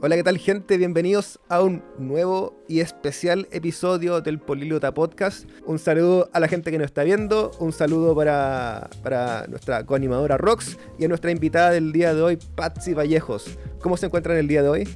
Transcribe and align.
Hola, 0.00 0.14
¿qué 0.14 0.22
tal 0.22 0.38
gente? 0.38 0.76
Bienvenidos 0.76 1.40
a 1.48 1.60
un 1.60 1.82
nuevo 1.98 2.54
y 2.68 2.78
especial 2.78 3.48
episodio 3.50 4.20
del 4.20 4.38
Políglota 4.38 4.94
Podcast. 4.94 5.44
Un 5.66 5.80
saludo 5.80 6.30
a 6.32 6.38
la 6.38 6.46
gente 6.46 6.70
que 6.70 6.78
nos 6.78 6.84
está 6.84 7.02
viendo, 7.02 7.50
un 7.58 7.72
saludo 7.72 8.14
para, 8.14 8.90
para 9.02 9.48
nuestra 9.48 9.84
coanimadora 9.84 10.36
Rox 10.36 10.78
y 11.00 11.04
a 11.04 11.08
nuestra 11.08 11.32
invitada 11.32 11.72
del 11.72 11.90
día 11.90 12.14
de 12.14 12.22
hoy, 12.22 12.38
Patsy 12.54 12.94
Vallejos. 12.94 13.58
¿Cómo 13.80 13.96
se 13.96 14.06
encuentran 14.06 14.36
el 14.36 14.46
día 14.46 14.62
de 14.62 14.68
hoy? 14.68 14.88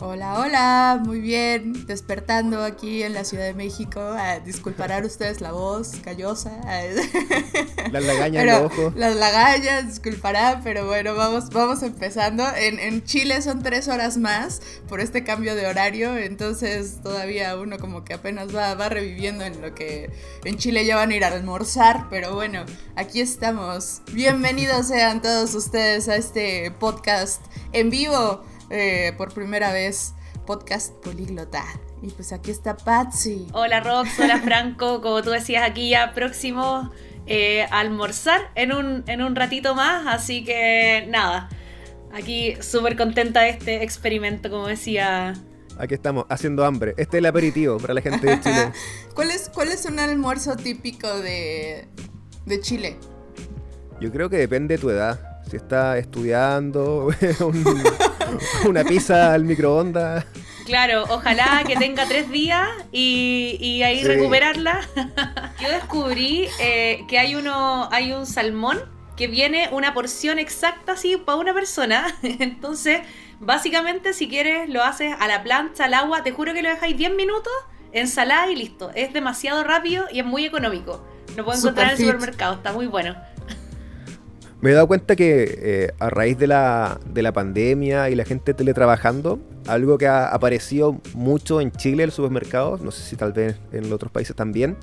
Hola, 0.00 0.38
hola, 0.38 1.02
muy 1.04 1.18
bien, 1.18 1.84
despertando 1.88 2.62
aquí 2.62 3.02
en 3.02 3.14
la 3.14 3.24
Ciudad 3.24 3.46
de 3.46 3.54
México. 3.54 4.00
Ah, 4.00 4.38
disculparán 4.38 5.04
ustedes 5.04 5.40
la 5.40 5.50
voz 5.50 5.96
callosa. 6.04 6.60
Ah, 6.64 6.82
las 7.90 8.04
lagañas 8.04 8.44
en 8.44 8.64
ojo. 8.64 8.92
Las 8.94 9.16
lagañas, 9.16 9.88
disculparán, 9.88 10.60
pero 10.62 10.86
bueno, 10.86 11.16
vamos, 11.16 11.50
vamos 11.50 11.82
empezando. 11.82 12.44
En, 12.56 12.78
en, 12.78 13.02
Chile 13.02 13.42
son 13.42 13.60
tres 13.64 13.88
horas 13.88 14.18
más 14.18 14.62
por 14.88 15.00
este 15.00 15.24
cambio 15.24 15.56
de 15.56 15.66
horario, 15.66 16.16
entonces 16.16 17.02
todavía 17.02 17.56
uno 17.56 17.78
como 17.78 18.04
que 18.04 18.14
apenas 18.14 18.54
va, 18.54 18.74
va 18.74 18.88
reviviendo 18.88 19.44
en 19.44 19.60
lo 19.60 19.74
que 19.74 20.12
en 20.44 20.58
Chile 20.58 20.86
ya 20.86 20.94
van 20.94 21.10
a 21.10 21.16
ir 21.16 21.24
a 21.24 21.28
almorzar, 21.28 22.06
pero 22.08 22.36
bueno, 22.36 22.64
aquí 22.94 23.20
estamos. 23.20 24.02
Bienvenidos 24.12 24.86
sean 24.86 25.20
todos 25.20 25.56
ustedes 25.56 26.08
a 26.08 26.14
este 26.14 26.70
podcast 26.70 27.42
en 27.72 27.90
vivo 27.90 28.44
eh, 28.70 29.12
por 29.16 29.32
primera 29.32 29.72
vez 29.72 30.14
podcast 30.46 30.94
políglota. 31.02 31.64
Y 32.02 32.10
pues 32.10 32.32
aquí 32.32 32.50
está 32.50 32.76
Patsy. 32.76 33.46
Hola 33.52 33.80
Rox, 33.80 34.18
hola 34.18 34.38
Franco, 34.38 35.00
como 35.02 35.22
tú 35.22 35.30
decías 35.30 35.68
aquí 35.68 35.90
ya 35.90 36.14
próximo 36.14 36.90
eh, 37.26 37.64
a 37.70 37.80
almorzar 37.80 38.50
en 38.54 38.72
un, 38.72 39.04
en 39.06 39.22
un 39.22 39.36
ratito 39.36 39.74
más, 39.74 40.06
así 40.06 40.44
que 40.44 41.06
nada, 41.08 41.48
aquí 42.12 42.54
súper 42.60 42.96
contenta 42.96 43.40
de 43.40 43.50
este 43.50 43.82
experimento, 43.82 44.48
como 44.48 44.68
decía 44.68 45.34
Aquí 45.78 45.94
estamos, 45.94 46.26
haciendo 46.28 46.64
hambre. 46.64 46.90
Este 46.96 47.16
es 47.16 47.20
el 47.20 47.26
aperitivo 47.26 47.78
para 47.78 47.94
la 47.94 48.00
gente 48.00 48.26
de 48.26 48.40
Chile. 48.42 48.72
¿Cuál, 49.14 49.30
es, 49.30 49.48
¿Cuál 49.48 49.68
es 49.68 49.84
un 49.84 50.00
almuerzo 50.00 50.56
típico 50.56 51.20
de, 51.20 51.86
de 52.46 52.60
Chile? 52.60 52.96
Yo 54.00 54.10
creo 54.10 54.28
que 54.28 54.38
depende 54.38 54.74
de 54.74 54.80
tu 54.80 54.90
edad. 54.90 55.40
Si 55.48 55.56
estás 55.56 55.98
estudiando, 55.98 57.08
una 58.66 58.84
pizza 58.84 59.32
al 59.32 59.44
microondas. 59.44 60.24
Claro, 60.64 61.04
ojalá 61.08 61.64
que 61.66 61.76
tenga 61.76 62.06
tres 62.06 62.30
días 62.30 62.68
y, 62.92 63.80
ahí 63.82 64.04
recuperarla. 64.04 64.80
Yo 65.62 65.70
descubrí 65.70 66.46
eh, 66.60 67.04
que 67.08 67.18
hay 67.18 67.34
uno, 67.34 67.88
hay 67.90 68.12
un 68.12 68.26
salmón 68.26 68.78
que 69.16 69.26
viene 69.26 69.68
una 69.72 69.94
porción 69.94 70.38
exacta 70.38 70.92
así 70.92 71.16
para 71.16 71.38
una 71.38 71.54
persona. 71.54 72.14
Entonces, 72.22 73.00
básicamente, 73.40 74.12
si 74.12 74.28
quieres, 74.28 74.68
lo 74.68 74.84
haces 74.84 75.14
a 75.18 75.26
la 75.26 75.42
plancha, 75.42 75.86
al 75.86 75.94
agua. 75.94 76.22
Te 76.22 76.32
juro 76.32 76.52
que 76.52 76.62
lo 76.62 76.68
dejáis 76.68 76.96
10 76.96 77.14
minutos, 77.14 77.52
ensalada 77.92 78.50
y 78.50 78.56
listo. 78.56 78.90
Es 78.94 79.12
demasiado 79.12 79.64
rápido 79.64 80.04
y 80.12 80.20
es 80.20 80.26
muy 80.26 80.44
económico. 80.44 81.02
Lo 81.36 81.44
puedo 81.44 81.58
encontrar 81.58 81.88
en 81.88 81.92
el 81.92 81.98
supermercado, 81.98 82.54
está 82.54 82.72
muy 82.72 82.86
bueno. 82.86 83.16
Me 84.60 84.70
he 84.70 84.72
dado 84.74 84.88
cuenta 84.88 85.14
que 85.14 85.58
eh, 85.62 85.92
a 86.00 86.10
raíz 86.10 86.36
de 86.36 86.48
la, 86.48 86.98
de 87.12 87.22
la 87.22 87.32
pandemia 87.32 88.10
y 88.10 88.16
la 88.16 88.24
gente 88.24 88.54
teletrabajando, 88.54 89.38
algo 89.68 89.98
que 89.98 90.08
ha 90.08 90.28
aparecido 90.28 91.00
mucho 91.14 91.60
en 91.60 91.70
Chile, 91.70 92.02
en 92.02 92.08
los 92.08 92.16
supermercados, 92.16 92.80
no 92.80 92.90
sé 92.90 93.02
si 93.02 93.14
tal 93.14 93.32
vez 93.32 93.56
en 93.70 93.92
otros 93.92 94.10
países 94.10 94.34
también, 94.34 94.76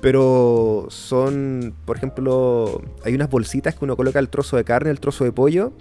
pero 0.00 0.86
son, 0.88 1.72
por 1.84 1.96
ejemplo, 1.96 2.82
hay 3.04 3.14
unas 3.14 3.30
bolsitas 3.30 3.76
que 3.76 3.84
uno 3.84 3.96
coloca 3.96 4.18
el 4.18 4.28
trozo 4.28 4.56
de 4.56 4.64
carne, 4.64 4.90
el 4.90 4.98
trozo 4.98 5.22
de 5.22 5.30
pollo, 5.30 5.72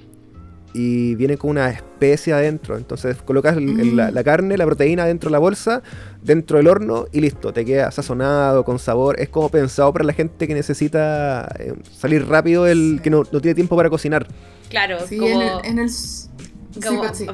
y 0.73 1.15
viene 1.15 1.37
con 1.37 1.51
una 1.51 1.69
especie 1.69 2.33
adentro. 2.33 2.77
Entonces 2.77 3.17
colocas 3.21 3.57
mm. 3.57 3.95
la, 3.95 4.23
carne, 4.23 4.57
la 4.57 4.65
proteína 4.65 5.05
dentro 5.05 5.29
de 5.29 5.33
la 5.33 5.39
bolsa, 5.39 5.81
dentro 6.21 6.57
del 6.57 6.67
horno 6.67 7.05
y 7.11 7.21
listo, 7.21 7.53
te 7.53 7.65
queda 7.65 7.91
sazonado, 7.91 8.63
con 8.63 8.79
sabor. 8.79 9.19
Es 9.19 9.29
como 9.29 9.49
pensado 9.49 9.91
para 9.93 10.05
la 10.05 10.13
gente 10.13 10.47
que 10.47 10.53
necesita 10.53 11.53
eh, 11.59 11.73
salir 11.91 12.27
rápido, 12.27 12.67
el 12.67 13.01
que 13.03 13.09
no, 13.09 13.23
tiene 13.23 13.55
tiempo 13.55 13.75
para 13.75 13.89
cocinar. 13.89 14.27
Claro, 14.69 14.97
como, 15.09 15.61
en 15.63 15.79
el, 15.79 15.89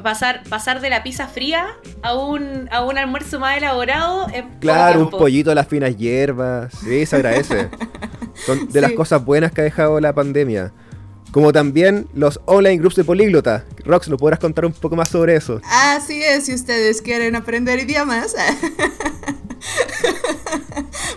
pasar, 0.02 0.42
pasar 0.48 0.80
de 0.80 0.90
la 0.90 1.04
pizza 1.04 1.28
fría 1.28 1.68
a 2.02 2.14
un, 2.14 2.68
a 2.72 2.84
un 2.84 2.98
almuerzo 2.98 3.38
más 3.38 3.56
elaborado. 3.56 4.26
claro, 4.58 5.02
un 5.02 5.10
pollito 5.10 5.52
a 5.52 5.54
las 5.54 5.68
finas 5.68 5.96
hierbas. 5.96 6.74
Sí, 6.82 7.06
se 7.06 7.16
agradece. 7.16 7.68
Son 8.46 8.68
de 8.68 8.80
las 8.80 8.92
cosas 8.92 9.24
buenas 9.24 9.52
que 9.52 9.60
ha 9.60 9.64
dejado 9.64 10.00
la 10.00 10.12
pandemia 10.12 10.72
como 11.30 11.52
también 11.52 12.08
los 12.14 12.40
online 12.46 12.78
groups 12.78 12.96
de 12.96 13.04
políglota. 13.04 13.64
Rox, 13.84 14.08
¿nos 14.08 14.18
podrás 14.18 14.38
contar 14.38 14.64
un 14.64 14.72
poco 14.72 14.96
más 14.96 15.10
sobre 15.10 15.36
eso? 15.36 15.60
Así 15.64 16.22
es, 16.22 16.46
si 16.46 16.54
ustedes 16.54 17.02
quieren 17.02 17.36
aprender 17.36 17.78
idiomas. 17.78 18.34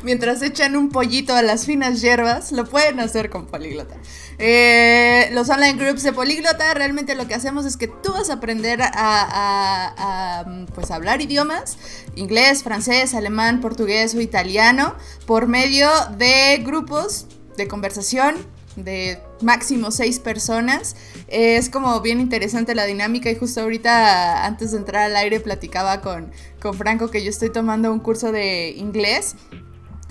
Mientras 0.04 0.42
echan 0.42 0.76
un 0.76 0.90
pollito 0.90 1.34
a 1.36 1.42
las 1.44 1.66
finas 1.66 2.02
hierbas, 2.02 2.52
lo 2.52 2.66
pueden 2.66 3.00
hacer 3.00 3.30
con 3.30 3.46
políglota. 3.46 3.96
Eh, 4.40 5.30
los 5.34 5.50
online 5.50 5.74
groups 5.74 6.02
de 6.04 6.12
políglota, 6.12 6.74
realmente 6.74 7.14
lo 7.16 7.28
que 7.28 7.36
hacemos 7.36 7.66
es 7.66 7.78
que 7.78 7.88
tú 7.88 8.12
vas 8.12 8.32
a 8.32 8.34
aprender 8.34 8.80
a, 8.82 10.66
pues, 10.74 10.90
hablar 10.90 11.22
idiomas, 11.22 11.78
inglés, 12.16 12.64
francés, 12.64 13.14
alemán, 13.14 13.62
portugués 13.62 14.16
o 14.16 14.22
italiano, 14.22 14.96
por 15.28 15.48
medio 15.48 15.90
de 16.18 16.62
grupos 16.66 17.28
de 17.56 17.68
conversación 17.68 18.36
de 18.76 19.20
máximo 19.42 19.92
seis 19.92 20.20
personas. 20.20 20.96
es 21.28 21.70
como 21.70 22.00
bien 22.02 22.20
interesante 22.20 22.76
la 22.76 22.86
dinámica 22.86 23.30
y 23.30 23.36
justo 23.36 23.62
ahorita 23.62 24.46
antes 24.46 24.72
de 24.72 24.78
entrar 24.78 25.04
al 25.04 25.16
aire 25.16 25.40
platicaba 25.40 26.02
con, 26.02 26.32
con 26.62 26.74
Franco 26.74 27.10
que 27.10 27.24
yo 27.24 27.30
estoy 27.30 27.52
tomando 27.52 27.92
un 27.92 28.00
curso 28.00 28.32
de 28.32 28.72
inglés. 28.72 29.36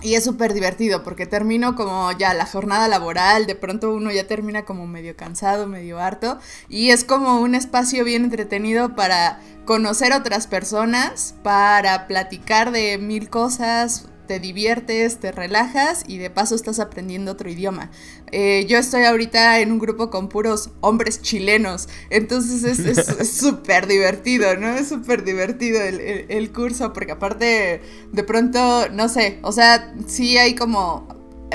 Y 0.03 0.15
es 0.15 0.25
súper 0.25 0.55
divertido 0.55 1.03
porque 1.03 1.27
termino 1.27 1.75
como 1.75 2.11
ya 2.13 2.33
la 2.33 2.47
jornada 2.47 2.89
laboral, 2.89 3.47
de 3.47 3.55
pronto 3.55 3.93
uno 3.93 4.11
ya 4.11 4.27
termina 4.27 4.65
como 4.65 4.87
medio 4.87 5.15
cansado, 5.15 5.67
medio 5.67 5.99
harto, 5.99 6.39
y 6.71 6.89
es 6.89 7.05
como 7.05 7.39
un 7.41 7.55
espacio 7.55 8.03
bien 8.03 8.25
entretenido 8.25 8.95
para 8.95 9.41
conocer 9.67 10.15
otras 10.15 10.47
personas, 10.47 11.35
para 11.43 12.07
platicar 12.07 12.71
de 12.71 12.97
mil 12.97 13.29
cosas, 13.29 14.09
te 14.31 14.39
diviertes, 14.39 15.19
te 15.19 15.33
relajas 15.33 16.05
y 16.07 16.19
de 16.19 16.31
paso 16.31 16.55
estás 16.55 16.79
aprendiendo 16.79 17.33
otro 17.33 17.51
idioma. 17.51 17.91
Eh, 18.31 18.65
yo 18.69 18.79
estoy 18.79 19.03
ahorita 19.03 19.59
en 19.59 19.73
un 19.73 19.81
grupo 19.81 20.09
con 20.09 20.29
puros 20.29 20.71
hombres 20.79 21.21
chilenos, 21.21 21.89
entonces 22.11 22.63
es 22.63 23.29
súper 23.37 23.89
divertido, 23.89 24.57
¿no? 24.57 24.69
Es 24.69 24.89
súper 24.89 25.25
divertido 25.25 25.83
el, 25.83 26.53
curso 26.53 26.93
porque 26.93 27.11
aparte 27.11 27.83
de 28.13 28.23
pronto, 28.23 28.89
no 28.91 29.09
sé, 29.09 29.41
o 29.43 29.51
sea, 29.51 29.97
sí 30.07 30.39
hay 30.39 30.55
como 30.55 31.09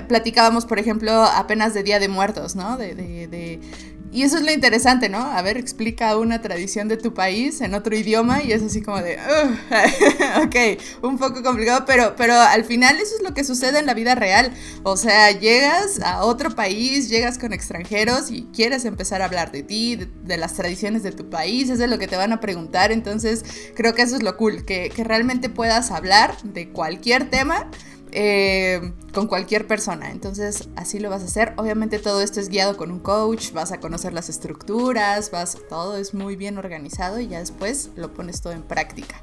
platicábamos, 0.09 0.65
por 0.65 0.77
ejemplo, 0.77 1.23
apenas 1.23 1.73
de 1.73 1.83
Día 1.83 1.99
de 1.99 2.09
Muertos, 2.09 2.57
¿no? 2.57 2.75
de, 2.75 2.93
de, 2.93 3.61
y 4.11 4.23
eso 4.23 4.37
es 4.37 4.43
lo 4.43 4.51
interesante, 4.51 5.09
¿no? 5.09 5.19
A 5.19 5.41
ver, 5.41 5.57
explica 5.57 6.17
una 6.17 6.41
tradición 6.41 6.87
de 6.87 6.97
tu 6.97 7.13
país 7.13 7.59
en 7.61 7.73
otro 7.73 7.95
idioma 7.95 8.43
y 8.43 8.51
es 8.51 8.63
así 8.63 8.81
como 8.81 9.01
de, 9.01 9.17
ok, 10.43 11.03
un 11.03 11.17
poco 11.17 11.43
complicado, 11.43 11.83
pero, 11.85 12.15
pero 12.15 12.33
al 12.33 12.63
final 12.63 12.95
eso 12.97 13.15
es 13.17 13.23
lo 13.23 13.33
que 13.33 13.43
sucede 13.43 13.79
en 13.79 13.85
la 13.85 13.93
vida 13.93 14.15
real. 14.15 14.53
O 14.83 14.95
sea, 14.95 15.31
llegas 15.31 15.99
a 16.01 16.23
otro 16.23 16.55
país, 16.55 17.09
llegas 17.09 17.37
con 17.37 17.51
extranjeros 17.51 18.31
y 18.31 18.47
quieres 18.53 18.85
empezar 18.85 19.21
a 19.21 19.25
hablar 19.25 19.51
de 19.51 19.63
ti, 19.63 19.95
de, 19.95 20.37
las 20.37 20.53
tradiciones 20.53 21.03
de 21.03 21.11
tu 21.11 21.29
país, 21.29 21.69
es 21.69 21.79
lo 21.79 21.97
que 21.97 22.07
te 22.07 22.15
van 22.15 22.31
a 22.31 22.39
preguntar. 22.39 22.91
Entonces, 22.91 23.43
creo 23.75 23.95
que 23.95 24.03
eso 24.03 24.15
es 24.15 24.23
lo 24.23 24.37
cool, 24.37 24.65
que, 24.65 24.91
que 24.95 25.03
realmente 25.03 25.49
puedas 25.49 25.91
hablar 25.91 26.35
de 26.43 26.69
cualquier 26.69 27.29
tema 27.29 27.69
eh, 28.11 28.93
con 29.13 29.27
cualquier 29.27 29.67
persona. 29.67 30.11
Entonces 30.11 30.69
así 30.75 30.99
lo 30.99 31.09
vas 31.09 31.21
a 31.21 31.25
hacer. 31.25 31.53
Obviamente 31.57 31.99
todo 31.99 32.21
esto 32.21 32.39
es 32.39 32.49
guiado 32.49 32.77
con 32.77 32.91
un 32.91 32.99
coach, 32.99 33.51
vas 33.51 33.71
a 33.71 33.79
conocer 33.79 34.13
las 34.13 34.29
estructuras, 34.29 35.31
vas, 35.31 35.57
todo 35.69 35.97
es 35.97 36.13
muy 36.13 36.35
bien 36.35 36.57
organizado 36.57 37.19
y 37.19 37.27
ya 37.27 37.39
después 37.39 37.91
lo 37.95 38.13
pones 38.13 38.41
todo 38.41 38.53
en 38.53 38.63
práctica. 38.63 39.21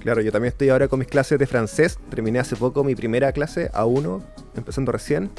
Claro, 0.00 0.20
yo 0.20 0.30
también 0.30 0.52
estoy 0.52 0.68
ahora 0.68 0.86
con 0.88 0.98
mis 0.98 1.08
clases 1.08 1.38
de 1.38 1.46
francés. 1.46 1.98
Terminé 2.10 2.38
hace 2.38 2.56
poco 2.56 2.84
mi 2.84 2.94
primera 2.94 3.32
clase, 3.32 3.70
A1, 3.72 4.22
empezando 4.54 4.92
recién. 4.92 5.30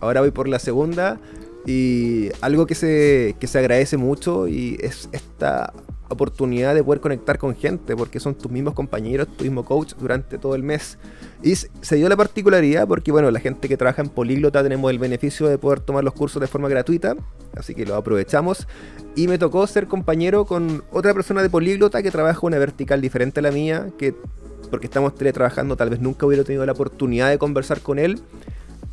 Ahora 0.00 0.20
voy 0.20 0.32
por 0.32 0.48
la 0.48 0.58
segunda. 0.58 1.20
Y 1.66 2.30
algo 2.40 2.66
que 2.66 2.74
se, 2.74 3.36
que 3.38 3.46
se 3.46 3.58
agradece 3.58 3.96
mucho 3.96 4.48
y 4.48 4.76
es 4.80 5.08
esta 5.12 5.72
oportunidad 6.08 6.74
de 6.74 6.82
poder 6.82 7.00
conectar 7.00 7.38
con 7.38 7.54
gente, 7.54 7.96
porque 7.96 8.20
son 8.20 8.34
tus 8.34 8.50
mismos 8.50 8.74
compañeros, 8.74 9.28
tu 9.36 9.44
mismo 9.44 9.64
coach 9.64 9.94
durante 9.98 10.38
todo 10.38 10.54
el 10.54 10.62
mes. 10.62 10.98
Y 11.42 11.54
se 11.54 11.96
dio 11.96 12.08
la 12.08 12.16
particularidad 12.16 12.86
porque, 12.86 13.12
bueno, 13.12 13.30
la 13.30 13.40
gente 13.40 13.68
que 13.68 13.76
trabaja 13.76 14.02
en 14.02 14.08
Políglota 14.08 14.62
tenemos 14.62 14.90
el 14.90 14.98
beneficio 14.98 15.46
de 15.48 15.58
poder 15.58 15.80
tomar 15.80 16.04
los 16.04 16.14
cursos 16.14 16.40
de 16.40 16.46
forma 16.46 16.68
gratuita, 16.68 17.16
así 17.56 17.74
que 17.74 17.86
lo 17.86 17.94
aprovechamos. 17.94 18.66
Y 19.14 19.28
me 19.28 19.38
tocó 19.38 19.66
ser 19.66 19.86
compañero 19.86 20.44
con 20.44 20.84
otra 20.90 21.14
persona 21.14 21.42
de 21.42 21.50
Políglota 21.50 22.02
que 22.02 22.10
trabaja 22.10 22.40
una 22.42 22.58
vertical 22.58 23.00
diferente 23.00 23.40
a 23.40 23.42
la 23.42 23.50
mía, 23.50 23.88
que 23.98 24.14
porque 24.70 24.86
estamos 24.86 25.14
teletrabajando 25.14 25.76
tal 25.76 25.90
vez 25.90 26.00
nunca 26.00 26.26
hubiera 26.26 26.44
tenido 26.44 26.66
la 26.66 26.72
oportunidad 26.72 27.30
de 27.30 27.38
conversar 27.38 27.80
con 27.80 27.98
él 27.98 28.20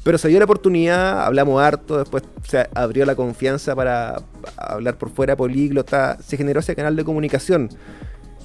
Pero 0.05 0.19
se 0.19 0.27
dio 0.27 0.37
la 0.37 0.45
oportunidad, 0.45 1.25
hablamos 1.25 1.59
harto, 1.59 1.97
después 1.97 2.21
se 2.47 2.69
abrió 2.75 3.07
la 3.07 3.15
confianza 3.15 3.75
para 3.75 4.21
hablar 4.55 4.99
por 4.99 5.09
fuera 5.09 5.35
políglota, 5.35 6.19
se 6.21 6.37
generó 6.37 6.59
ese 6.59 6.75
canal 6.75 6.95
de 6.95 7.03
comunicación. 7.03 7.69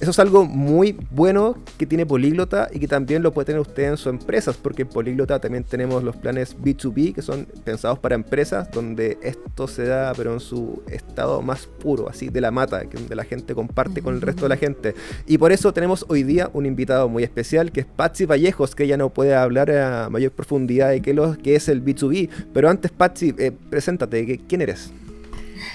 Eso 0.01 0.09
es 0.09 0.17
algo 0.17 0.45
muy 0.45 0.97
bueno 1.11 1.59
que 1.77 1.85
tiene 1.85 2.07
Políglota 2.07 2.67
y 2.73 2.79
que 2.79 2.87
también 2.87 3.21
lo 3.21 3.33
puede 3.33 3.45
tener 3.45 3.61
usted 3.61 3.83
en 3.83 3.97
sus 3.97 4.07
empresas, 4.07 4.57
porque 4.57 4.81
en 4.81 4.87
Políglota 4.87 5.37
también 5.37 5.63
tenemos 5.63 6.03
los 6.03 6.15
planes 6.15 6.57
B2B 6.57 7.13
que 7.13 7.21
son 7.21 7.45
pensados 7.63 7.99
para 7.99 8.15
empresas, 8.15 8.71
donde 8.71 9.19
esto 9.21 9.67
se 9.67 9.85
da 9.85 10.11
pero 10.17 10.33
en 10.33 10.39
su 10.39 10.81
estado 10.87 11.43
más 11.43 11.67
puro, 11.67 12.09
así 12.09 12.29
de 12.29 12.41
la 12.41 12.49
mata, 12.49 12.81
donde 12.91 13.15
la 13.15 13.25
gente 13.25 13.53
comparte 13.53 14.01
con 14.01 14.15
el 14.15 14.21
resto 14.21 14.41
de 14.41 14.49
la 14.49 14.57
gente. 14.57 14.95
Y 15.27 15.37
por 15.37 15.51
eso 15.51 15.71
tenemos 15.71 16.03
hoy 16.07 16.23
día 16.23 16.49
un 16.51 16.65
invitado 16.65 17.07
muy 17.07 17.21
especial 17.21 17.71
que 17.71 17.81
es 17.81 17.85
Patsy 17.85 18.25
Vallejos, 18.25 18.73
que 18.73 18.85
ella 18.85 18.97
no 18.97 19.11
puede 19.11 19.35
hablar 19.35 19.69
a 19.69 20.09
mayor 20.09 20.31
profundidad 20.31 20.89
de 20.89 21.03
qué, 21.03 21.13
lo, 21.13 21.37
que 21.37 21.53
es 21.53 21.69
el 21.69 21.85
B2B. 21.85 22.27
Pero 22.51 22.71
antes, 22.71 22.89
Patsy, 22.89 23.35
eh, 23.37 23.51
preséntate, 23.69 24.39
¿quién 24.47 24.61
eres? 24.61 24.91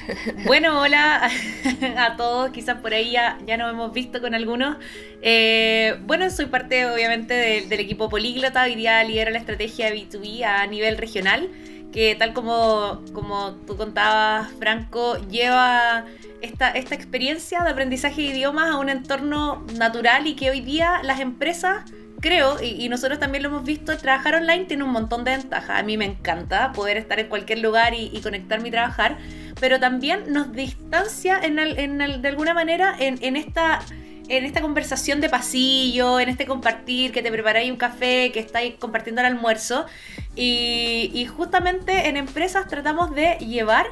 Bueno, 0.47 0.81
hola 0.81 1.31
a 1.97 2.17
todos, 2.17 2.51
quizás 2.51 2.81
por 2.81 2.95
ahí 2.95 3.13
ya, 3.13 3.39
nos 3.57 3.73
hemos 3.73 3.93
visto 3.93 4.21
con 4.21 4.35
algunos. 4.35 4.77
Eh, 5.23 5.99
bueno, 6.07 6.29
soy 6.31 6.47
parte 6.47 6.87
obviamente 6.87 7.35
del, 7.35 7.81
equipo 7.81 8.09
Políglota, 8.09 8.65
hoy 8.65 8.75
día 8.75 9.03
lidero 9.05 9.31
la 9.31 9.39
estrategia 9.39 9.91
B2B 9.91 10.45
a 10.45 10.67
nivel 10.67 10.99
regional, 10.99 11.49
que 11.93 12.15
tal 12.15 12.33
como, 12.33 13.03
como 13.13 13.53
tú 13.67 13.77
contabas, 13.77 14.53
Franco, 14.59 15.17
lleva 15.29 16.05
esta, 16.43 16.71
esta 16.71 16.95
experiencia 16.95 17.63
de 17.63 17.71
aprendizaje 17.71 18.23
de 18.23 18.29
idiomas 18.29 18.71
a 18.71 18.79
un 18.79 18.89
entorno 18.89 19.65
natural 19.77 20.27
y 20.27 20.35
que 20.37 20.51
hoy 20.51 20.61
día 20.61 21.01
las 21.03 21.21
empresas 21.21 21.85
creo, 22.21 22.63
y, 22.63 22.89
nosotros 22.89 23.19
también 23.19 23.43
lo 23.43 23.49
hemos 23.51 23.65
visto, 23.65 23.97
trabajar 23.99 24.35
online 24.35 24.65
tiene 24.65 24.85
un 24.85 24.91
montón 24.91 25.25
de 25.25 25.33
ventajas. 25.33 25.81
A 25.81 25.83
mí 25.83 25.97
me 25.97 26.05
encanta 26.05 26.73
poder 26.73 26.97
estar 26.97 27.19
en 27.19 27.29
cualquier 27.29 27.61
lugar 27.61 27.95
y, 27.95 28.11
y 28.13 28.21
conectarme 28.21 28.69
y 28.69 28.71
trabajar, 28.71 29.19
pero 29.61 29.81
también 29.81 30.33
nos 30.33 30.53
distancia 30.53 31.41
en, 31.43 31.57
de 31.57 32.29
alguna 32.29 32.55
manera 32.55 32.95
en, 32.99 33.37
esta 33.37 33.81
en 34.29 34.45
esta 34.45 34.61
conversación 34.61 35.21
de 35.21 35.29
pasillo, 35.29 36.19
en 36.19 36.29
este 36.29 36.47
compartir, 36.47 37.13
que 37.13 37.23
te 37.23 37.31
preparáis 37.31 37.71
un 37.71 37.77
café, 37.77 38.33
que 38.33 38.41
estáis 38.41 38.75
compartiendo 38.75 39.21
el 39.21 39.29
almuerzo. 39.29 39.87
Y, 40.35 41.27
justamente 41.37 42.09
en 42.09 42.17
empresas 42.17 42.67
tratamos 42.67 43.15
de 43.15 43.37
llevar 43.39 43.87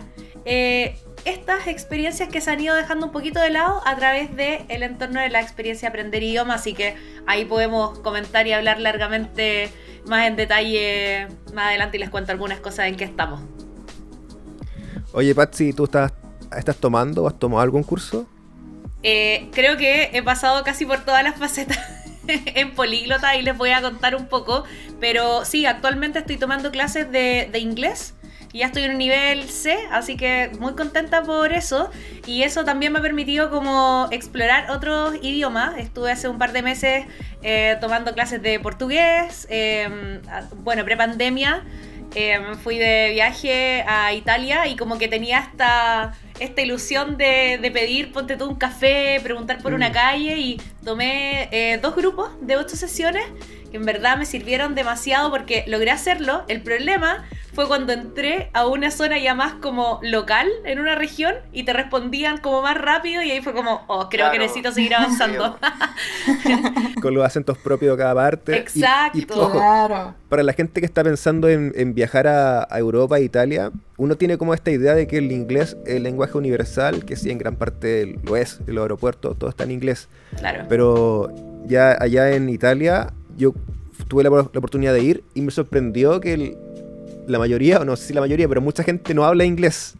eh, 0.44 0.97
estas 1.25 1.67
experiencias 1.67 2.29
que 2.29 2.41
se 2.41 2.50
han 2.50 2.61
ido 2.61 2.75
dejando 2.75 3.06
un 3.06 3.12
poquito 3.12 3.41
de 3.41 3.50
lado 3.50 3.82
a 3.87 3.97
través 3.97 4.35
del 4.37 4.65
el 4.69 4.82
entorno 4.82 5.21
de 5.21 5.31
la 5.31 5.41
experiencia 5.41 5.88
de 5.88 5.91
aprender 5.91 6.23
idioma. 6.23 6.55
Así 6.55 6.75
que 6.75 6.97
ahí 7.26 7.44
podemos 7.44 7.99
comentar 8.00 8.47
y 8.47 8.53
hablar 8.53 8.81
largamente 8.81 9.71
más 10.06 10.26
en 10.26 10.37
detalle 10.37 11.29
más 11.55 11.67
adelante 11.67 11.97
y 11.97 12.00
les 12.00 12.11
cuento 12.11 12.32
algunas 12.32 12.61
cosas 12.61 12.87
en 12.87 12.97
qué 12.97 13.05
estamos. 13.05 13.41
Oye, 15.12 15.35
Patsy, 15.35 15.73
¿tú 15.73 15.85
estás, 15.85 16.12
estás 16.56 16.76
tomando 16.76 17.23
o 17.23 17.29
has 17.29 17.38
tomado 17.38 17.62
algún 17.62 17.82
curso? 17.82 18.27
Eh, 19.03 19.49
creo 19.53 19.77
que 19.77 20.11
he 20.12 20.23
pasado 20.23 20.65
casi 20.65 20.87
por 20.87 21.05
todas 21.05 21.23
las 21.23 21.37
facetas 21.37 21.79
en 22.27 22.75
políglota 22.75 23.37
y 23.37 23.43
les 23.43 23.56
voy 23.56 23.70
a 23.70 23.81
contar 23.81 24.17
un 24.17 24.27
poco. 24.27 24.65
Pero 25.00 25.44
sí, 25.44 25.67
actualmente 25.67 26.19
estoy 26.19 26.37
tomando 26.37 26.70
clases 26.70 27.11
de, 27.11 27.49
de 27.50 27.59
inglés. 27.59 28.15
Y 28.55 28.59
ya 28.59 28.67
estoy 28.67 28.85
en 28.85 28.93
un 28.93 28.99
nivel 28.99 29.49
C, 29.49 29.77
así 29.91 30.17
que 30.17 30.53
muy 30.61 30.75
contenta 30.75 31.25
por 31.25 31.53
eso. 31.53 31.91
Y 32.25 32.45
eso 32.45 32.65
también 32.65 32.93
me 32.93 33.01
ha 33.01 33.03
permitido 33.03 33.51
como 33.51 34.06
explorar 34.12 34.71
otros 34.71 35.17
idiomas. 35.23 35.77
Estuve 35.77 36.12
hace 36.12 36.29
un 36.29 36.39
par 36.39 36.53
de 36.53 36.62
meses 36.62 37.05
eh, 37.43 37.77
tomando 37.81 38.15
clases 38.15 38.41
de 38.41 38.61
portugués, 38.61 39.49
eh, 39.51 40.21
bueno, 40.59 40.85
prepandemia. 40.85 41.65
Eh, 42.15 42.39
fui 42.62 42.79
de 42.79 43.11
viaje 43.12 43.83
a 43.89 44.12
Italia 44.12 44.69
y 44.69 44.77
como 44.77 44.99
que 44.99 45.09
tenía 45.09 45.41
esta, 45.41 46.15
esta 46.39 46.62
ilusión 46.62 47.17
de, 47.17 47.59
pedir, 47.73 48.12
ponte 48.12 48.37
tú 48.37 48.49
un 48.49 48.55
café, 48.55 49.19
preguntar 49.21 49.59
por 49.59 49.75
una 49.75 49.89
mm. 49.89 49.93
calle 49.93 50.39
y 50.39 50.61
tomé 50.85 51.49
eh, 51.51 51.81
dos 51.83 51.97
grupos 51.97 52.31
de 52.41 52.56
ocho 52.56 52.77
sesiones 52.77 53.25
en 53.76 53.85
verdad 53.85 54.17
me 54.17 54.26
sirvieron 54.26 54.75
demasiado 54.75 55.31
porque 55.31 55.65
logré 55.67 55.91
hacerlo. 55.91 56.44
El 56.49 56.62
problema 56.62 57.25
fue 57.55 57.69
cuando 57.69 57.93
entré 57.93 58.50
a 58.53 58.67
una 58.67 58.91
zona 58.91 59.19
ya 59.19 59.35
más 59.35 59.55
como 59.55 60.00
local 60.03 60.49
en 60.65 60.81
una 60.81 60.97
región 60.97 61.35
y 61.53 61.62
te 61.62 61.73
respondían 61.73 62.38
como 62.38 62.62
más 62.62 62.76
rápido 62.76 63.23
y 63.23 63.31
ahí 63.31 63.41
fue 63.41 63.53
como, 63.53 63.85
oh, 63.87 64.09
creo 64.09 64.31
que 64.32 64.38
necesito 64.38 64.73
seguir 64.73 64.94
avanzando. 64.97 65.56
Con 67.00 67.15
los 67.15 67.25
acentos 67.25 67.56
propios 67.59 67.97
de 67.97 68.03
cada 68.03 68.15
parte. 68.15 68.56
Exacto. 68.56 69.50
claro. 69.53 70.15
Para 70.29 70.43
la 70.43 70.53
gente 70.53 70.81
que 70.81 70.87
está 70.87 71.05
pensando 71.05 71.49
en, 71.49 71.94
viajar 71.94 72.27
a, 72.27 72.67
Europa 72.79 73.19
e 73.19 73.23
Italia, 73.23 73.70
uno 73.97 74.17
tiene 74.17 74.37
como 74.37 74.53
esta 74.53 74.73
idea 74.73 74.94
de 74.94 75.06
que 75.06 75.19
el 75.19 75.31
inglés 75.31 75.77
es 75.87 75.94
el 75.94 76.03
lenguaje 76.03 76.37
universal, 76.37 77.05
que 77.05 77.15
sí, 77.15 77.31
en 77.31 77.38
gran 77.38 77.55
parte 77.55 78.19
lo 78.25 78.37
es, 78.37 78.59
en 78.67 78.75
los 78.75 78.82
aeropuertos 78.82 79.38
todo 79.38 79.49
está 79.49 79.62
en 79.62 79.70
inglés. 79.70 80.09
Claro. 80.37 80.65
Pero 80.69 81.32
ya 81.67 81.97
allá 82.00 82.32
en 82.32 82.49
Italia, 82.49 83.12
yo 83.37 83.55
tuve 84.09 84.23
la, 84.23 84.31
la 84.31 84.41
oportunidad 84.43 84.93
de 84.93 85.03
ir 85.03 85.25
y 85.35 85.41
me 85.43 85.51
sorprendió 85.51 86.21
que 86.21 86.35
el, 86.35 86.57
la 87.27 87.39
mayoría, 87.39 87.81
o 87.81 87.85
no 87.85 87.97
sé 87.97 88.09
si 88.09 88.13
la 88.15 88.21
mayoría, 88.21 88.49
pero 88.49 88.61
mucha 88.61 88.83
gente 88.83 89.15
no 89.15 89.25
habla 89.25 89.45
inglés. 89.45 89.95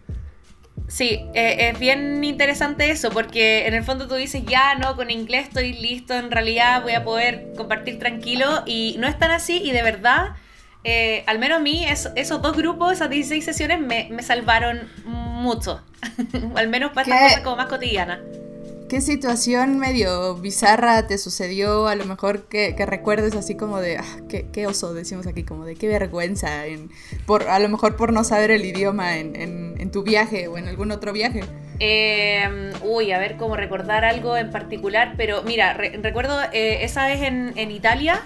Sí, 0.89 1.25
eh, 1.35 1.71
es 1.71 1.79
bien 1.79 2.23
interesante 2.25 2.91
eso, 2.91 3.11
porque 3.11 3.67
en 3.67 3.75
el 3.75 3.85
fondo 3.85 4.07
tú 4.07 4.15
dices, 4.17 4.45
ya 4.45 4.75
no, 4.75 4.97
con 4.97 5.11
inglés 5.11 5.49
estoy 5.49 5.73
listo, 5.73 6.15
en 6.15 6.31
realidad 6.31 6.83
voy 6.83 6.93
a 6.93 7.05
poder 7.05 7.53
compartir 7.57 7.99
tranquilo, 7.99 8.63
y 8.67 8.97
no 8.99 9.07
es 9.07 9.19
tan 9.19 9.31
así, 9.31 9.63
y 9.63 9.71
de 9.71 9.83
verdad, 9.83 10.37
eh, 10.83 11.25
al 11.27 11.39
menos 11.39 11.59
a 11.59 11.63
mí, 11.63 11.87
esos 11.87 12.43
dos 12.43 12.57
grupos, 12.57 12.93
esas 12.93 13.09
16 13.09 13.45
sesiones, 13.45 13.81
me, 13.81 14.09
me 14.11 14.23
salvaron 14.23 14.89
mucho, 15.05 15.81
al 16.55 16.69
menos 16.69 16.93
para 16.93 17.03
estas 17.03 17.23
cosas 17.23 17.41
como 17.45 17.57
más 17.57 17.67
cotidianas. 17.67 18.19
¿Qué 18.89 19.01
situación 19.01 19.79
medio 19.79 20.35
bizarra 20.37 21.07
te 21.07 21.17
sucedió? 21.17 21.89
A 21.89 21.95
lo 21.95 22.05
mejor 22.05 22.49
que, 22.49 22.75
recuerdes 22.85 23.35
así 23.35 23.57
como 23.57 23.81
de, 23.81 23.97
ah, 23.97 24.17
qué, 24.29 24.67
oso, 24.67 24.93
decimos 24.93 25.27
aquí, 25.27 25.43
como 25.43 25.65
de 25.65 25.75
qué 25.75 25.89
vergüenza, 25.89 26.67
en, 26.67 26.91
por, 27.27 27.49
a 27.49 27.59
lo 27.61 27.69
mejor 27.71 27.97
por 27.97 28.13
no 28.13 28.25
saber 28.25 28.51
el 28.51 28.65
idioma 28.65 29.17
en, 29.17 29.91
tu 29.91 30.03
viaje 30.03 30.49
o 30.49 30.59
en 30.59 30.69
algún 30.69 30.91
otro 30.91 31.13
viaje. 31.13 31.41
Em, 31.79 32.73
uy, 32.83 33.13
a 33.13 33.19
ver 33.19 33.37
cómo 33.37 33.57
recordar 33.57 34.05
algo 34.05 34.37
en 34.37 34.51
particular, 34.51 35.15
pero 35.17 35.43
mira, 35.45 35.73
recuerdo 35.75 36.39
eh, 36.53 36.85
esa 36.85 37.07
vez 37.07 37.23
en, 37.23 37.71
Italia. 37.71 38.21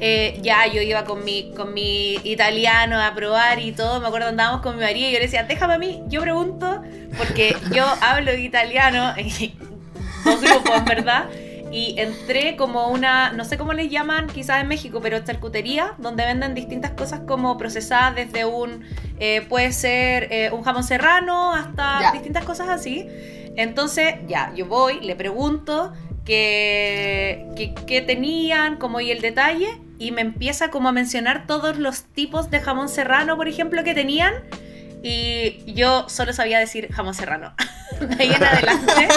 Eh, 0.00 0.40
ya 0.42 0.66
yo 0.66 0.82
iba 0.82 1.04
con 1.04 1.24
mi, 1.24 1.52
con 1.56 1.72
mi 1.72 2.14
italiano 2.24 3.00
a 3.00 3.14
probar 3.14 3.60
y 3.60 3.70
todo, 3.70 4.00
me 4.00 4.08
acuerdo 4.08 4.28
andábamos 4.28 4.60
con 4.60 4.74
mi 4.74 4.82
marido 4.82 5.08
y 5.08 5.12
yo 5.12 5.18
le 5.18 5.26
decía, 5.26 5.44
déjame 5.44 5.74
a 5.74 5.78
mí, 5.78 6.02
yo 6.08 6.20
pregunto, 6.20 6.82
porque 7.16 7.56
yo 7.72 7.84
hablo 8.00 8.34
italiano 8.34 9.14
y 9.18 9.54
dos 10.24 10.40
grupos, 10.40 10.84
verdad. 10.84 11.28
Y 11.70 11.98
entré 11.98 12.54
como 12.54 12.88
una, 12.88 13.32
no 13.32 13.44
sé 13.44 13.58
cómo 13.58 13.72
les 13.72 13.90
llaman 13.90 14.28
quizás 14.28 14.60
en 14.60 14.68
México, 14.68 15.00
pero 15.02 15.18
charcutería, 15.24 15.94
donde 15.98 16.24
venden 16.24 16.54
distintas 16.54 16.92
cosas 16.92 17.22
como 17.26 17.58
procesadas 17.58 18.14
desde 18.14 18.44
un, 18.44 18.84
eh, 19.18 19.44
puede 19.48 19.72
ser 19.72 20.28
eh, 20.30 20.50
un 20.52 20.62
jamón 20.62 20.84
serrano 20.84 21.52
hasta 21.52 22.12
distintas 22.12 22.44
cosas 22.44 22.68
así. 22.68 23.08
Entonces, 23.56 24.14
ya, 24.28 24.52
yo 24.54 24.66
voy, 24.66 25.00
le 25.00 25.16
pregunto 25.16 25.92
qué, 26.24 27.74
qué, 27.86 28.00
tenían, 28.02 28.76
como 28.76 29.00
y 29.00 29.10
el 29.10 29.20
detalle, 29.20 29.80
y 29.98 30.10
me 30.12 30.20
empieza 30.20 30.70
como 30.70 30.88
a 30.88 30.92
mencionar 30.92 31.46
todos 31.46 31.78
los 31.78 32.04
tipos 32.04 32.50
de 32.50 32.60
jamón 32.60 32.88
serrano, 32.88 33.36
por 33.36 33.48
ejemplo, 33.48 33.84
que 33.84 33.94
tenían. 33.94 34.32
Y 35.06 35.70
yo 35.74 36.08
solo 36.08 36.32
sabía 36.32 36.58
decir 36.58 36.90
jamón 36.90 37.12
serrano. 37.12 37.52
De 38.00 38.16
ahí 38.22 38.32
en 38.32 38.42
adelante, 38.42 39.08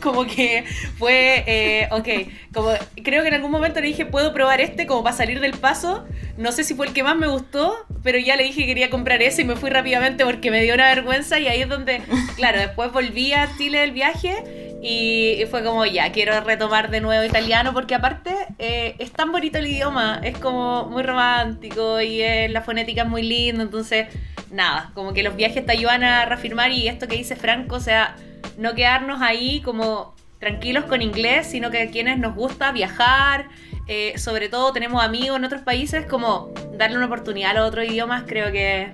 como 0.00 0.24
que 0.24 0.64
fue, 0.98 1.42
eh, 1.48 1.88
ok, 1.90 2.08
como 2.54 2.70
creo 3.02 3.22
que 3.22 3.28
en 3.28 3.34
algún 3.34 3.50
momento 3.50 3.80
le 3.80 3.88
dije, 3.88 4.06
puedo 4.06 4.32
probar 4.32 4.60
este 4.60 4.86
como 4.86 5.02
para 5.02 5.16
salir 5.16 5.40
del 5.40 5.54
paso. 5.54 6.06
No 6.38 6.52
sé 6.52 6.62
si 6.62 6.74
fue 6.74 6.86
el 6.86 6.92
que 6.92 7.02
más 7.02 7.16
me 7.16 7.26
gustó, 7.26 7.74
pero 8.04 8.20
ya 8.20 8.36
le 8.36 8.44
dije 8.44 8.60
que 8.60 8.66
quería 8.68 8.88
comprar 8.88 9.20
ese 9.20 9.42
y 9.42 9.44
me 9.44 9.56
fui 9.56 9.68
rápidamente 9.68 10.24
porque 10.24 10.52
me 10.52 10.62
dio 10.62 10.74
una 10.74 10.94
vergüenza 10.94 11.40
y 11.40 11.48
ahí 11.48 11.62
es 11.62 11.68
donde, 11.68 12.02
claro, 12.36 12.60
después 12.60 12.92
volví 12.92 13.32
a 13.32 13.50
Chile 13.58 13.80
del 13.80 13.90
viaje 13.90 14.76
y 14.80 15.44
fue 15.50 15.64
como, 15.64 15.84
ya, 15.86 16.12
quiero 16.12 16.40
retomar 16.40 16.88
de 16.88 17.00
nuevo 17.00 17.24
italiano 17.24 17.74
porque 17.74 17.96
aparte 17.96 18.32
eh, 18.60 18.94
es 19.00 19.10
tan 19.10 19.32
bonito 19.32 19.58
el 19.58 19.66
idioma, 19.66 20.20
es 20.22 20.38
como 20.38 20.84
muy 20.84 21.02
romántico 21.02 22.00
y 22.00 22.22
la 22.48 22.62
fonética 22.62 23.02
es 23.02 23.08
muy 23.08 23.22
linda, 23.22 23.64
entonces 23.64 24.06
nada, 24.50 24.90
como 24.94 25.12
que 25.12 25.22
los 25.22 25.36
viajes 25.36 25.64
te 25.64 25.72
ayudan 25.72 26.02
a 26.04 26.24
reafirmar 26.24 26.70
y 26.70 26.88
esto 26.88 27.08
que 27.08 27.16
dice 27.16 27.36
Franco, 27.36 27.76
o 27.76 27.80
sea, 27.80 28.16
no 28.58 28.74
quedarnos 28.74 29.20
ahí 29.22 29.60
como 29.62 30.14
tranquilos 30.38 30.84
con 30.84 31.02
inglés, 31.02 31.46
sino 31.46 31.70
que 31.70 31.82
a 31.82 31.90
quienes 31.90 32.18
nos 32.18 32.34
gusta 32.34 32.72
viajar, 32.72 33.48
eh, 33.88 34.18
sobre 34.18 34.48
todo 34.48 34.72
tenemos 34.72 35.02
amigos 35.02 35.38
en 35.38 35.44
otros 35.44 35.62
países, 35.62 36.06
como 36.06 36.52
darle 36.76 36.96
una 36.96 37.06
oportunidad 37.06 37.52
a 37.52 37.54
los 37.54 37.68
otros 37.68 37.86
idiomas, 37.86 38.24
creo 38.26 38.52
que, 38.52 38.92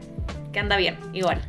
anda 0.58 0.76
bien, 0.76 0.96
igual. 1.12 1.40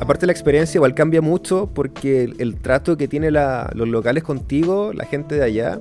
Aparte 0.00 0.24
la 0.24 0.32
experiencia 0.32 0.78
igual 0.78 0.94
cambia 0.94 1.20
mucho 1.20 1.68
porque 1.74 2.24
el, 2.38 2.56
trato 2.56 2.96
que 2.96 3.06
tienen 3.06 3.34
los 3.34 3.88
locales 3.88 4.22
contigo, 4.22 4.92
la 4.94 5.04
gente 5.04 5.34
de 5.34 5.44
allá, 5.44 5.80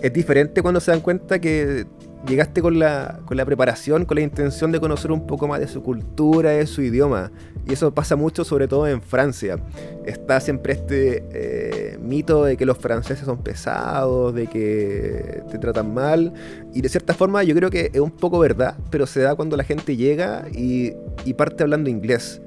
es 0.00 0.12
diferente 0.12 0.62
cuando 0.62 0.80
se 0.80 0.92
dan 0.92 1.00
cuenta 1.00 1.40
que 1.40 1.86
llegaste 2.26 2.62
con 2.62 2.78
la, 2.78 3.20
con 3.24 3.36
la 3.36 3.44
preparación, 3.44 4.04
con 4.04 4.16
la 4.16 4.22
intención 4.22 4.72
de 4.72 4.80
conocer 4.80 5.10
un 5.12 5.26
poco 5.26 5.48
más 5.48 5.60
de 5.60 5.68
su 5.68 5.82
cultura, 5.82 6.50
de 6.50 6.66
su 6.66 6.82
idioma. 6.82 7.30
Y 7.66 7.72
eso 7.72 7.92
pasa 7.92 8.16
mucho, 8.16 8.44
sobre 8.44 8.68
todo 8.68 8.86
en 8.86 9.02
Francia. 9.02 9.58
Está 10.04 10.40
siempre 10.40 10.74
este 10.74 11.24
eh, 11.32 11.98
mito 12.00 12.44
de 12.44 12.56
que 12.56 12.66
los 12.66 12.78
franceses 12.78 13.24
son 13.24 13.42
pesados, 13.42 14.34
de 14.34 14.46
que 14.46 15.42
te 15.50 15.58
tratan 15.58 15.92
mal. 15.94 16.32
Y 16.72 16.80
de 16.80 16.88
cierta 16.88 17.14
forma 17.14 17.42
yo 17.42 17.54
creo 17.54 17.70
que 17.70 17.90
es 17.92 18.00
un 18.00 18.10
poco 18.10 18.38
verdad, 18.38 18.76
pero 18.90 19.06
se 19.06 19.20
da 19.20 19.34
cuando 19.34 19.56
la 19.56 19.64
gente 19.64 19.96
llega 19.96 20.44
y, 20.52 20.92
y 21.24 21.34
parte 21.34 21.62
hablando 21.62 21.90
inglés 21.90 22.40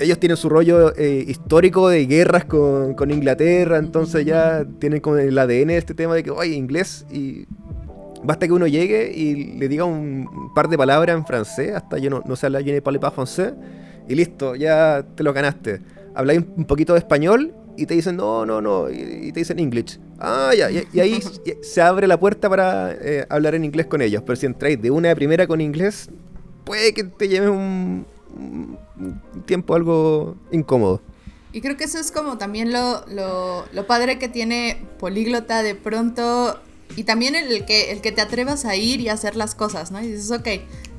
ellos 0.00 0.18
tienen 0.18 0.38
su 0.38 0.48
rollo 0.48 0.96
eh, 0.96 1.24
histórico 1.28 1.90
de 1.90 2.06
guerras 2.06 2.46
con, 2.46 2.94
con, 2.94 3.10
Inglaterra, 3.10 3.76
entonces 3.76 4.24
ya 4.24 4.64
tienen 4.78 5.00
con 5.00 5.20
el 5.20 5.38
ADN 5.38 5.70
este 5.70 5.92
tema 5.92 6.14
de 6.14 6.22
que, 6.22 6.30
oye, 6.30 6.54
inglés, 6.54 7.04
y 7.12 7.44
basta 8.22 8.46
que 8.46 8.52
uno 8.52 8.66
llegue 8.66 9.12
y 9.14 9.56
le 9.58 9.68
diga 9.68 9.84
un 9.84 10.50
par 10.54 10.68
de 10.68 10.76
palabras 10.76 11.16
en 11.16 11.26
francés, 11.26 11.74
hasta 11.74 11.98
yo 11.98 12.10
no, 12.10 12.22
no 12.24 12.36
sé 12.36 12.46
hablar, 12.46 12.62
je 12.62 12.72
ne 12.72 12.82
parle 12.82 12.98
pas 12.98 13.12
français, 13.12 13.54
y 14.08 14.14
listo, 14.14 14.54
ya 14.54 15.04
te 15.14 15.22
lo 15.22 15.32
ganaste. 15.32 15.80
Habláis 16.14 16.42
un 16.56 16.64
poquito 16.64 16.92
de 16.94 16.98
español 16.98 17.54
y 17.76 17.86
te 17.86 17.94
dicen, 17.94 18.16
no, 18.16 18.44
no, 18.44 18.60
no, 18.60 18.90
y, 18.90 19.32
te 19.32 19.40
dicen 19.40 19.58
English. 19.58 19.98
Ah, 20.18 20.52
ya, 20.56 20.70
y, 20.70 21.00
ahí 21.00 21.20
se 21.62 21.80
abre 21.80 22.06
la 22.06 22.18
puerta 22.18 22.48
para 22.48 22.92
eh, 22.92 23.26
hablar 23.28 23.54
en 23.54 23.64
inglés 23.64 23.86
con 23.86 24.02
ellos, 24.02 24.22
pero 24.26 24.36
si 24.36 24.46
entráis 24.46 24.80
de 24.80 24.90
una 24.90 25.08
de 25.08 25.16
primera 25.16 25.46
con 25.46 25.60
inglés, 25.60 26.10
puede 26.64 26.92
que 26.92 27.04
te 27.04 27.28
lleves 27.28 27.50
un, 27.50 28.06
un 28.36 29.44
tiempo 29.46 29.74
algo 29.74 30.36
incómodo. 30.50 31.00
Y 31.52 31.60
creo 31.60 31.76
que 31.76 31.84
eso 31.84 31.98
es 31.98 32.12
como 32.12 32.38
también 32.38 32.72
lo, 32.72 33.04
lo, 33.08 33.64
lo 33.72 33.86
padre 33.86 34.18
que 34.18 34.28
tiene 34.28 34.84
Políglota 34.98 35.62
de 35.62 35.74
pronto 35.74 36.60
y 36.96 37.04
también 37.04 37.34
el 37.36 37.64
que, 37.64 37.92
el 37.92 38.00
que 38.00 38.12
te 38.12 38.20
atrevas 38.20 38.64
a 38.64 38.76
ir 38.76 39.00
y 39.00 39.08
hacer 39.08 39.36
las 39.36 39.54
cosas, 39.54 39.90
¿no? 39.90 40.02
Y 40.02 40.08
dices, 40.08 40.30
ok, 40.30 40.48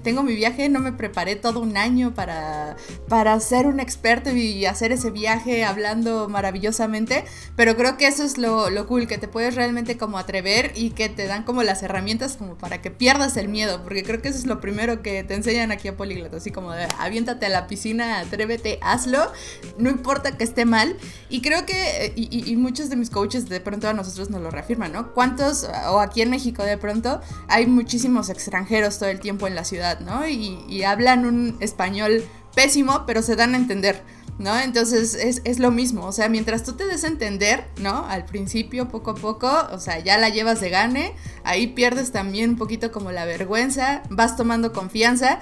tengo 0.04 0.24
mi 0.24 0.36
viaje, 0.36 0.70
no 0.70 0.80
me 0.80 0.92
preparé 0.92 1.36
todo 1.36 1.60
un 1.60 1.78
año 1.78 2.14
para, 2.14 2.76
para 3.08 3.40
ser 3.40 3.68
un 3.68 3.80
experto 3.80 4.32
y 4.32 4.66
hacer 4.66 4.92
ese 4.92 5.12
viaje 5.12 5.64
hablando 5.64 6.30
maravillosamente, 6.30 7.26
pero 7.56 7.76
creo 7.76 7.98
que 7.98 8.08
eso 8.08 8.24
es 8.24 8.38
lo, 8.38 8.70
lo, 8.70 8.88
cool, 8.88 9.08
que 9.08 9.18
te 9.18 9.28
puedes 9.28 9.56
realmente 9.56 9.98
como 9.98 10.18
atrever 10.18 10.72
y 10.76 10.92
que 10.92 11.10
te 11.10 11.28
dan 11.28 11.44
como 11.44 11.64
las 11.64 11.84
herramientas 11.84 12.38
como 12.38 12.58
para 12.58 12.82
que 12.82 12.92
pierdas 12.92 13.38
el 13.38 13.48
miedo, 13.48 13.82
porque 13.84 14.04
creo 14.04 14.22
que 14.22 14.30
eso 14.30 14.38
es 14.38 14.46
lo 14.46 14.60
primero 14.60 15.02
que 15.02 15.24
te 15.24 15.34
enseñan 15.34 15.72
aquí 15.72 15.88
a 15.88 15.98
Políglota, 15.98 16.38
así 16.38 16.52
como 16.52 16.72
de 16.72 16.88
aviéntate 17.00 17.46
a 17.46 17.50
la 17.50 17.68
piscina, 17.68 18.20
atrévete, 18.20 18.80
hazlo, 18.82 19.32
no 19.78 19.90
importa 19.90 20.38
que 20.38 20.44
esté 20.44 20.66
mal, 20.66 20.98
y 21.30 21.42
creo 21.42 21.66
que, 21.66 22.14
y, 22.16 22.52
y 22.52 22.56
muchos 22.56 22.90
de 22.90 22.96
mis 22.96 23.10
coaches 23.10 23.50
de 23.50 23.60
pronto 23.60 23.88
a 23.88 23.94
nosotros 23.94 24.30
nos 24.30 24.42
lo 24.42 24.52
reafirman, 24.52 24.92
¿no? 24.92 25.14
¿Cuántos, 25.14 25.68
o 25.90 26.00
aquí 26.00 26.22
en 26.22 26.30
México 26.30 26.64
de 26.64 26.78
pronto, 26.78 27.22
hay 27.48 27.68
muchísimos 27.68 28.30
extranjeros 28.30 29.00
todo 29.00 29.10
el 29.10 29.20
tiempo 29.20 29.48
en 29.48 29.56
la 29.56 29.64
ciudad? 29.64 29.91
Y, 30.28 30.84
hablan 30.84 31.26
un 31.26 31.58
español 31.60 32.24
pésimo, 32.56 33.04
pero 33.06 33.22
se 33.22 33.36
dan 33.36 33.54
a 33.54 33.58
entender, 33.58 34.04
¿no? 34.40 34.60
Entonces 34.60 35.16
es, 35.16 35.60
lo 35.60 35.72
mismo, 35.72 36.06
o 36.06 36.12
sea, 36.12 36.28
mientras 36.28 36.64
tú 36.64 36.74
te 36.74 36.86
des 36.86 37.04
a 37.04 37.08
entender, 37.08 37.66
¿no? 37.78 38.06
Al 38.06 38.26
principio, 38.26 38.90
poco 38.90 39.12
a 39.12 39.16
poco, 39.16 39.52
o 39.72 39.80
sea, 39.80 40.00
ya 40.00 40.18
la 40.18 40.30
llevas 40.30 40.60
de 40.60 40.70
gane, 40.70 41.14
ahí 41.44 41.68
pierdes 41.68 42.12
también 42.12 42.52
un 42.52 42.58
poquito 42.58 42.92
como 42.92 43.12
la 43.12 43.26
vergüenza, 43.26 44.04
vas 44.10 44.36
tomando 44.36 44.74
confianza 44.74 45.40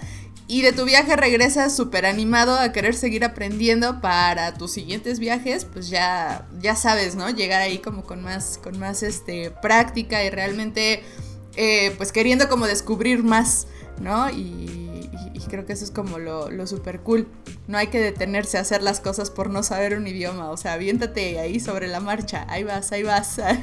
y 0.52 0.64
de 0.64 0.74
tu 0.74 0.84
viaje 0.84 1.16
regresas 1.16 1.76
súper 1.76 2.08
animado 2.08 2.58
a 2.58 2.72
querer 2.72 2.96
seguir 2.96 3.24
aprendiendo 3.24 4.02
para 4.02 4.56
tus 4.56 4.72
siguientes 4.72 5.20
viajes, 5.20 5.64
pues 5.64 5.92
ya, 5.92 6.48
ya 6.60 6.76
sabes, 6.76 7.14
¿no? 7.14 7.30
Llegar 7.30 7.62
ahí 7.62 7.78
como 7.78 8.02
con 8.02 8.24
más, 8.24 8.58
con 8.58 8.80
más 8.80 9.04
este, 9.04 9.52
práctica 9.52 10.24
y 10.24 10.32
realmente, 10.32 11.04
eh, 11.56 11.94
pues 11.98 12.12
queriendo 12.12 12.50
como 12.50 12.66
descubrir 12.66 13.24
más. 13.24 13.68
¿No? 14.00 14.30
Y, 14.30 14.66
creo 15.50 15.66
que 15.66 15.74
eso 15.74 15.84
es 15.84 15.90
como 15.90 16.20
lo, 16.20 16.52
lo 16.52 16.68
super 16.68 17.00
cool. 17.00 17.28
No 17.66 17.80
hay 17.80 17.88
que 17.88 18.00
detenerse 18.00 18.60
a 18.60 18.62
hacer 18.62 18.84
las 18.84 19.00
cosas 19.00 19.32
por 19.32 19.50
no 19.50 19.64
saber 19.64 19.98
un 19.98 20.06
idioma, 20.06 20.52
o 20.52 20.58
sea, 20.58 20.74
aviéntate 20.74 21.40
ahí 21.40 21.60
sobre 21.60 21.88
la 21.88 22.00
marcha, 22.00 22.46
ahí 22.50 22.64
vas, 22.64 22.92
ahí 22.92 23.02
vas. 23.02 23.40
Al 23.40 23.58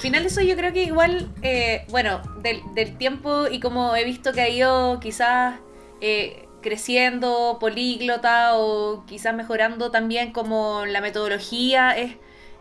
final 0.00 0.24
eso 0.24 0.40
yo 0.40 0.56
creo 0.56 0.72
que 0.72 0.84
igual, 0.84 1.30
eh, 1.42 1.84
bueno, 1.90 2.22
del, 2.42 2.96
tiempo 2.96 3.48
y 3.48 3.60
como 3.60 3.94
he 3.96 4.04
visto 4.04 4.32
que 4.32 4.40
ha 4.40 4.48
ido 4.48 4.98
quizás... 5.00 5.60
Eh, 6.00 6.46
creciendo 6.62 7.56
políglota 7.58 8.56
o 8.56 9.04
quizás 9.06 9.34
mejorando 9.34 9.90
también 9.90 10.32
como 10.32 10.84
la 10.86 11.00
metodología 11.00 11.96
es, 11.96 12.16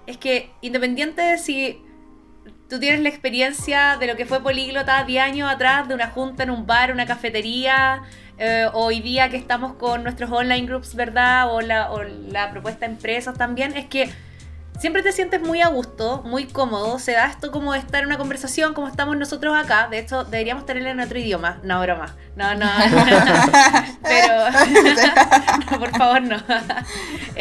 es 0.08 0.18
que 0.18 0.50
independiente 0.62 1.22
de 1.22 1.38
si 1.38 1.82
tú 2.70 2.80
tienes 2.80 3.02
la 3.02 3.10
experiencia 3.10 3.98
de 4.00 4.08
lo 4.08 4.16
que 4.16 4.26
fue 4.26 4.42
Políglota 4.42 5.04
10 5.04 5.24
años 5.24 5.52
atrás, 5.52 5.88
de 5.88 5.96
una 5.96 6.08
junta 6.08 6.44
en 6.44 6.52
un 6.52 6.68
bar, 6.68 6.92
una 6.92 7.06
cafetería, 7.06 8.04
eh, 8.38 8.68
hoy 8.74 9.02
día 9.02 9.30
que 9.30 9.38
estamos 9.38 9.74
con 9.74 10.04
nuestros 10.04 10.32
online 10.32 10.68
groups, 10.68 10.96
¿verdad? 10.96 11.54
O 11.54 11.62
la, 11.62 11.92
o 11.92 12.04
la 12.04 12.52
propuesta 12.52 12.86
de 12.86 12.94
empresas 12.94 13.38
también, 13.38 13.76
es 13.76 13.88
que 13.88 14.10
siempre 14.78 15.02
te 15.04 15.12
sientes 15.12 15.42
muy 15.42 15.62
a 15.62 15.68
gusto, 15.68 16.22
muy 16.26 16.46
cómodo. 16.46 17.00
Se 17.00 17.14
da 17.14 17.26
esto 17.26 17.52
como 17.52 17.74
de 17.74 17.80
estar 17.80 18.02
en 18.02 18.08
una 18.08 18.18
conversación 18.18 18.74
como 18.74 18.88
estamos 18.88 19.18
nosotros 19.18 19.58
acá. 19.58 19.88
De 19.90 20.00
hecho, 20.00 20.24
deberíamos 20.24 20.66
tenerla 20.66 20.92
en 20.92 21.00
otro 21.00 21.20
idioma. 21.20 21.60
No, 21.64 21.82
broma. 21.82 22.16
No, 22.36 22.54
no. 22.56 22.68
pero. 24.04 24.50
no, 25.72 25.80
por 25.80 25.98
favor, 25.98 26.22
no. 26.22 26.38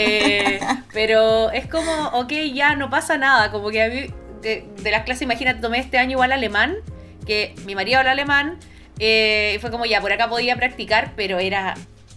Eh, 0.01 0.61
pero 0.93 1.51
es 1.51 1.67
como, 1.67 1.91
ok, 2.13 2.33
ya 2.55 2.77
no 2.77 2.89
pasa 2.89 3.19
nada. 3.19 3.51
Como 3.51 3.71
que 3.71 3.83
a 3.83 3.89
mí 3.89 4.15
de, 4.43 4.91
las 4.91 5.05
clases, 5.05 5.23
imagínate, 5.23 5.61
tomé 5.61 5.79
este 5.79 5.99
año 5.99 6.13
igual 6.13 6.33
alemán, 6.33 6.77
que 7.27 7.55
mi 7.67 7.75
marido 7.75 7.99
habla 7.99 8.13
alemán, 8.13 8.59
eh, 8.99 9.59
fue 9.61 9.71
como 9.71 9.87
ya, 9.87 10.01
por 10.01 10.13
acá 10.13 10.29
podía 10.29 10.57
practicar, 10.57 11.13
pero 11.17 11.39
era, 11.39 11.75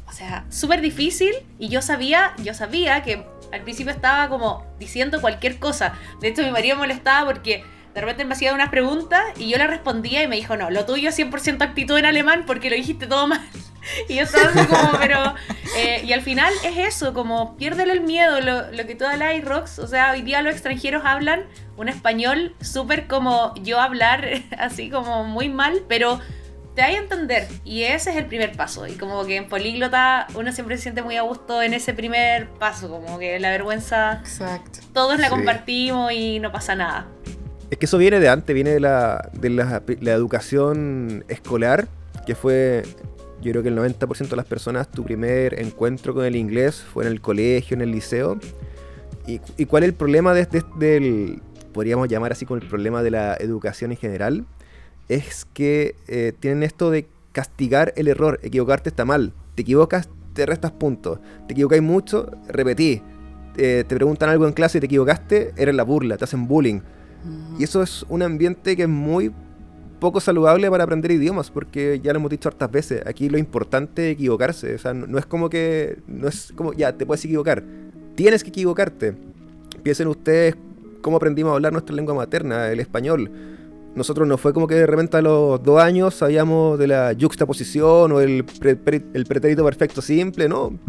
o 0.07 0.13
sea, 0.13 0.45
súper 0.49 0.81
difícil, 0.81 1.33
y 1.59 1.69
yo 1.69 1.81
sabía, 1.81 2.33
yo 2.43 2.53
sabía 2.53 3.03
que 3.03 3.25
al 3.51 3.61
principio 3.61 3.91
estaba 3.91 4.29
como 4.29 4.65
diciendo 4.79 5.21
cualquier 5.21 5.59
cosa. 5.59 5.93
De 6.21 6.29
hecho, 6.29 6.41
mi 6.43 6.51
marido 6.51 6.77
molestaba 6.77 7.25
porque 7.25 7.63
de 7.93 8.01
repente 8.01 8.23
me 8.25 8.33
hacía 8.33 8.53
unas 8.53 8.69
preguntas 8.69 9.21
y 9.37 9.49
yo 9.49 9.57
le 9.57 9.67
respondía 9.67 10.23
y 10.23 10.27
me 10.27 10.37
dijo, 10.37 10.55
no, 10.55 10.69
lo 10.69 10.85
tuyo 10.85 11.09
es 11.09 11.19
100% 11.19 11.61
actitud 11.61 11.97
en 11.97 12.05
alemán 12.05 12.43
porque 12.47 12.69
lo 12.69 12.75
dijiste 12.75 13.07
todo 13.07 13.27
mal. 13.27 13.41
Y 14.07 14.15
yo 14.15 14.23
estaba 14.23 14.49
así 14.49 14.65
como, 14.67 14.99
pero... 14.99 15.35
Eh, 15.77 16.01
y 16.03 16.11
al 16.13 16.21
final 16.21 16.53
es 16.65 16.77
eso, 16.77 17.13
como 17.13 17.55
piérdele 17.55 17.93
el 17.93 18.01
miedo, 18.01 18.41
lo, 18.41 18.71
lo 18.71 18.85
que 18.85 18.95
tú 18.95 19.05
hablas, 19.05 19.41
Rox. 19.43 19.79
O 19.79 19.87
sea, 19.87 20.11
hoy 20.11 20.21
día 20.21 20.41
los 20.41 20.53
extranjeros 20.53 21.03
hablan 21.05 21.45
un 21.77 21.87
español 21.89 22.55
súper 22.61 23.07
como 23.07 23.53
yo 23.55 23.79
hablar, 23.79 24.27
así 24.57 24.89
como 24.89 25.23
muy 25.23 25.49
mal, 25.49 25.83
pero 25.87 26.19
te 26.75 26.81
hay 26.81 26.95
a 26.95 26.99
entender. 26.99 27.47
Y 27.63 27.83
ese 27.83 28.11
es 28.11 28.17
el 28.17 28.25
primer 28.25 28.55
paso. 28.55 28.87
Y 28.87 28.93
como 28.93 29.25
que 29.25 29.37
en 29.37 29.49
políglota 29.49 30.27
uno 30.35 30.51
siempre 30.51 30.77
se 30.77 30.83
siente 30.83 31.01
muy 31.01 31.17
a 31.17 31.21
gusto 31.21 31.61
en 31.61 31.73
ese 31.73 31.93
primer 31.93 32.49
paso, 32.49 32.89
como 32.89 33.19
que 33.19 33.39
la 33.39 33.49
vergüenza... 33.49 34.13
Exacto. 34.13 34.79
Todos 34.93 35.19
la 35.19 35.29
compartimos 35.29 36.11
y 36.11 36.39
no 36.39 36.51
pasa 36.51 36.75
nada. 36.75 37.07
Es 37.69 37.77
que 37.77 37.85
eso 37.85 37.97
viene 37.97 38.19
de 38.19 38.27
antes, 38.27 38.53
viene 38.53 38.71
de 38.71 38.81
la, 38.81 39.29
de 39.31 39.49
la, 39.49 39.81
la 40.01 40.11
educación 40.11 41.23
escolar, 41.29 41.87
que 42.25 42.35
fue 42.35 42.83
yo 43.41 43.51
creo 43.51 43.63
que 43.63 43.69
el 43.69 43.77
90% 43.77 44.29
de 44.29 44.35
las 44.35 44.45
personas, 44.45 44.89
tu 44.89 45.03
primer 45.03 45.59
encuentro 45.59 46.13
con 46.13 46.25
el 46.25 46.35
inglés 46.35 46.81
fue 46.81 47.05
en 47.05 47.11
el 47.11 47.21
colegio, 47.21 47.75
en 47.75 47.81
el 47.81 47.91
liceo. 47.91 48.39
¿Y, 49.27 49.65
cuál 49.65 49.83
es 49.83 49.89
el 49.89 49.95
problema 49.95 50.33
de, 50.33 50.47
del, 50.77 51.41
podríamos 51.73 52.07
llamar 52.07 52.31
así 52.31 52.45
como 52.45 52.59
el 52.59 52.67
problema 52.67 53.01
de 53.03 53.11
la 53.11 53.35
educación 53.35 53.91
en 53.91 53.97
general? 53.97 54.45
Es 55.09 55.45
que 55.53 55.95
eh, 56.07 56.33
tienen 56.39 56.63
esto 56.63 56.91
de 56.91 57.07
castigar 57.31 57.93
el 57.95 58.07
error, 58.07 58.39
equivocarte 58.43 58.89
está 58.89 59.05
mal. 59.05 59.33
Te 59.55 59.63
equivocas, 59.63 60.09
te 60.33 60.45
restas 60.45 60.71
puntos. 60.71 61.19
Te 61.47 61.53
equivocáis 61.53 61.81
mucho, 61.81 62.29
repetí. 62.47 63.01
Eh, 63.57 63.83
te 63.87 63.95
preguntan 63.95 64.29
algo 64.29 64.47
en 64.47 64.53
clase 64.53 64.77
y 64.77 64.81
te 64.81 64.85
equivocaste, 64.85 65.53
eres 65.57 65.75
la 65.75 65.83
burla, 65.83 66.17
te 66.17 66.23
hacen 66.23 66.47
bullying. 66.47 66.81
Y 67.59 67.63
eso 67.63 67.83
es 67.83 68.05
un 68.09 68.23
ambiente 68.23 68.75
que 68.75 68.83
es 68.83 68.89
muy 68.89 69.31
poco 70.01 70.19
saludable 70.19 70.69
para 70.69 70.83
aprender 70.83 71.11
idiomas, 71.11 71.51
porque 71.51 72.01
ya 72.03 72.11
lo 72.11 72.17
hemos 72.19 72.31
dicho 72.31 72.49
hartas 72.49 72.71
veces, 72.71 73.03
aquí 73.05 73.29
lo 73.29 73.37
importante 73.37 74.09
es 74.09 74.15
equivocarse, 74.15 74.73
o 74.73 74.77
sea, 74.79 74.95
no, 74.95 75.17
es 75.19 75.27
como 75.27 75.47
que, 75.47 75.99
no 76.07 76.27
es 76.27 76.51
como, 76.55 76.73
ya, 76.73 76.97
te 76.97 77.05
puedes 77.05 77.23
equivocar, 77.23 77.63
tienes 78.15 78.43
que 78.43 78.49
equivocarte. 78.49 79.15
Piensen 79.83 80.07
ustedes 80.07 80.55
cómo 81.01 81.17
aprendimos 81.17 81.51
a 81.51 81.55
hablar 81.55 81.71
nuestra 81.71 81.95
lengua 81.95 82.15
materna, 82.15 82.69
el 82.69 82.79
español. 82.79 83.31
Nosotros 83.95 84.27
no 84.27 84.37
fue 84.37 84.53
como 84.53 84.67
que 84.67 84.75
de 84.75 84.87
repente 84.87 85.17
a 85.17 85.21
los 85.21 85.61
dos 85.61 85.79
años 85.79 86.15
sabíamos 86.15 86.79
de 86.79 86.87
la 86.87 87.15
juxtaposición 87.19 88.11
o 88.11 88.21
el, 88.21 88.43
el 89.13 89.25
pretérito 89.25 89.63
perfecto 89.63 90.01
simple, 90.01 90.49
¿no? 90.49 90.79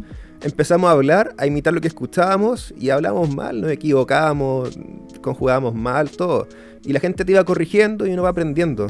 Empezamos 0.41 0.89
a 0.89 0.93
hablar, 0.93 1.35
a 1.37 1.47
imitar 1.47 1.75
lo 1.75 1.81
que 1.81 1.89
escuchábamos 1.89 2.73
y 2.79 2.91
hablamos 2.91 3.35
mal, 3.35 3.61
nos 3.61 3.71
equivocábamos, 3.71 4.79
conjugábamos 5.21 5.75
mal, 5.75 6.11
todo 6.11 6.49
y 6.85 6.93
la 6.93 7.01
gente 7.01 7.25
te 7.25 7.33
iba 7.33 7.45
corrigiendo 7.45 8.07
y 8.07 8.13
uno 8.13 8.23
va 8.23 8.31
aprendiendo. 8.31 8.89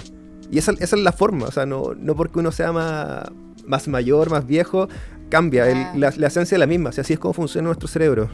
Y 0.50 0.58
esa, 0.58 0.72
esa 0.72 0.96
es 0.96 1.02
la 1.02 1.12
forma, 1.12 1.46
o 1.46 1.52
sea, 1.52 1.66
no, 1.66 1.94
no 1.96 2.14
porque 2.14 2.38
uno 2.38 2.52
sea 2.52 2.72
más, 2.72 3.24
más 3.64 3.88
mayor, 3.88 4.30
más 4.30 4.46
viejo, 4.46 4.88
cambia, 5.30 5.66
la, 5.94 6.12
la, 6.16 6.26
esencia 6.26 6.56
es 6.56 6.58
la 6.58 6.66
misma, 6.66 6.90
así 6.90 7.12
es 7.12 7.18
como 7.18 7.32
funciona 7.32 7.66
nuestro 7.66 7.88
cerebro. 7.88 8.28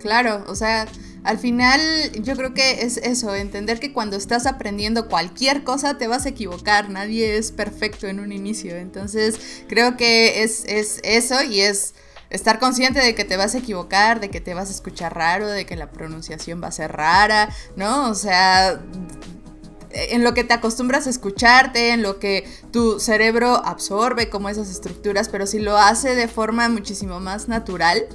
Claro, 0.00 0.44
o 0.48 0.54
sea, 0.54 0.88
Al 1.24 1.38
final, 1.38 1.80
yo 2.22 2.34
creo 2.34 2.52
que 2.52 2.82
es 2.82 2.96
eso, 2.96 3.32
entender 3.34 3.78
que 3.78 3.92
cuando 3.92 4.16
estás 4.16 4.46
aprendiendo 4.46 5.08
cualquier 5.08 5.62
cosa 5.62 5.96
te 5.96 6.08
vas 6.08 6.26
a 6.26 6.30
equivocar, 6.30 6.90
nadie 6.90 7.36
es 7.36 7.52
perfecto 7.52 8.08
en 8.08 8.18
un 8.18 8.32
inicio. 8.32 8.74
Entonces, 8.74 9.64
creo 9.68 9.96
que 9.96 10.42
es, 10.42 10.64
es 10.64 11.00
eso 11.04 11.40
y 11.44 11.60
es 11.60 11.94
estar 12.32 12.58
consciente 12.58 13.00
de 13.00 13.14
que 13.14 13.24
te 13.24 13.36
vas 13.36 13.54
a 13.54 13.58
equivocar, 13.58 14.18
de 14.18 14.30
que 14.30 14.40
te 14.40 14.54
vas 14.54 14.68
a 14.68 14.72
escuchar 14.72 15.14
raro, 15.14 15.46
de 15.46 15.66
que 15.66 15.76
la 15.76 15.90
pronunciación 15.90 16.62
va 16.62 16.68
a 16.68 16.72
ser 16.72 16.90
rara, 16.92 17.48
¿no? 17.76 18.08
O 18.10 18.14
sea, 18.14 18.80
en 19.90 20.24
lo 20.24 20.32
que 20.32 20.42
te 20.42 20.54
acostumbras 20.54 21.06
a 21.06 21.10
escucharte, 21.10 21.90
en 21.90 22.02
lo 22.02 22.18
que 22.18 22.48
tu 22.72 22.98
cerebro 22.98 23.62
absorbe 23.64 24.30
como 24.30 24.48
esas 24.48 24.70
estructuras, 24.70 25.28
pero 25.28 25.46
si 25.46 25.58
lo 25.58 25.76
hace 25.76 26.14
de 26.14 26.26
forma 26.26 26.68
muchísimo 26.68 27.20
más 27.20 27.48
natural, 27.48 28.06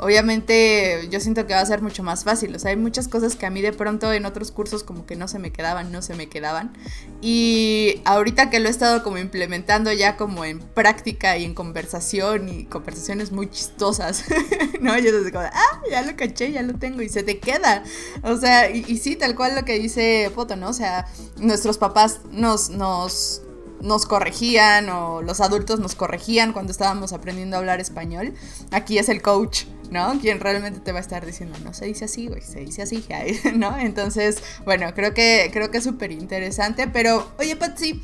obviamente 0.00 1.08
yo 1.10 1.20
siento 1.20 1.46
que 1.46 1.54
va 1.54 1.60
a 1.60 1.66
ser 1.66 1.82
mucho 1.82 2.02
más 2.02 2.24
fácil. 2.24 2.54
O 2.54 2.58
sea, 2.58 2.70
hay 2.70 2.76
muchas 2.76 3.08
cosas 3.08 3.36
que 3.36 3.46
a 3.46 3.50
mí 3.50 3.60
de 3.60 3.72
pronto 3.72 4.12
en 4.12 4.24
otros 4.24 4.50
cursos 4.50 4.82
como 4.82 5.06
que 5.06 5.16
no 5.16 5.28
se 5.28 5.38
me 5.38 5.52
quedaban, 5.52 5.92
no 5.92 6.02
se 6.02 6.14
me 6.14 6.28
quedaban. 6.28 6.72
Y 7.20 8.00
ahorita 8.04 8.50
que 8.50 8.60
lo 8.60 8.68
he 8.68 8.70
estado 8.70 9.02
como 9.02 9.18
implementando 9.18 9.92
ya 9.92 10.16
como 10.16 10.44
en 10.44 10.60
práctica 10.60 11.36
y 11.36 11.44
en 11.44 11.54
conversación 11.54 12.48
y 12.48 12.64
conversaciones 12.64 13.30
muy 13.30 13.48
chistosas, 13.50 14.24
¿no? 14.80 14.98
Yo 14.98 15.12
desde 15.12 15.32
como, 15.32 15.44
ah, 15.44 15.82
ya 15.90 16.02
lo 16.02 16.16
caché, 16.16 16.52
ya 16.52 16.62
lo 16.62 16.74
tengo 16.74 17.02
y 17.02 17.08
se 17.08 17.22
te 17.22 17.38
queda. 17.38 17.84
O 18.22 18.36
sea, 18.36 18.70
y, 18.70 18.84
y 18.88 18.96
sí, 18.96 19.16
tal 19.16 19.34
cual 19.36 19.54
lo 19.54 19.64
que 19.64 19.78
dice 19.78 20.30
Foto, 20.34 20.56
¿no? 20.56 20.70
O 20.70 20.74
sea, 20.74 21.06
nuestros 21.36 21.78
papás 21.78 22.20
nos, 22.30 22.70
nos 22.70 23.42
nos 23.80 24.06
corregían 24.06 24.88
o 24.90 25.22
los 25.22 25.40
adultos 25.40 25.80
nos 25.80 25.94
corregían 25.94 26.52
cuando 26.52 26.72
estábamos 26.72 27.12
aprendiendo 27.12 27.56
a 27.56 27.60
hablar 27.60 27.80
español. 27.80 28.34
Aquí 28.70 28.98
es 28.98 29.08
el 29.08 29.22
coach, 29.22 29.64
¿no? 29.90 30.18
Quien 30.20 30.40
realmente 30.40 30.80
te 30.80 30.92
va 30.92 30.98
a 30.98 31.02
estar 31.02 31.24
diciendo, 31.24 31.58
no 31.64 31.74
se 31.74 31.86
dice 31.86 32.04
así, 32.04 32.26
güey, 32.28 32.42
se 32.42 32.60
dice 32.60 32.82
así, 32.82 33.04
¿no? 33.54 33.78
Entonces, 33.78 34.42
bueno, 34.64 34.92
creo 34.94 35.14
que, 35.14 35.50
creo 35.52 35.70
que 35.70 35.78
es 35.78 35.84
súper 35.84 36.12
interesante. 36.12 36.88
Pero, 36.88 37.30
oye, 37.38 37.56
Patsy, 37.56 38.02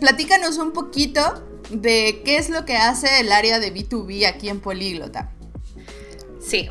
platícanos 0.00 0.58
un 0.58 0.72
poquito 0.72 1.44
de 1.70 2.22
qué 2.24 2.36
es 2.36 2.50
lo 2.50 2.64
que 2.64 2.76
hace 2.76 3.20
el 3.20 3.32
área 3.32 3.58
de 3.58 3.72
B2B 3.72 4.26
aquí 4.26 4.48
en 4.48 4.60
Políglota. 4.60 5.30
Sí, 6.40 6.68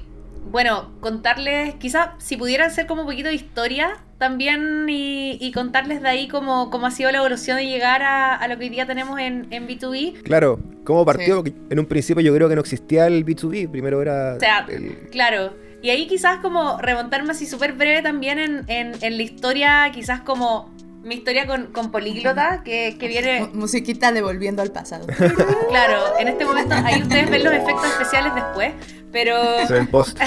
bueno, 0.52 0.92
contarles, 1.00 1.76
quizás 1.76 2.10
si 2.18 2.36
pudieran 2.36 2.70
hacer 2.70 2.86
como 2.86 3.02
un 3.02 3.08
poquito 3.08 3.30
de 3.30 3.36
historia 3.36 4.04
también 4.22 4.86
y, 4.88 5.52
contarles 5.52 6.00
de 6.04 6.08
ahí 6.08 6.28
cómo, 6.28 6.70
cómo, 6.70 6.86
ha 6.86 6.92
sido 6.92 7.12
la 7.12 7.18
evolución 7.18 7.58
de 7.58 7.66
llegar 7.66 8.04
a, 8.04 8.48
lo 8.48 8.56
que 8.60 8.66
hoy 8.66 8.70
día 8.70 8.86
tenemos 8.86 9.20
en, 9.20 9.50
B2B. 9.50 10.22
Claro, 10.22 10.60
¿cómo 10.84 11.04
partió? 11.04 11.38
Porque 11.38 11.56
en 11.72 11.80
un 11.80 11.88
principio 11.88 12.22
yo 12.22 12.32
creo 12.36 12.48
que 12.48 12.54
no 12.54 12.62
existía 12.62 13.08
el 13.08 13.26
B2B, 13.26 13.72
primero 13.72 14.00
era... 14.00 14.36
O 14.36 14.40
sea, 14.40 14.68
claro. 15.10 15.56
Y 15.82 15.90
ahí 15.90 16.06
quizás 16.06 16.38
como 16.38 16.78
remontarme 16.78 17.32
así 17.32 17.48
súper 17.48 17.74
breve 17.74 18.04
también 18.04 18.38
en, 18.38 18.64
en, 18.68 19.18
la 19.18 19.24
historia, 19.24 19.90
quizás 19.92 20.22
como 20.22 20.72
mi 21.04 21.16
historia 21.16 21.48
con, 21.48 21.72
con 21.72 21.90
Políglota, 21.90 22.62
que, 22.64 22.98
que, 23.00 23.08
viene... 23.08 23.50
Musiquita 23.54 24.12
devolviendo 24.12 24.62
al 24.62 24.72
pasado. 24.72 25.08
claro, 25.70 26.20
en 26.20 26.28
este 26.28 26.46
momento 26.46 26.76
ahí 26.76 27.02
ustedes 27.02 27.28
ven 27.28 27.44
los 27.44 27.54
efectos 27.54 27.88
especiales 27.88 28.36
después, 28.36 28.72
pero... 29.12 29.66
Se 29.68 29.84
post. 29.86 30.20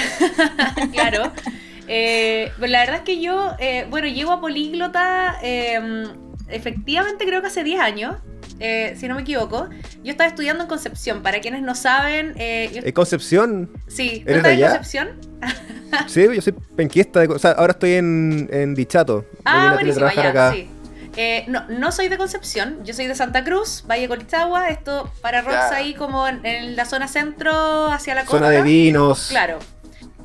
claro. 0.93 1.31
Eh, 1.88 2.53
pues 2.59 2.71
la 2.71 2.81
verdad 2.81 2.97
es 2.97 3.03
que 3.03 3.21
yo, 3.21 3.53
eh, 3.59 3.87
bueno, 3.91 4.09
llego 4.09 4.33
a 4.33 4.41
Políglota 4.41 5.37
em, 5.43 6.05
efectivamente 6.49 7.26
creo 7.26 7.41
que 7.41 7.49
hace 7.49 7.64
10 7.64 7.81
años. 7.81 8.17
Eh, 8.61 8.95
si 8.97 9.09
no 9.09 9.17
me 9.17 9.23
equivoco, 9.23 9.69
yo 10.05 10.12
estaba 10.12 10.29
estudiando 10.29 10.62
en 10.62 10.69
Concepción. 10.69 11.23
Para 11.23 11.41
quienes 11.41 11.62
no 11.62 11.75
saben. 11.75 12.35
¿En 12.37 12.93
Concepción? 12.93 13.71
Sí, 13.88 14.23
¿tú 14.25 14.33
estás 14.33 14.53
en 14.53 14.61
Concepción? 14.61 15.09
sí, 16.07 16.26
yo 16.33 16.41
soy 16.41 16.55
penquista. 16.76 17.21
De, 17.21 17.26
o 17.26 17.38
sea, 17.38 17.53
ahora 17.53 17.73
estoy 17.73 17.95
en, 17.95 18.49
en 18.53 18.75
Dichato. 18.75 19.25
Ah, 19.45 19.73
buenísimo, 19.75 20.09
ya, 20.14 20.29
acá. 20.29 20.53
sí. 20.53 20.69
no, 21.49 21.67
no 21.69 21.91
soy 21.91 22.09
de 22.09 22.17
Concepción, 22.17 22.85
yo 22.85 22.95
soy 22.95 23.09
de 23.09 23.17
Santa 23.17 23.43
Cruz, 23.43 23.85
Valle 23.91 24.07
Colchagua, 24.07 24.69
esto 24.69 25.12
para 25.21 25.43
Rox 25.43 25.73
ahí 25.73 25.95
como 25.95 26.29
en, 26.29 26.76
la 26.76 26.85
zona 26.85 27.09
centro, 27.09 27.91
hacia 27.91 28.14
la 28.14 28.23
costa. 28.23 28.38
Zona 28.38 28.50
de 28.50 28.62
vinos. 28.62 29.26
Claro. 29.31 29.59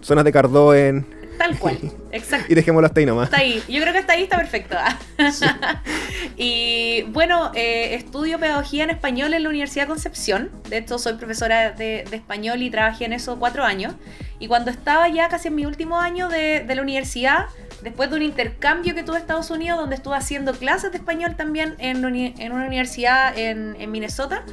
Zonas 0.01 0.23
de 0.23 0.31
Cardoen. 0.31 1.18
Tal 1.39 1.57
cual, 1.57 1.79
exacto. 2.11 2.47
y 2.51 2.53
dejémoslo 2.53 2.85
hasta 2.85 2.99
ahí 2.99 3.05
nomás. 3.05 3.29
Está 3.29 3.37
ahí, 3.37 3.63
yo 3.69 3.79
creo 3.79 3.93
que 3.93 3.99
hasta 3.99 4.11
ahí 4.11 4.23
está 4.23 4.35
perfecto. 4.35 4.75
y 6.37 7.03
bueno, 7.13 7.51
eh, 7.55 7.95
estudio 7.95 8.37
pedagogía 8.39 8.83
en 8.83 8.89
español 8.89 9.33
en 9.33 9.43
la 9.43 9.49
Universidad 9.49 9.85
de 9.85 9.87
Concepción. 9.87 10.51
De 10.69 10.79
hecho, 10.79 10.99
soy 10.99 11.13
profesora 11.13 11.71
de, 11.71 12.01
español 12.11 12.61
y 12.61 12.69
trabajé 12.69 13.05
en 13.05 13.13
eso 13.13 13.39
cuatro 13.39 13.63
años. 13.63 13.93
Y 14.37 14.47
cuando 14.47 14.69
estaba 14.69 15.07
ya 15.07 15.29
casi 15.29 15.47
en 15.47 15.55
mi 15.55 15.65
último 15.65 15.97
año 15.97 16.27
de, 16.27 16.65
la 16.67 16.81
universidad, 16.81 17.45
después 17.83 18.09
de 18.09 18.17
un 18.17 18.21
intercambio 18.21 18.93
que 18.93 19.03
tuve 19.03 19.15
en 19.15 19.21
Estados 19.21 19.49
Unidos, 19.49 19.79
donde 19.79 19.95
estuve 19.95 20.17
haciendo 20.17 20.53
clases 20.53 20.91
de 20.91 20.97
español 20.97 21.37
también 21.37 21.75
en, 21.79 22.03
una 22.03 22.67
universidad 22.67 23.37
en, 23.37 23.77
en 23.79 23.91
Minnesota, 23.91 24.43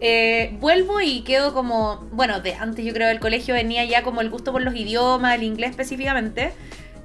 eh, 0.00 0.56
vuelvo 0.60 1.00
y 1.00 1.22
quedo 1.22 1.52
como, 1.54 2.06
bueno, 2.12 2.40
de 2.40 2.54
antes 2.54 2.84
yo 2.84 2.92
creo 2.92 3.08
del 3.08 3.20
colegio 3.20 3.54
venía 3.54 3.84
ya 3.84 4.02
como 4.02 4.20
el 4.20 4.30
gusto 4.30 4.52
por 4.52 4.62
los 4.62 4.74
idiomas, 4.74 5.34
el 5.34 5.42
inglés 5.42 5.70
específicamente. 5.70 6.52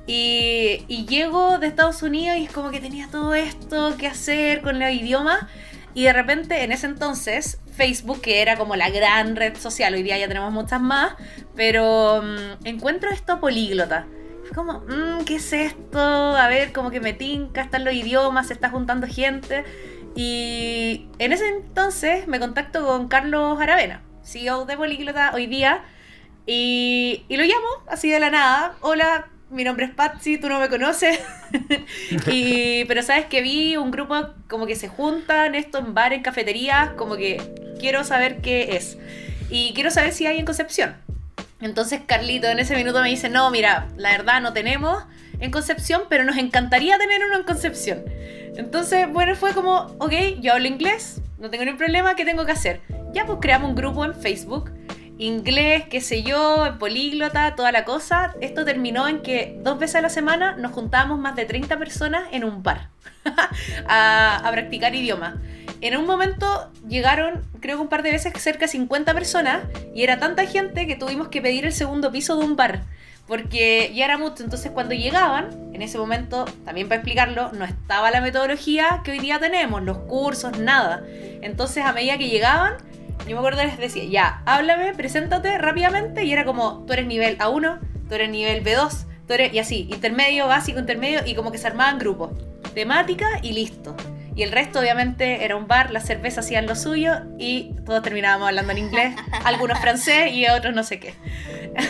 Y, 0.05 0.83
y, 0.89 1.05
llego 1.05 1.59
de 1.59 1.67
Estados 1.67 2.03
Unidos 2.03 2.37
y 2.37 2.43
es 2.43 2.51
como 2.51 2.71
que 2.71 2.81
tenía 2.81 3.07
todo 3.09 3.35
esto 3.35 3.95
que 3.97 4.07
hacer 4.07 4.61
con 4.61 4.77
los 4.79 4.91
idiomas. 4.91 5.45
Y 5.93 6.03
de 6.03 6.13
repente, 6.13 6.63
en 6.63 6.71
ese 6.71 6.87
entonces, 6.87 7.59
Facebook, 7.75 8.21
que 8.21 8.41
era 8.41 8.57
como 8.57 8.75
la 8.75 8.89
gran 8.89 9.35
red 9.35 9.55
social, 9.57 9.93
hoy 9.93 10.03
día 10.03 10.17
ya 10.17 10.27
tenemos 10.27 10.51
muchas 10.51 10.81
más, 10.81 11.13
pero 11.55 12.21
mm, 12.23 12.65
encuentro 12.65 13.11
esto 13.11 13.39
políglota. 13.39 14.07
Fue 14.43 14.51
como, 14.55 14.79
mmm, 14.81 15.23
¿qué 15.25 15.35
es 15.35 15.53
esto? 15.53 15.99
A 15.99 16.47
ver, 16.47 16.73
como 16.73 16.91
que 16.91 16.99
me 16.99 17.13
tinca, 17.13 17.61
están 17.61 17.85
los 17.85 17.93
idiomas, 17.93 18.47
se 18.47 18.53
está 18.53 18.69
juntando 18.69 19.07
gente. 19.07 19.63
Y 20.15 21.07
en 21.19 21.33
ese 21.33 21.47
entonces 21.47 22.27
me 22.27 22.39
contacto 22.39 22.85
con 22.85 23.07
Carlos 23.07 23.59
Aravena, 23.59 24.01
CEO 24.23 24.65
de 24.65 24.77
Políglota 24.77 25.31
hoy 25.33 25.47
día, 25.47 25.83
y, 26.45 27.25
lo 27.29 27.43
llamo 27.43 27.67
así 27.87 28.09
de 28.09 28.19
la 28.19 28.29
nada. 28.29 28.75
Hola, 28.81 29.29
mi 29.49 29.63
nombre 29.63 29.85
es 29.85 29.91
Patsy, 29.91 30.37
tú 30.37 30.49
no 30.49 30.59
me 30.59 30.69
conoces. 30.69 31.19
y, 32.27 32.85
pero 32.85 33.01
sabes 33.01 33.25
que 33.25 33.41
vi 33.41 33.77
un 33.77 33.91
grupo 33.91 34.15
como 34.49 34.65
que 34.65 34.75
se 34.75 34.87
juntan 34.87 35.55
esto 35.55 35.79
en 35.79 35.93
bares, 35.93 36.17
en 36.17 36.23
cafeterías, 36.23 36.91
como 36.91 37.15
que 37.15 37.41
quiero 37.79 38.03
saber 38.03 38.41
qué 38.41 38.75
es. 38.75 38.97
Y 39.49 39.73
quiero 39.73 39.89
saber 39.89 40.11
si 40.11 40.25
hay 40.25 40.37
en 40.37 40.45
Concepción. 40.45 40.95
Entonces 41.61 42.01
Carlito 42.05 42.47
en 42.47 42.59
ese 42.59 42.75
minuto 42.75 43.01
me 43.01 43.09
dice, 43.09 43.29
no, 43.29 43.49
mira, 43.49 43.87
la 43.95 44.11
verdad 44.11 44.41
no 44.41 44.51
tenemos 44.51 45.03
en 45.39 45.49
Concepción, 45.49 46.03
pero 46.09 46.25
nos 46.25 46.37
encantaría 46.37 46.97
tener 46.97 47.23
uno 47.25 47.37
en 47.37 47.43
Concepción. 47.43 48.03
Entonces, 48.55 49.11
bueno, 49.11 49.35
fue 49.35 49.53
como, 49.53 49.95
ok, 49.99 50.13
yo 50.39 50.53
hablo 50.53 50.67
inglés, 50.67 51.21
no 51.39 51.49
tengo 51.49 51.65
ningún 51.65 51.77
problema, 51.77 52.15
¿qué 52.15 52.25
tengo 52.25 52.45
que 52.45 52.51
hacer? 52.51 52.81
Ya 53.11 53.25
pues 53.25 53.39
creamos 53.41 53.69
un 53.69 53.75
grupo 53.75 54.05
en 54.05 54.13
Facebook, 54.13 54.71
inglés, 55.17 55.85
qué 55.89 56.01
sé 56.01 56.23
yo, 56.23 56.75
políglota, 56.79 57.55
toda 57.55 57.71
la 57.71 57.85
cosa. 57.85 58.33
Esto 58.41 58.65
terminó 58.65 59.07
en 59.07 59.21
que 59.21 59.59
dos 59.61 59.79
veces 59.79 59.97
a 59.97 60.01
la 60.01 60.09
semana 60.09 60.55
nos 60.55 60.71
juntábamos 60.71 61.19
más 61.19 61.35
de 61.35 61.45
30 61.45 61.77
personas 61.77 62.23
en 62.31 62.43
un 62.43 62.63
bar 62.63 62.89
a, 63.87 64.47
a 64.47 64.51
practicar 64.51 64.93
idioma. 64.95 65.41
En 65.81 65.97
un 65.97 66.05
momento 66.05 66.71
llegaron, 66.87 67.41
creo 67.59 67.77
que 67.77 67.83
un 67.83 67.89
par 67.89 68.03
de 68.03 68.11
veces, 68.11 68.33
cerca 68.41 68.61
de 68.61 68.67
50 68.69 69.13
personas 69.13 69.63
y 69.93 70.03
era 70.03 70.17
tanta 70.17 70.45
gente 70.45 70.87
que 70.87 70.95
tuvimos 70.95 71.27
que 71.27 71.41
pedir 71.41 71.65
el 71.65 71.73
segundo 71.73 72.11
piso 72.11 72.37
de 72.37 72.45
un 72.45 72.55
bar 72.55 72.83
porque 73.27 73.91
ya 73.93 74.05
era 74.05 74.17
mucho. 74.17 74.43
Entonces, 74.43 74.71
cuando 74.71 74.93
llegaban, 74.95 75.49
en 75.73 75.81
ese 75.81 75.97
momento, 75.97 76.45
también 76.65 76.87
para 76.87 77.01
explicarlo, 77.01 77.51
no 77.53 77.65
estaba 77.65 78.11
la 78.11 78.21
metodología 78.21 79.01
que 79.03 79.11
hoy 79.11 79.19
día 79.19 79.39
tenemos, 79.39 79.81
los 79.83 79.97
cursos, 79.99 80.57
nada. 80.59 81.03
Entonces, 81.41 81.85
a 81.85 81.93
medida 81.93 82.17
que 82.17 82.29
llegaban, 82.29 82.75
yo 83.27 83.35
me 83.35 83.37
acuerdo 83.37 83.63
les 83.63 83.77
decía, 83.77 84.03
ya, 84.05 84.41
háblame, 84.45 84.93
preséntate 84.93 85.57
rápidamente, 85.57 86.23
y 86.25 86.33
era 86.33 86.45
como, 86.45 86.83
tú 86.85 86.93
eres 86.93 87.07
nivel 87.07 87.37
A1, 87.37 87.79
tú 88.09 88.15
eres 88.15 88.29
nivel 88.29 88.63
B2, 88.63 89.05
tú 89.27 89.33
eres, 89.33 89.53
y 89.53 89.59
así, 89.59 89.87
intermedio, 89.89 90.47
básico, 90.47 90.79
intermedio, 90.79 91.21
y 91.25 91.35
como 91.35 91.51
que 91.51 91.57
se 91.57 91.67
armaban 91.67 91.99
grupos. 91.99 92.31
Temática 92.73 93.27
y 93.41 93.53
listo. 93.53 93.95
Y 94.35 94.43
el 94.43 94.51
resto, 94.51 94.79
obviamente, 94.79 95.45
era 95.45 95.55
un 95.55 95.67
bar, 95.67 95.91
las 95.91 96.05
cervezas 96.05 96.45
hacían 96.45 96.65
lo 96.65 96.75
suyo 96.75 97.13
y 97.37 97.75
todos 97.85 98.01
terminábamos 98.01 98.47
hablando 98.47 98.71
en 98.71 98.79
inglés, 98.79 99.15
algunos 99.43 99.79
francés 99.79 100.33
y 100.33 100.47
otros 100.47 100.73
no 100.73 100.83
sé 100.83 100.99
qué. 100.99 101.13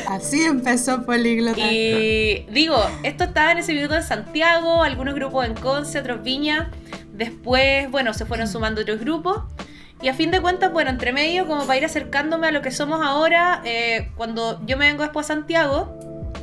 Así 0.08 0.44
empezó 0.44 1.06
Políglota. 1.06 1.60
Y 1.60 2.46
digo, 2.52 2.78
esto 3.04 3.26
estaba 3.26 3.54
en 3.54 3.60
ese 3.60 3.74
minuto 3.74 3.96
en 3.96 4.04
Santiago, 4.04 4.84
algunos 4.84 5.16
grupos 5.16 5.46
en 5.46 5.54
Conce, 5.54 6.00
otros 6.00 6.22
Viña. 6.24 6.72
Después, 7.14 7.90
bueno, 7.92 8.14
se 8.14 8.26
fueron 8.26 8.48
sumando 8.48 8.82
otros 8.82 9.00
grupos. 9.00 9.44
Y 10.02 10.10
a 10.10 10.14
fin 10.14 10.32
de 10.32 10.42
cuentas, 10.42 10.74
bueno, 10.74 10.90
entre 10.90 11.14
medio, 11.14 11.48
como 11.48 11.66
para 11.66 11.78
ir 11.78 11.86
acercándome 11.86 12.48
a 12.48 12.52
lo 12.52 12.62
que 12.62 12.72
somos 12.72 13.00
ahora, 13.02 13.62
eh, 13.64 14.12
cuando 14.18 14.60
yo 14.66 14.76
me 14.76 14.88
vengo 14.88 15.04
después 15.04 15.28
a 15.28 15.34
Santiago, 15.34 15.98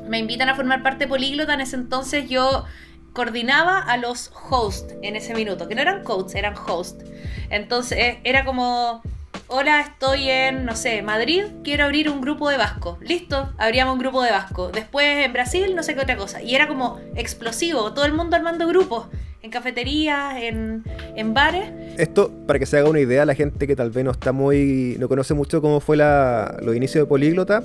me 0.09 0.19
invitan 0.19 0.49
a 0.49 0.55
formar 0.55 0.83
parte 0.83 1.05
de 1.05 1.09
Políglota. 1.09 1.53
En 1.53 1.61
ese 1.61 1.77
entonces 1.77 2.29
yo 2.31 2.65
coordinaba 3.13 3.79
a 3.79 3.97
los 3.97 4.31
hosts 4.51 4.95
en 5.03 5.17
ese 5.17 5.35
minuto, 5.35 5.69
que 5.69 5.75
no 5.75 5.83
eran 5.83 6.05
coaches, 6.05 6.35
eran 6.35 6.55
hosts. 6.57 7.05
Entonces 7.51 8.19
era 8.25 8.45
como, 8.45 9.03
hola, 9.49 9.81
estoy 9.81 10.31
en, 10.31 10.65
no 10.65 10.77
sé, 10.77 11.03
Madrid, 11.03 11.45
quiero 11.65 11.85
abrir 11.85 12.09
un 12.09 12.21
grupo 12.21 12.49
de 12.49 12.57
vasco. 12.57 12.99
Listo, 13.01 13.53
abríamos 13.59 13.95
un 13.95 14.01
grupo 14.01 14.23
de 14.23 14.31
vasco. 14.31 14.71
Después 14.71 15.25
en 15.25 15.33
Brasil, 15.33 15.75
no 15.75 15.83
sé 15.83 15.95
qué 15.95 16.01
otra 16.01 16.17
cosa. 16.17 16.43
Y 16.43 16.55
era 16.55 16.69
como 16.69 17.01
explosivo, 17.17 17.93
todo 17.93 18.05
el 18.05 18.13
mundo 18.13 18.37
armando 18.37 18.67
grupos. 18.67 19.07
En 19.43 19.51
cafeterías, 19.51 20.37
en, 20.37 20.85
en 21.17 21.33
bares. 21.33 21.71
Esto, 21.97 22.31
para 22.47 22.59
que 22.59 22.67
se 22.67 22.77
haga 22.77 22.91
una 22.91 23.01
idea, 23.01 23.25
la 23.25 23.35
gente 23.35 23.67
que 23.67 23.75
tal 23.75 23.91
vez 23.91 24.05
no 24.05 24.11
está 24.11 24.33
muy. 24.33 24.97
no 25.01 25.09
conoce 25.09 25.33
mucho 25.33 25.63
cómo 25.63 25.81
fue 25.81 25.97
la, 25.97 26.59
los 26.63 26.77
inicios 26.77 27.05
de 27.05 27.09
Políglota, 27.09 27.63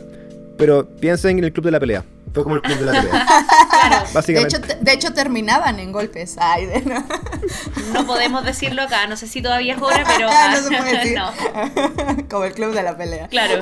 pero 0.58 0.88
piensen 0.88 1.38
en 1.38 1.44
el 1.44 1.52
club 1.52 1.66
de 1.66 1.72
la 1.72 1.80
pelea. 1.82 2.06
Fue 2.36 2.44
como 2.44 2.56
el 2.56 2.62
club 2.62 2.78
de 2.80 2.86
la 2.86 2.92
pelea. 2.92 3.26
claro. 3.70 4.06
Básicamente. 4.14 4.60
De 4.60 4.68
hecho, 4.68 4.78
de 4.82 4.94
hecho, 4.94 5.14
terminaban 5.14 5.80
en 5.80 5.94
golpes. 5.94 6.36
Ay, 6.38 6.66
de 6.66 6.82
no. 6.82 7.06
no. 7.94 8.06
podemos 8.06 8.44
decirlo 8.44 8.82
acá. 8.82 9.08
No 9.08 9.16
sé 9.16 9.28
si 9.28 9.42
todavía 9.42 9.76
es 9.76 9.82
hora, 9.82 10.04
pero. 10.06 10.28
Ah, 10.30 10.50
no 10.52 10.62
se 10.62 10.76
puede 10.76 10.98
decir. 10.98 11.18
no. 11.18 12.28
Como 12.30 12.44
el 12.44 12.54
club 12.54 12.74
de 12.74 12.84
la 12.84 12.98
pelea. 12.98 13.30
Claro. 13.30 13.62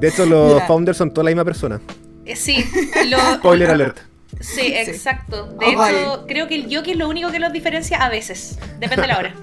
De 0.00 0.08
hecho, 0.08 0.26
los 0.26 0.54
Mira. 0.54 0.66
founders 0.66 0.98
son 0.98 1.14
toda 1.14 1.22
la 1.24 1.30
misma 1.30 1.44
persona. 1.44 1.80
Eh, 2.24 2.34
sí. 2.34 2.68
Lo... 3.06 3.18
Spoiler 3.36 3.70
alert. 3.70 3.98
Sí, 4.40 4.74
exacto. 4.74 5.46
De 5.46 5.66
oh, 5.66 5.86
hecho, 5.86 6.24
creo 6.26 6.48
que 6.48 6.56
el 6.56 6.68
yoki 6.68 6.90
es 6.90 6.96
lo 6.96 7.08
único 7.08 7.30
que 7.30 7.38
los 7.38 7.52
diferencia 7.52 8.04
a 8.04 8.08
veces. 8.08 8.58
Depende 8.80 9.02
de 9.02 9.08
la 9.08 9.18
hora. 9.18 9.34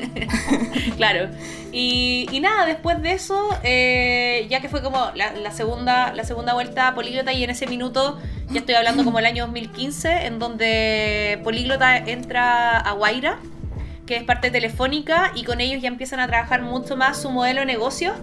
claro. 0.96 1.28
Y, 1.72 2.26
nada, 2.40 2.66
después 2.66 3.02
de 3.02 3.12
eso, 3.12 3.48
eh, 3.62 4.46
ya 4.48 4.60
que 4.60 4.68
fue 4.68 4.82
como 4.82 5.10
la, 5.14 5.50
segunda, 5.52 6.12
la 6.14 6.24
segunda 6.24 6.54
vuelta 6.54 6.88
a 6.88 6.94
Políglota 6.94 7.32
y 7.32 7.44
en 7.44 7.50
ese 7.50 7.66
minuto, 7.66 8.18
ya 8.50 8.60
estoy 8.60 8.74
hablando 8.74 9.04
como 9.04 9.18
el 9.18 9.26
año 9.26 9.44
2015, 9.44 10.26
en 10.26 10.38
donde 10.38 11.40
Políglota 11.44 11.96
entra 11.96 12.78
a 12.78 12.92
Guaira, 12.92 13.38
que 14.06 14.16
es 14.16 14.22
parte 14.22 14.50
telefónica, 14.50 15.32
y 15.34 15.44
con 15.44 15.60
ellos 15.60 15.82
ya 15.82 15.88
empiezan 15.88 16.20
a 16.20 16.26
trabajar 16.26 16.62
mucho 16.62 16.96
más 16.96 17.20
su 17.20 17.30
modelo 17.30 17.60
de 17.60 17.66
negocio. 17.66 18.14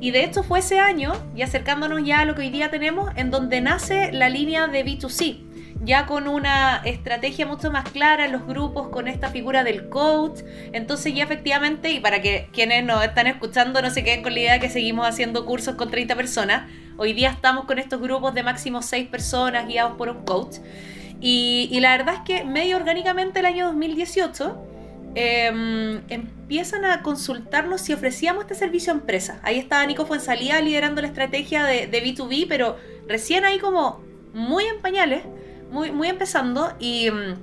Y 0.00 0.12
de 0.12 0.24
hecho 0.24 0.42
fue 0.42 0.60
ese 0.60 0.78
año, 0.78 1.12
y 1.34 1.42
acercándonos 1.42 2.04
ya 2.04 2.20
a 2.20 2.24
lo 2.24 2.34
que 2.34 2.42
hoy 2.42 2.50
día 2.50 2.70
tenemos, 2.70 3.10
en 3.16 3.30
donde 3.30 3.60
nace 3.60 4.12
la 4.12 4.28
línea 4.28 4.66
de 4.66 4.84
B2C 4.84 5.49
ya 5.82 6.06
con 6.06 6.28
una 6.28 6.82
estrategia 6.84 7.46
mucho 7.46 7.70
más 7.70 7.88
clara 7.88 8.26
en 8.26 8.32
los 8.32 8.46
grupos, 8.46 8.88
con 8.88 9.08
esta 9.08 9.30
figura 9.30 9.64
del 9.64 9.88
coach. 9.88 10.40
Entonces 10.72 11.14
ya 11.14 11.24
efectivamente, 11.24 11.90
y 11.90 12.00
para 12.00 12.20
que 12.20 12.48
quienes 12.52 12.84
nos 12.84 13.02
están 13.02 13.26
escuchando 13.26 13.80
no 13.80 13.90
se 13.90 14.04
queden 14.04 14.22
con 14.22 14.34
la 14.34 14.40
idea 14.40 14.52
de 14.54 14.60
que 14.60 14.68
seguimos 14.68 15.06
haciendo 15.06 15.46
cursos 15.46 15.76
con 15.76 15.90
30 15.90 16.14
personas, 16.16 16.70
hoy 16.98 17.14
día 17.14 17.30
estamos 17.30 17.64
con 17.64 17.78
estos 17.78 18.00
grupos 18.00 18.34
de 18.34 18.42
máximo 18.42 18.82
6 18.82 19.08
personas 19.08 19.66
guiados 19.66 19.96
por 19.96 20.10
un 20.10 20.24
coach. 20.24 20.56
Y, 21.22 21.78
la 21.80 21.96
verdad 21.96 22.14
es 22.16 22.20
que 22.20 22.44
medio 22.44 22.76
orgánicamente 22.76 23.40
el 23.40 23.46
año 23.46 23.66
2018 23.66 24.66
em, 25.14 26.00
empiezan 26.08 26.86
a 26.86 27.02
consultarnos 27.02 27.82
si 27.82 27.92
ofrecíamos 27.92 28.44
este 28.44 28.54
servicio 28.54 28.92
a 28.92 28.96
empresas. 28.96 29.38
Ahí 29.42 29.58
estaba 29.58 29.84
Nico 29.84 30.06
Fuensalía 30.06 30.60
liderando 30.62 31.02
la 31.02 31.08
estrategia 31.08 31.64
de, 31.64 31.86
de 31.86 32.04
B2B, 32.04 32.46
pero 32.48 32.78
recién 33.06 33.44
ahí 33.44 33.58
como 33.58 34.02
muy 34.32 34.64
en 34.64 34.80
pañales 34.80 35.22
muy, 35.70 35.90
muy 35.90 36.08
empezando, 36.08 36.72
y 36.78 37.10
mm, 37.10 37.34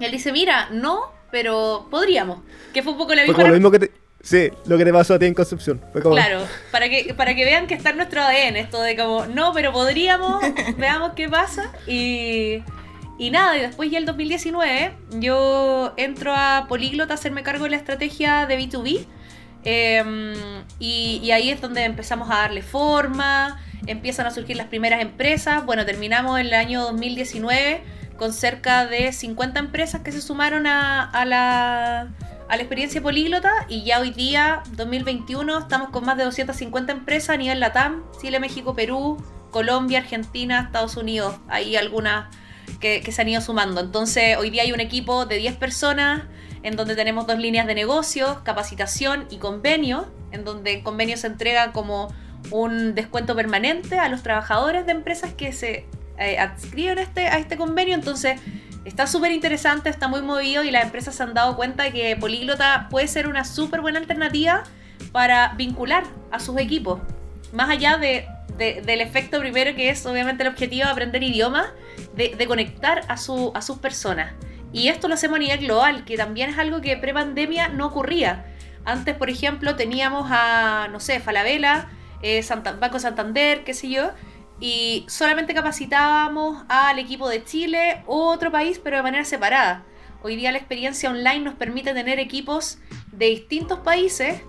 él 0.00 0.10
dice, 0.10 0.32
mira, 0.32 0.68
no, 0.70 1.12
pero 1.30 1.86
podríamos. 1.90 2.40
Que 2.72 2.82
fue 2.82 2.92
un 2.92 2.98
poco 2.98 3.14
la 3.14 3.24
misma... 3.24 3.44
lo 3.44 3.54
mismo 3.54 3.70
que 3.70 3.78
te... 3.80 4.04
Sí, 4.24 4.48
lo 4.64 4.78
que 4.78 4.86
te 4.86 4.92
pasó 4.92 5.14
a 5.14 5.18
ti 5.18 5.26
en 5.26 5.34
Concepción. 5.34 5.82
Claro, 5.92 6.46
para 6.70 6.88
que, 6.88 7.12
para 7.12 7.34
que 7.34 7.44
vean 7.44 7.66
que 7.66 7.74
está 7.74 7.90
en 7.90 7.98
nuestro 7.98 8.22
ADN 8.22 8.56
esto 8.56 8.80
de 8.80 8.96
como, 8.96 9.26
no, 9.26 9.52
pero 9.52 9.70
podríamos, 9.70 10.42
veamos 10.78 11.12
qué 11.14 11.28
pasa. 11.28 11.70
Y, 11.86 12.62
y 13.18 13.30
nada, 13.30 13.58
y 13.58 13.60
después 13.60 13.90
ya 13.90 13.98
el 13.98 14.06
2019 14.06 14.94
yo 15.18 15.92
entro 15.98 16.32
a 16.34 16.64
Políglota 16.70 17.12
a 17.12 17.16
hacerme 17.16 17.42
cargo 17.42 17.64
de 17.64 17.70
la 17.70 17.76
estrategia 17.76 18.46
de 18.46 18.58
B2B. 18.58 19.06
Em, 19.64 20.34
y, 20.78 21.20
y, 21.22 21.30
ahí 21.30 21.50
es 21.50 21.60
donde 21.60 21.84
empezamos 21.84 22.30
a 22.30 22.36
darle 22.36 22.62
forma, 22.62 23.60
empiezan 23.86 24.26
a 24.26 24.30
surgir 24.30 24.56
las 24.56 24.68
primeras 24.68 25.00
empresas. 25.00 25.64
Bueno, 25.64 25.84
terminamos 25.84 26.40
el 26.40 26.52
año 26.54 26.82
2019 26.82 27.82
con 28.16 28.32
cerca 28.32 28.86
de 28.86 29.12
50 29.12 29.58
empresas 29.58 30.02
que 30.02 30.12
se 30.12 30.20
sumaron 30.20 30.66
a, 30.66 31.24
la, 31.26 32.08
experiencia 32.58 33.02
políglota 33.02 33.50
y 33.68 33.84
ya 33.84 34.00
hoy 34.00 34.10
día, 34.10 34.62
2021, 34.76 35.58
estamos 35.58 35.90
con 35.90 36.04
más 36.04 36.16
de 36.16 36.24
250 36.24 36.92
empresas 36.92 37.30
a 37.30 37.36
nivel 37.36 37.60
LATAM, 37.60 38.04
Chile, 38.20 38.38
México, 38.38 38.74
Perú, 38.74 39.22
Colombia, 39.50 39.98
Argentina, 39.98 40.60
Estados 40.60 40.96
Unidos. 40.96 41.36
Hay 41.48 41.76
algunas 41.76 42.34
que, 42.80 43.02
se 43.10 43.22
han 43.22 43.28
ido 43.28 43.40
sumando. 43.40 43.80
Entonces, 43.80 44.36
hoy 44.36 44.50
día 44.50 44.62
hay 44.62 44.72
un 44.72 44.80
equipo 44.80 45.26
de 45.26 45.36
10 45.36 45.56
personas 45.56 46.22
en 46.62 46.76
donde 46.76 46.94
tenemos 46.94 47.26
dos 47.26 47.38
líneas 47.38 47.66
de 47.66 47.74
negocios, 47.74 48.38
capacitación 48.44 49.26
y 49.30 49.38
convenio, 49.38 50.06
en 50.30 50.44
donde 50.44 50.74
en 50.74 50.82
convenio 50.82 51.16
se 51.16 51.26
entrega 51.26 51.72
como 51.72 52.12
un 52.50 52.94
descuento 52.94 53.34
permanente 53.34 53.98
a 53.98 54.08
los 54.08 54.22
trabajadores 54.22 54.86
de 54.86 54.92
empresas 54.92 55.32
que 55.32 55.52
se 55.52 55.86
eh, 56.18 56.38
adscriben 56.38 56.98
a 56.98 57.02
este, 57.02 57.26
a 57.28 57.38
este 57.38 57.56
convenio. 57.56 57.94
Entonces, 57.94 58.40
está 58.84 59.06
súper 59.06 59.32
interesante, 59.32 59.88
está 59.88 60.08
muy 60.08 60.22
movido 60.22 60.62
y 60.62 60.70
las 60.70 60.84
empresas 60.84 61.14
se 61.14 61.22
han 61.22 61.34
dado 61.34 61.56
cuenta 61.56 61.90
que 61.90 62.16
Políglota 62.16 62.88
puede 62.90 63.08
ser 63.08 63.28
una 63.28 63.44
súper 63.44 63.80
buena 63.80 63.98
alternativa 63.98 64.64
para 65.12 65.54
vincular 65.56 66.04
a 66.30 66.38
sus 66.38 66.58
equipos. 66.58 67.00
Más 67.52 67.70
allá 67.70 67.96
de, 67.96 68.26
del 68.58 69.00
efecto 69.00 69.38
primero, 69.40 69.74
que 69.74 69.88
es 69.88 70.04
obviamente 70.06 70.42
el 70.42 70.48
objetivo 70.48 70.84
de 70.84 70.90
aprender 70.90 71.22
idiomas, 71.22 71.66
de, 72.14 72.46
conectar 72.46 73.02
a, 73.08 73.16
su, 73.16 73.52
a 73.54 73.62
sus 73.62 73.78
personas. 73.78 74.32
Y 74.72 74.88
esto 74.88 75.08
lo 75.08 75.14
hacemos 75.14 75.36
a 75.36 75.38
nivel 75.38 75.60
global, 75.60 76.04
que 76.04 76.16
también 76.16 76.50
es 76.50 76.58
algo 76.58 76.80
que 76.80 76.96
pre-pandemia 76.96 77.68
no 77.68 77.86
ocurría. 77.86 78.44
Antes, 78.84 79.14
por 79.14 79.30
ejemplo, 79.30 79.76
teníamos 79.76 80.28
a, 80.30 80.88
no 80.90 81.00
sé, 81.00 81.20
Falabella, 81.20 81.88
eh, 82.24 82.42
Banco 82.80 82.98
Santander, 82.98 83.64
qué 83.64 83.74
sé 83.74 83.90
yo, 83.90 84.10
y 84.58 85.04
solamente 85.08 85.52
capacitábamos 85.52 86.64
al 86.68 86.98
equipo 86.98 87.28
de 87.28 87.44
Chile 87.44 88.02
u 88.06 88.14
otro 88.14 88.50
país, 88.50 88.80
pero 88.82 88.96
de 88.96 89.02
manera 89.02 89.24
separada. 89.24 89.84
Hoy 90.22 90.36
día 90.36 90.50
la 90.50 90.58
experiencia 90.58 91.10
online 91.10 91.40
nos 91.40 91.54
permite 91.54 91.92
tener 91.92 92.18
equipos 92.18 92.78
de 93.12 93.26
distintos 93.26 93.80
países 93.80 94.40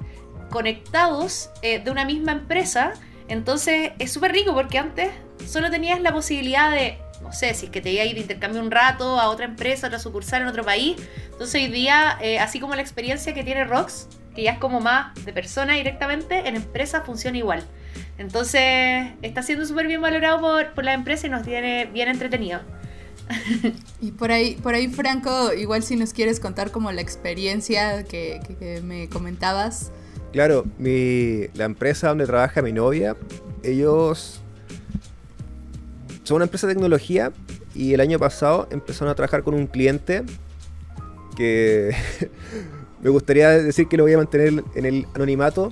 conectados 0.49 1.49
eh, 1.61 1.79
de 1.79 1.91
una 1.91 2.05
misma 2.05 2.31
empresa. 2.31 2.93
Entonces 3.27 3.91
es 3.99 4.13
súper 4.13 4.31
rico 4.31 4.53
porque 4.53 4.77
antes 4.77 5.09
solo 5.45 5.69
tenías 5.69 5.99
la 5.99 6.13
posibilidad 6.13 6.71
de, 6.71 6.97
no 7.21 7.33
sé, 7.33 7.53
si 7.53 7.65
es 7.65 7.71
que 7.73 7.81
te 7.81 7.91
iba 7.91 8.03
a 8.03 8.05
ir 8.05 8.15
de 8.15 8.21
intercambio 8.21 8.61
un 8.61 8.71
rato 8.71 9.19
a 9.19 9.29
otra 9.29 9.45
empresa, 9.45 9.87
a 9.87 9.89
otra 9.89 9.99
sucursal 9.99 10.43
en 10.43 10.47
otro 10.47 10.63
país. 10.63 10.95
Entonces 11.25 11.61
hoy 11.61 11.67
día, 11.67 12.17
eh, 12.21 12.39
así 12.39 12.61
como 12.61 12.73
la 12.73 12.81
experiencia 12.81 13.33
que 13.33 13.43
tiene 13.43 13.65
Rox, 13.65 14.07
que 14.35 14.43
ya 14.43 14.51
es 14.51 14.59
como 14.59 14.81
más 14.81 15.13
de 15.25 15.33
persona 15.33 15.73
directamente, 15.73 16.47
en 16.47 16.55
empresa 16.55 17.01
funciona 17.01 17.37
igual. 17.37 17.63
Entonces, 18.17 19.13
está 19.21 19.41
siendo 19.41 19.65
súper 19.65 19.87
bien 19.87 20.01
valorado 20.01 20.41
por, 20.41 20.73
por 20.73 20.83
la 20.83 20.93
empresa 20.93 21.27
y 21.27 21.29
nos 21.29 21.43
tiene 21.43 21.85
bien 21.85 22.09
entretenido. 22.09 22.59
y 24.01 24.11
por 24.11 24.31
ahí, 24.31 24.55
por 24.55 24.75
ahí, 24.75 24.87
Franco, 24.87 25.53
igual 25.53 25.83
si 25.83 25.95
nos 25.95 26.13
quieres 26.13 26.39
contar 26.39 26.71
como 26.71 26.91
la 26.91 27.01
experiencia 27.01 28.03
que, 28.03 28.41
que, 28.59 28.81
me 28.81 29.09
comentabas. 29.09 29.91
Claro, 30.31 30.65
mi, 30.77 31.47
la 31.53 31.65
empresa 31.65 32.09
donde 32.09 32.25
trabaja 32.25 32.61
mi 32.61 32.73
novia, 32.73 33.15
ellos 33.63 34.41
son 36.23 36.35
una 36.35 36.45
empresa 36.45 36.67
de 36.67 36.73
tecnología 36.73 37.31
y 37.73 37.93
el 37.93 38.01
año 38.01 38.19
pasado 38.19 38.67
empezaron 38.71 39.11
a 39.11 39.15
trabajar 39.15 39.43
con 39.43 39.53
un 39.53 39.67
cliente 39.67 40.23
que 41.35 41.95
Me 43.05 43.11
gustaría 43.11 43.49
decir 43.49 43.87
que 43.87 43.97
lo 43.97 44.03
voy 44.03 44.13
a 44.13 44.17
mantener 44.17 44.63
en 44.73 44.83
el 44.83 45.05
anonimato, 45.13 45.71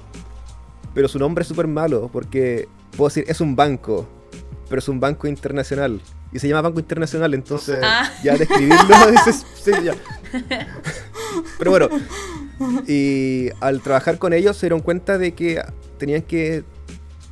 pero 0.93 1.07
su 1.07 1.17
nombre 1.17 1.41
es 1.41 1.47
súper 1.47 1.65
malo, 1.65 2.07
porque 2.13 2.67
puedo 2.95 3.09
decir, 3.09 3.25
es 3.27 3.41
un 3.41 3.55
banco, 3.55 4.07
pero 4.69 4.77
es 4.77 4.87
un 4.87 4.99
banco 4.99 5.25
internacional. 5.25 5.99
Y 6.31 6.37
se 6.37 6.47
llama 6.47 6.61
Banco 6.61 6.79
Internacional, 6.79 7.33
entonces 7.33 7.79
ah. 7.81 8.07
ya 8.23 8.37
describirlo 8.37 8.95
es, 9.27 9.47
sí, 9.55 9.71
ya. 9.83 9.95
Pero 11.57 11.71
bueno, 11.71 11.89
y 12.87 13.49
al 13.61 13.81
trabajar 13.81 14.19
con 14.19 14.31
ellos 14.31 14.55
se 14.55 14.67
dieron 14.67 14.81
cuenta 14.81 15.17
de 15.17 15.33
que 15.33 15.59
tenían 15.97 16.21
que 16.21 16.63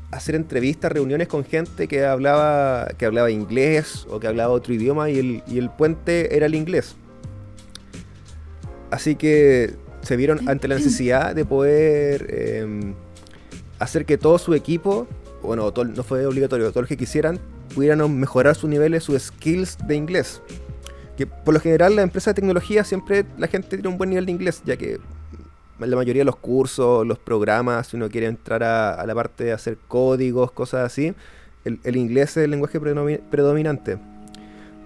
hacer 0.10 0.34
entrevistas, 0.34 0.92
reuniones 0.92 1.28
con 1.28 1.46
gente 1.46 1.88
que 1.88 2.06
hablaba, 2.06 2.88
que 2.98 3.06
hablaba 3.06 3.30
inglés 3.30 4.08
o 4.10 4.20
que 4.20 4.26
hablaba 4.26 4.52
otro 4.52 4.74
idioma 4.74 5.12
y 5.12 5.20
el, 5.20 5.44
y 5.46 5.60
el 5.60 5.70
puente 5.70 6.36
era 6.36 6.48
el 6.48 6.56
inglés. 6.56 6.96
Así 8.90 9.16
que 9.16 9.76
se 10.02 10.16
vieron 10.16 10.48
ante 10.50 10.68
la 10.68 10.76
necesidad 10.76 11.36
de 11.36 11.46
poder 11.46 12.28
em, 12.30 12.94
hacer 13.80 14.06
que 14.06 14.18
todo 14.18 14.38
su 14.38 14.54
equipo, 14.54 15.08
bueno, 15.42 15.72
no 15.72 16.04
fue 16.04 16.26
obligatorio, 16.26 16.70
todos 16.70 16.84
los 16.84 16.90
que 16.90 16.98
quisieran, 16.98 17.40
pudieran 17.74 18.20
mejorar 18.20 18.56
sus 18.56 18.70
niveles, 18.70 19.04
sus 19.04 19.22
skills 19.22 19.78
de 19.88 19.96
inglés. 19.96 20.42
Que 21.18 21.28
por 21.28 21.54
lo 21.54 21.60
general 21.60 21.96
la 21.96 22.02
empresa 22.02 22.32
de 22.32 22.36
tecnología 22.36 22.84
siempre 22.84 23.26
la 23.38 23.48
gente 23.48 23.70
tiene 23.70 23.88
un 23.88 23.98
buen 23.98 24.10
nivel 24.10 24.26
de 24.26 24.32
inglés, 24.32 24.62
ya 24.66 24.78
que 24.78 25.00
la 25.80 25.96
mayoría 25.96 26.22
de 26.22 26.26
los 26.26 26.36
cursos, 26.36 27.06
los 27.06 27.18
programas, 27.18 27.88
si 27.88 27.98
uno 27.98 28.10
quiere 28.10 28.28
entrar 28.28 28.64
a, 28.64 29.04
la 29.06 29.16
parte 29.16 29.46
de 29.46 29.52
hacer 29.52 29.78
códigos, 29.88 30.52
cosas 30.52 30.86
así, 30.86 31.14
el, 31.66 31.80
el 31.84 31.96
inglés 31.96 32.32
es 32.32 32.44
el 32.44 32.52
lenguaje 32.52 32.80
predominante. 32.80 33.98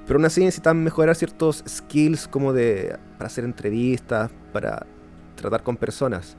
Pero 0.05 0.17
aún 0.17 0.25
así 0.25 0.41
necesitan 0.41 0.83
mejorar 0.83 1.15
ciertos 1.15 1.63
skills 1.67 2.27
como 2.27 2.53
de 2.53 2.97
para 3.17 3.27
hacer 3.27 3.43
entrevistas, 3.43 4.29
para 4.53 4.85
tratar 5.35 5.63
con 5.63 5.77
personas. 5.77 6.35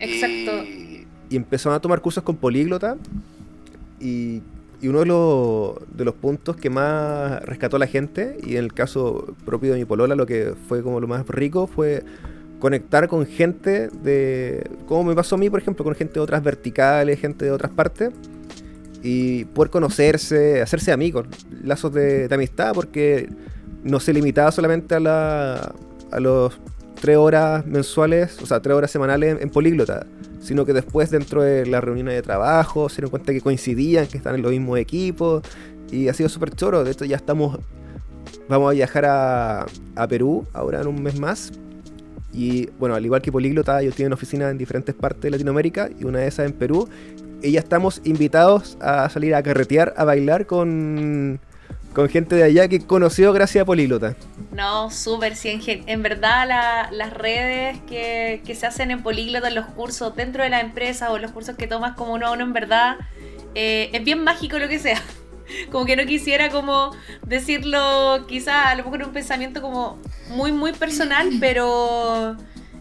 Exacto. 0.00 0.64
Y, 0.64 1.06
y 1.30 1.36
empezaron 1.36 1.76
a 1.76 1.80
tomar 1.80 2.00
cursos 2.00 2.22
con 2.22 2.36
políglota. 2.36 2.96
Y, 4.00 4.42
y 4.80 4.88
uno 4.88 5.00
de 5.00 5.06
los, 5.06 5.96
de 5.96 6.04
los 6.04 6.14
puntos 6.14 6.56
que 6.56 6.68
más 6.68 7.42
rescató 7.44 7.76
a 7.76 7.78
la 7.78 7.86
gente, 7.86 8.36
y 8.44 8.56
en 8.56 8.64
el 8.64 8.74
caso 8.74 9.34
propio 9.44 9.72
de 9.72 9.78
mi 9.78 9.84
polola, 9.84 10.14
lo 10.14 10.26
que 10.26 10.54
fue 10.68 10.82
como 10.82 11.00
lo 11.00 11.08
más 11.08 11.26
rico 11.26 11.66
fue 11.66 12.02
conectar 12.58 13.08
con 13.08 13.26
gente 13.26 13.88
de. 13.88 14.68
Como 14.86 15.04
me 15.04 15.14
pasó 15.14 15.36
a 15.36 15.38
mí, 15.38 15.48
por 15.48 15.60
ejemplo, 15.60 15.84
con 15.84 15.94
gente 15.94 16.14
de 16.14 16.20
otras 16.20 16.42
verticales, 16.42 17.18
gente 17.20 17.44
de 17.44 17.50
otras 17.50 17.72
partes. 17.72 18.10
Y 19.02 19.44
poder 19.46 19.70
conocerse, 19.70 20.60
hacerse 20.60 20.90
amigos, 20.90 21.26
lazos 21.62 21.92
de, 21.92 22.26
de 22.26 22.34
amistad, 22.34 22.72
porque 22.74 23.28
no 23.84 24.00
se 24.00 24.12
limitaba 24.12 24.50
solamente 24.50 24.96
a, 24.96 25.00
la, 25.00 25.74
a 26.10 26.20
los 26.20 26.58
tres 27.06 27.18
horas 27.18 27.64
mensuales, 27.64 28.42
o 28.42 28.46
sea, 28.46 28.58
tres 28.60 28.74
horas 28.74 28.90
semanales 28.90 29.36
en, 29.36 29.42
en 29.44 29.50
políglota, 29.50 30.06
sino 30.40 30.64
que 30.66 30.72
después 30.72 31.08
dentro 31.08 31.40
de 31.40 31.64
las 31.64 31.84
reuniones 31.84 32.14
de 32.14 32.22
trabajo 32.22 32.88
se 32.88 32.96
dieron 32.96 33.10
cuenta 33.10 33.32
que 33.32 33.40
coincidían, 33.40 34.08
que 34.08 34.16
están 34.16 34.34
en 34.34 34.42
los 34.42 34.50
mismos 34.50 34.76
equipos, 34.80 35.44
y 35.92 36.08
ha 36.08 36.14
sido 36.14 36.28
súper 36.28 36.50
choro. 36.56 36.82
De 36.82 36.90
hecho, 36.90 37.04
ya 37.04 37.14
estamos, 37.14 37.60
vamos 38.48 38.70
a 38.70 38.74
viajar 38.74 39.04
a, 39.04 39.66
a 39.94 40.08
Perú 40.08 40.46
ahora 40.52 40.80
en 40.80 40.88
un 40.88 41.00
mes 41.00 41.20
más. 41.20 41.52
Y 42.32 42.70
bueno, 42.80 42.96
al 42.96 43.04
igual 43.04 43.22
que 43.22 43.30
Políglota, 43.30 43.80
ellos 43.80 43.94
tienen 43.94 44.12
oficinas 44.12 44.50
en 44.50 44.58
diferentes 44.58 44.96
partes 44.96 45.22
de 45.22 45.30
Latinoamérica 45.30 45.88
y 45.96 46.04
una 46.06 46.18
de 46.18 46.26
esas 46.26 46.46
en 46.46 46.54
Perú. 46.54 46.88
Y 47.40 47.52
ya 47.52 47.60
estamos 47.60 48.00
invitados 48.02 48.76
a 48.80 49.08
salir 49.10 49.32
a 49.36 49.44
carretear, 49.44 49.94
a 49.96 50.02
bailar 50.02 50.46
con, 50.46 51.38
con 51.96 52.10
gente 52.10 52.36
de 52.36 52.42
allá 52.42 52.68
que 52.68 52.86
conoció 52.86 53.32
gracias 53.32 53.62
a 53.62 53.64
Políglota. 53.64 54.14
No, 54.52 54.90
súper, 54.90 55.34
sí, 55.34 55.58
en, 55.86 56.02
verdad 56.02 56.46
la- 56.46 56.90
las 56.92 57.10
redes 57.14 57.78
que, 57.88 58.42
que 58.44 58.54
se 58.54 58.66
hacen 58.66 58.90
en 58.90 59.02
Políglota, 59.02 59.48
los 59.48 59.64
cursos 59.64 60.14
dentro 60.14 60.42
de 60.42 60.50
la 60.50 60.60
empresa 60.60 61.10
o 61.10 61.16
los 61.18 61.30
cursos 61.32 61.56
que 61.56 61.66
tomas 61.66 61.96
como 61.96 62.12
uno 62.12 62.26
a 62.26 62.32
uno, 62.32 62.44
en 62.44 62.52
verdad, 62.52 62.96
eh, 63.54 63.88
es 63.94 64.04
bien 64.04 64.22
mágico 64.22 64.58
lo 64.58 64.68
que 64.68 64.78
sea. 64.78 65.02
Como 65.72 65.86
que 65.86 65.96
no 65.96 66.04
quisiera 66.06 66.50
como 66.50 66.90
decirlo 67.24 68.26
quizá 68.28 68.68
a 68.70 68.74
lo 68.74 68.82
mejor 68.84 69.04
un 69.04 69.12
pensamiento 69.12 69.62
como 69.62 69.96
muy, 70.28 70.50
muy 70.52 70.72
personal, 70.72 71.30
pero 71.40 72.36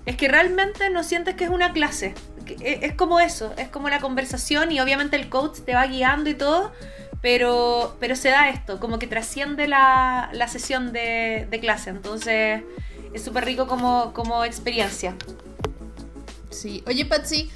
es 0.06 0.17
que 0.17 0.28
realmente 0.28 0.89
no 0.89 1.04
sientes 1.04 1.36
que 1.36 1.45
es 1.45 1.51
una 1.51 1.71
clase. 1.73 2.15
E- 2.62 2.80
Es 2.82 2.93
como 2.95 3.19
eso, 3.19 3.54
es 3.58 3.69
como 3.69 3.88
la 3.89 3.99
conversación 3.99 4.71
y 4.71 4.80
obviamente 4.82 5.15
el 5.15 5.30
coach 5.30 5.60
te 5.65 5.73
va 5.75 5.86
guiando 5.88 6.30
y 6.30 6.34
todo, 6.34 6.71
pero, 7.25 7.97
pero 7.99 8.15
se 8.15 8.29
da 8.29 8.49
esto, 8.49 8.79
como 8.79 8.99
que 8.99 9.07
trasciende 9.07 9.67
la, 9.67 10.29
la 10.31 10.47
sesión 10.47 10.93
de, 10.93 11.47
de 11.49 11.59
clase, 11.59 11.89
entonces 11.89 12.61
es 13.15 13.23
súper 13.23 13.45
rico 13.45 13.65
como, 13.65 14.13
como 14.13 14.45
experiencia. 14.45 15.15
Sí. 16.51 16.83
Oye, 16.85 17.03
Patsy, 17.03 17.49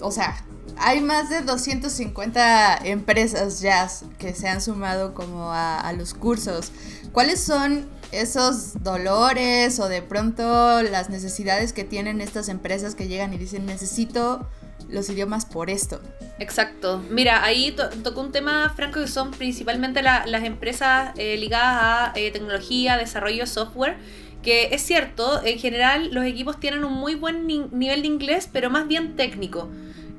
o 0.00 0.10
sea, 0.10 0.42
hay 0.78 1.02
más 1.02 1.28
de 1.28 1.42
250 1.42 2.78
empresas 2.86 3.60
ya 3.60 3.86
que 4.16 4.32
se 4.32 4.48
han 4.48 4.62
sumado 4.62 5.12
como 5.12 5.52
a, 5.52 5.78
a 5.78 5.92
los 5.92 6.14
cursos. 6.14 6.72
¿Cuáles 7.12 7.38
son 7.38 7.90
esos 8.12 8.82
dolores 8.82 9.78
o 9.78 9.90
de 9.90 10.00
pronto 10.00 10.80
las 10.80 11.10
necesidades 11.10 11.74
que 11.74 11.84
tienen 11.84 12.22
estas 12.22 12.48
empresas 12.48 12.94
que 12.94 13.08
llegan 13.08 13.34
y 13.34 13.36
dicen 13.36 13.66
necesito 13.66 14.48
los 14.88 15.08
idiomas 15.10 15.44
por 15.46 15.70
esto? 15.70 16.00
Exacto. 16.38 17.02
Mira, 17.10 17.44
ahí 17.44 17.72
to- 17.72 17.88
tocó 18.02 18.20
un 18.20 18.32
tema, 18.32 18.72
Franco, 18.76 19.00
que 19.00 19.08
son 19.08 19.30
principalmente 19.30 20.02
la- 20.02 20.24
las 20.26 20.44
empresas 20.44 21.12
eh, 21.16 21.36
ligadas 21.36 21.78
a 21.82 22.12
eh, 22.18 22.30
tecnología, 22.30 22.96
desarrollo 22.96 23.40
de 23.40 23.46
software. 23.46 23.96
Que 24.42 24.74
es 24.74 24.82
cierto, 24.82 25.40
en 25.44 25.58
general 25.60 26.12
los 26.12 26.24
equipos 26.24 26.58
tienen 26.58 26.84
un 26.84 26.94
muy 26.94 27.14
buen 27.14 27.46
ni- 27.46 27.66
nivel 27.70 28.02
de 28.02 28.08
inglés, 28.08 28.48
pero 28.52 28.70
más 28.70 28.88
bien 28.88 29.14
técnico. 29.14 29.68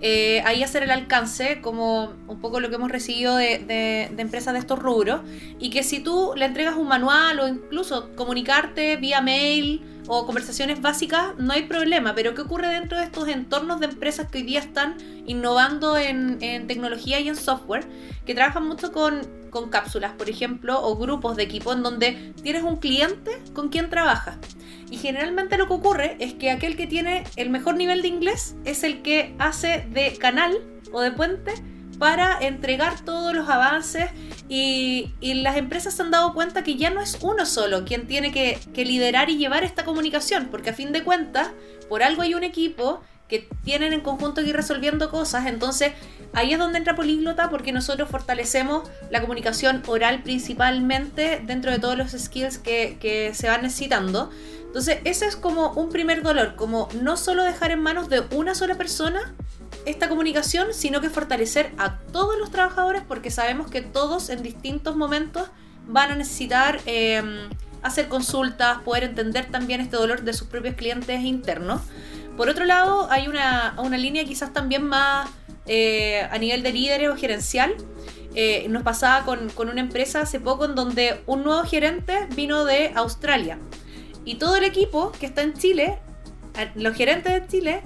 Eh, 0.06 0.42
ahí 0.46 0.64
hacer 0.64 0.84
el 0.84 0.92
alcance, 0.92 1.60
como 1.62 2.14
un 2.28 2.40
poco 2.42 2.60
lo 2.60 2.70
que 2.70 2.76
hemos 2.76 2.90
recibido 2.92 3.36
de, 3.36 3.60
de- 3.60 4.10
de 4.14 4.22
empresas 4.22 4.54
de 4.54 4.60
estos 4.60 4.80
rubros, 4.80 5.22
y 5.60 5.70
que 5.72 5.84
si 5.84 6.00
tú 6.02 6.34
le 6.36 6.46
entregas 6.46 6.76
un 6.76 6.88
manual 6.88 7.40
o 7.40 7.48
incluso 7.48 8.14
comunicarte 8.16 8.96
vía 8.98 9.22
mail 9.22 9.82
o 10.08 10.26
conversaciones 10.26 10.82
básicas, 10.82 11.36
no 11.38 11.54
hay 11.54 11.64
problema. 11.64 12.16
Pero 12.16 12.34
¿qué 12.34 12.42
ocurre 12.42 12.68
dentro 12.68 12.98
de 12.98 13.06
estos 13.06 13.28
entornos 13.28 13.80
de 13.80 13.88
empresas 13.88 14.28
que 14.30 14.40
hoy 14.40 14.44
día 14.44 14.60
están 14.60 14.98
innovando 15.26 15.98
en, 15.98 16.40
tecnología 16.68 17.20
y 17.20 17.30
en 17.30 17.36
software? 17.36 17.86
Que 18.26 18.36
trabajan 18.36 18.68
mucho 18.68 18.92
con, 18.92 19.22
con 19.50 19.70
cápsulas, 19.70 20.14
por 20.14 20.30
ejemplo, 20.30 20.82
o 20.82 20.98
grupos 20.98 21.36
de 21.36 21.44
equipo 21.44 21.74
en 21.74 21.84
donde 21.84 22.34
tienes 22.42 22.64
un 22.64 22.78
cliente 22.78 23.32
con 23.54 23.70
quien 23.70 23.90
trabajas. 23.90 24.38
Y 24.90 24.98
generalmente 24.98 25.58
lo 25.58 25.68
que 25.68 25.74
ocurre 25.74 26.18
es 26.20 26.34
que 26.34 26.52
aquel 26.52 26.76
que 26.76 26.88
tiene 26.88 27.24
el 27.36 27.50
mejor 27.50 27.76
nivel 27.76 28.02
de 28.02 28.10
inglés 28.10 28.56
es 28.66 28.84
el 28.84 29.02
que 29.02 29.36
hace 29.40 29.88
de 29.92 30.16
canal 30.18 30.56
o 30.92 31.02
de 31.02 31.12
puente 31.12 31.54
para 32.04 32.38
entregar 32.42 33.00
todos 33.00 33.34
los 33.34 33.48
avances 33.48 34.10
y, 34.50 35.14
las 35.22 35.56
empresas 35.56 35.94
se 35.94 36.02
han 36.02 36.12
dado 36.12 36.34
cuenta 36.34 36.62
que 36.62 36.76
ya 36.76 36.90
no 36.90 37.00
es 37.00 37.18
uno 37.22 37.46
solo 37.46 37.86
quien 37.86 38.08
tiene 38.08 38.34
que, 38.34 38.60
que 38.74 38.84
liderar 38.84 39.30
y 39.30 39.38
llevar 39.38 39.64
esta 39.64 39.86
comunicación, 39.86 40.50
porque 40.52 40.72
a 40.72 40.74
fin 40.74 40.92
de 40.92 41.02
cuentas, 41.06 41.52
por 41.88 42.04
algo 42.04 42.22
hay 42.22 42.34
un 42.34 42.44
equipo 42.44 43.02
que 43.30 43.48
tienen 43.64 43.94
en 43.94 44.02
conjunto 44.02 44.42
que 44.42 44.50
ir 44.50 44.56
resolviendo 44.58 45.10
cosas, 45.10 45.46
entonces 45.46 45.94
ahí 46.34 46.52
es 46.52 46.60
donde 46.60 46.78
entra 46.78 46.94
Políglota 46.94 47.50
porque 47.50 47.72
nosotros 47.72 48.10
fortalecemos 48.10 48.84
la 49.10 49.22
comunicación 49.22 49.82
oral 49.88 50.24
principalmente 50.24 51.42
dentro 51.46 51.72
de 51.72 51.80
todos 51.80 51.98
los 51.98 52.12
skills 52.12 52.58
que, 52.58 52.98
que 53.00 53.34
se 53.34 53.48
van 53.48 53.62
necesitando. 53.62 54.30
Entonces 54.66 54.98
ese 55.06 55.26
es 55.26 55.38
como 55.38 55.72
un 55.72 55.88
primer 55.88 56.22
dolor, 56.22 56.58
como 56.58 56.90
no 57.02 57.16
solo 57.16 57.46
dejar 57.46 57.72
en 57.72 57.80
manos 57.80 58.10
de 58.10 58.24
una 58.36 58.56
sola 58.56 58.76
persona 58.76 59.34
esta 59.86 60.10
comunicación, 60.10 60.74
sino 60.74 61.02
que 61.02 61.10
fortalecer 61.10 61.72
a 61.78 61.98
todos 62.00 62.38
los 62.40 62.52
trabajadores 62.52 63.04
porque 63.08 63.32
sabemos 63.32 63.70
que 63.70 63.82
todos 63.82 64.30
en 64.30 64.42
distintos 64.44 64.96
momentos 64.96 65.50
van 65.88 66.12
a 66.12 66.16
necesitar 66.16 66.80
eh, 66.86 67.22
hacer 67.82 68.08
consultas, 68.08 68.80
poder 68.80 69.04
entender 69.04 69.48
también 69.52 69.82
este 69.82 69.98
dolor 69.98 70.22
de 70.22 70.34
sus 70.34 70.48
propios 70.48 70.76
clientes 70.76 71.22
internos. 71.22 71.82
Por 72.38 72.50
otro 72.50 72.66
lado, 72.66 73.08
hay 73.12 73.28
una, 73.28 73.76
una 73.78 73.98
línea 73.98 74.24
quizás 74.26 74.54
también 74.54 74.84
más 74.84 75.30
eh, 75.66 76.28
a 76.32 76.38
nivel 76.38 76.64
de 76.64 76.72
líderes 76.72 77.10
o 77.10 77.16
gerencial. 77.18 77.76
Eh, 78.36 78.66
nos 78.70 78.82
pasaba 78.82 79.26
con, 79.26 79.50
con 79.50 79.70
una 79.70 79.82
empresa 79.82 80.22
hace 80.22 80.40
poco 80.40 80.66
en 80.66 80.74
donde 80.74 81.22
un 81.28 81.44
nuevo 81.44 81.62
gerente 81.64 82.28
vino 82.36 82.66
de 82.66 82.92
Australia. 82.96 83.60
Y 84.26 84.36
todo 84.36 84.56
el 84.56 84.64
equipo 84.64 85.12
que 85.12 85.26
está 85.28 85.42
en 85.44 85.54
Chile, 85.54 86.00
a- 86.56 86.72
los 86.76 86.96
gerentes 86.96 87.32
de 87.34 87.48
Chile, 87.48 87.84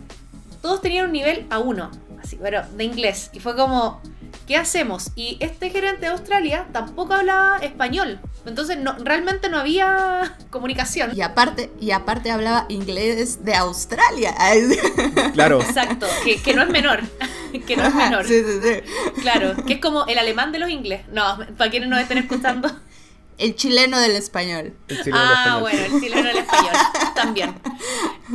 todos 0.62 0.82
tenían 0.82 1.06
un 1.06 1.12
nivel 1.12 1.48
A1, 1.50 1.90
así, 2.22 2.38
pero 2.42 2.64
de 2.76 2.84
inglés. 2.84 3.30
Y 3.34 3.40
fue 3.40 3.56
como, 3.56 4.02
¿qué 4.48 4.56
hacemos? 4.56 5.12
Y 5.16 5.38
este 5.40 5.70
gerente 5.70 6.02
de 6.02 6.08
Australia 6.08 6.68
tampoco 6.72 7.14
hablaba 7.14 7.58
español. 7.58 8.20
Entonces 8.46 8.78
no, 8.78 8.94
realmente 9.00 9.50
no 9.50 9.58
había 9.60 10.36
comunicación. 10.50 11.12
Y 11.16 11.22
aparte, 11.22 11.70
y 11.80 11.92
aparte 11.92 12.32
hablaba 12.32 12.66
inglés 12.70 13.44
de 13.44 13.56
Australia. 13.56 14.34
Claro. 15.34 15.62
Exacto, 15.62 16.08
que, 16.24 16.42
que 16.42 16.54
no 16.54 16.64
es 16.64 16.70
menor. 16.70 17.02
que 17.68 17.76
no 17.76 17.86
es 17.86 17.96
menor. 17.96 18.26
Sí, 18.26 18.42
sí, 18.44 18.60
sí. 18.62 19.22
Claro, 19.22 19.56
que 19.66 19.74
es 19.74 19.80
como 19.80 20.06
el 20.06 20.18
alemán 20.18 20.52
de 20.52 20.60
los 20.60 20.70
ingles. 20.70 21.08
No, 21.10 21.38
para 21.58 21.70
quienes 21.70 21.90
nos 21.90 22.00
estén 22.00 22.18
escuchando. 22.18 22.70
El 23.38 23.56
chileno 23.56 24.00
del 24.00 24.16
español. 24.16 24.74
El 24.88 24.98
chileno 25.04 25.18
ah, 25.20 25.34
español. 25.34 25.62
bueno, 25.62 25.80
el 25.96 26.02
chileno 26.02 26.30
el 26.30 26.38
español 26.38 26.74
también. 27.16 27.56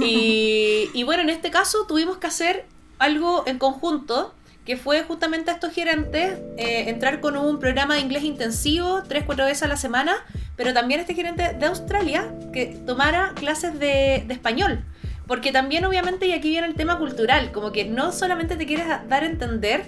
Y, 0.01 0.91
y 0.95 1.03
bueno, 1.03 1.23
en 1.23 1.31
este 1.31 1.51
caso 1.51 1.87
tuvimos 1.87 2.19
que 2.19 2.27
hacer 2.29 2.67
algo 2.99 3.43
en 3.47 3.59
conjunto, 3.59 4.35
que 4.65 4.77
fue 4.77 5.03
justamente 5.03 5.51
a 5.51 5.55
estos 5.55 5.73
gerentes 5.73 6.39
eh, 6.57 6.85
entrar 6.89 7.21
con 7.21 7.37
un 7.37 7.59
programa 7.59 7.95
de 7.95 8.01
inglés 8.01 8.23
intensivo, 8.23 9.03
tres, 9.09 9.25
cuatro 9.27 9.45
veces 9.45 9.65
a 9.65 9.69
la 9.69 9.77
semana, 9.77 10.15
pero 10.55 10.73
también 10.73 11.01
este 11.01 11.15
gerente 11.15 11.53
de 11.53 11.67
Australia 11.67 12.33
que 12.53 12.67
tomara 12.87 13.33
clases 13.35 13.79
de, 13.79 14.23
de 14.27 14.35
español. 14.35 14.85
Porque 15.27 15.51
también 15.51 15.85
obviamente, 15.85 16.27
y 16.27 16.33
aquí 16.33 16.51
viene 16.51 16.67
el 16.67 16.75
tema 16.75 16.99
cultural, 16.99 17.51
como 17.53 17.73
que 17.73 17.85
no 17.85 18.13
solamente 18.13 18.57
te 18.57 18.67
quieres 18.67 18.87
dar 19.09 19.25
a 19.25 19.27
entender 19.27 19.85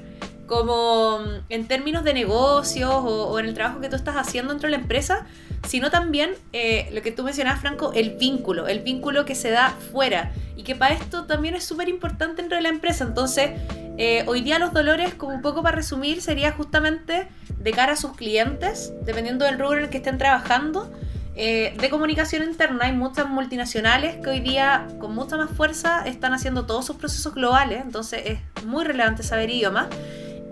como 0.47 1.21
mm, 1.21 1.45
en 1.49 1.67
términos 1.69 2.05
de 2.05 2.15
negocios 2.15 2.91
o, 2.91 3.29
o 3.29 3.39
en 3.39 3.47
el 3.47 3.55
trabajo 3.55 3.81
que 3.81 3.89
tú 3.89 3.97
estás 3.97 4.17
haciendo 4.17 4.53
dentro 4.53 4.69
de 4.69 4.77
la 4.77 4.83
empresa, 4.83 5.27
sino 5.67 5.91
también 5.91 6.35
eh, 6.53 6.89
lo 6.93 7.03
que 7.03 7.11
tú 7.11 7.23
mencionabas, 7.23 7.61
Franco, 7.61 7.93
el 7.95 8.11
vínculo, 8.17 8.69
el 8.69 8.81
vínculo 8.81 9.25
que 9.25 9.35
se 9.35 9.51
da 9.51 9.71
fuera 9.93 10.33
y 10.57 10.63
que 10.63 10.75
para 10.75 10.95
esto 10.95 11.25
también 11.25 11.55
es 11.55 11.65
súper 11.65 11.89
importante 11.89 12.43
dentro 12.43 12.57
de 12.57 12.63
la 12.63 12.69
empresa. 12.69 13.05
Entonces, 13.05 13.51
eh, 13.97 14.25
hoy 14.27 14.43
día 14.43 14.59
los 14.59 14.73
dolores, 14.73 15.15
como 15.15 15.35
un 15.35 15.43
poco 15.43 15.63
para 15.63 15.77
resumir, 15.77 16.21
sería 16.21 16.53
justamente 16.53 17.29
de 17.59 17.71
cara 17.73 17.93
a 17.93 17.97
sus 17.97 18.15
clientes, 18.15 18.93
dependiendo 19.05 19.45
del 19.45 19.59
rubro 19.59 19.79
en 19.79 19.85
el 19.85 19.91
que 19.91 19.99
estén 19.99 20.19
trabajando. 20.19 20.93
eh, 21.37 21.75
de 21.81 21.91
comunicación 21.91 22.45
interna 22.45 22.85
hay 22.85 22.93
muchas 22.93 23.29
multinacionales 23.29 24.17
que 24.23 24.31
hoy 24.31 24.41
día 24.41 24.87
con 25.01 25.15
mucha 25.17 25.37
más 25.37 25.51
fuerza 25.51 26.05
están 26.07 26.33
haciendo 26.33 26.65
todos 26.65 26.85
sus 26.87 26.95
procesos 26.95 27.35
globales, 27.35 27.83
entonces 27.83 28.23
es 28.25 28.65
muy 28.65 28.85
relevante 28.85 29.25
saber 29.25 29.51
idioma. 29.51 29.89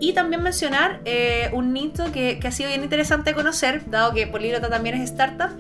Y 0.03 0.15
también 0.15 0.43
mencionar 0.43 1.01
eh, 1.05 1.49
un 1.53 1.73
nicho 1.73 2.11
que, 2.11 2.41
que 2.41 2.49
ha 2.49 2.51
sido 2.51 2.71
bien 2.71 2.83
interesante 2.83 3.35
conocer, 3.35 3.89
dado 3.89 4.13
que 4.13 4.27
Políglota 4.27 4.69
también 4.69 4.97
es 4.97 5.09
startup, 5.09 5.51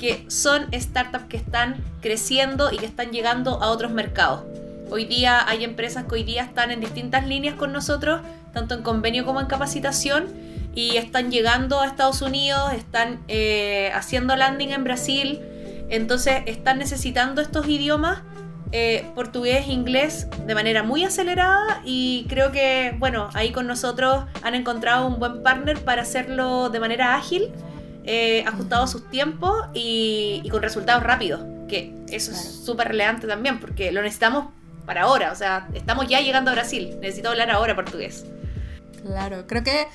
que 0.00 0.24
son 0.26 0.66
startups 0.72 1.26
que 1.26 1.36
están 1.36 1.76
creciendo 2.00 2.72
y 2.72 2.78
que 2.78 2.86
están 2.86 3.12
llegando 3.12 3.62
a 3.62 3.70
otros 3.70 3.92
mercados. 3.92 4.42
Hoy 4.90 5.04
día 5.04 5.48
hay 5.48 5.62
empresas 5.62 6.06
que 6.06 6.16
hoy 6.16 6.24
día 6.24 6.42
están 6.42 6.72
en 6.72 6.80
distintas 6.80 7.28
líneas 7.28 7.54
con 7.54 7.72
nosotros, 7.72 8.22
tanto 8.52 8.74
en 8.74 8.82
convenio 8.82 9.24
como 9.24 9.40
en 9.40 9.46
capacitación, 9.46 10.26
y 10.74 10.96
están 10.96 11.30
llegando 11.30 11.80
a 11.80 11.86
Estados 11.86 12.22
Unidos, 12.22 12.72
están 12.72 13.20
eh, 13.28 13.92
haciendo 13.94 14.34
landing 14.34 14.70
en 14.70 14.82
Brasil, 14.82 15.40
entonces 15.90 16.42
están 16.46 16.78
necesitando 16.78 17.40
estos 17.40 17.68
idiomas, 17.68 18.22
eh, 18.72 19.06
portugués, 19.14 19.68
inglés, 19.68 20.26
de 20.46 20.54
manera 20.54 20.82
muy 20.82 21.04
acelerada 21.04 21.82
y 21.84 22.24
creo 22.28 22.52
que, 22.52 22.94
bueno, 22.98 23.28
ahí 23.34 23.52
con 23.52 23.66
nosotros 23.66 24.24
han 24.42 24.54
encontrado 24.54 25.06
un 25.06 25.18
buen 25.18 25.42
partner 25.42 25.78
para 25.80 26.02
hacerlo 26.02 26.70
de 26.70 26.80
manera 26.80 27.14
ágil, 27.14 27.52
eh, 28.04 28.42
ajustado 28.46 28.84
a 28.84 28.86
sus 28.86 29.10
tiempos 29.10 29.66
y, 29.74 30.42
con 30.50 30.62
resultados 30.62 31.02
rápidos, 31.02 31.42
que 31.68 31.94
eso 32.10 32.32
es 32.32 32.64
súper 32.64 32.88
relevante 32.88 33.26
también, 33.26 33.60
porque 33.60 33.92
lo 33.92 34.00
necesitamos 34.00 34.46
para 34.86 35.02
ahora. 35.02 35.32
O 35.32 35.36
sea, 35.36 35.68
estamos 35.74 36.08
ya 36.08 36.20
llegando 36.20 36.50
a 36.50 36.54
Brasil. 36.54 36.96
Necesito 37.00 37.28
hablar 37.28 37.50
ahora 37.50 37.76
portugués. 37.76 38.24
Claro, 39.04 39.46
creo 39.46 39.62
que 39.62 39.86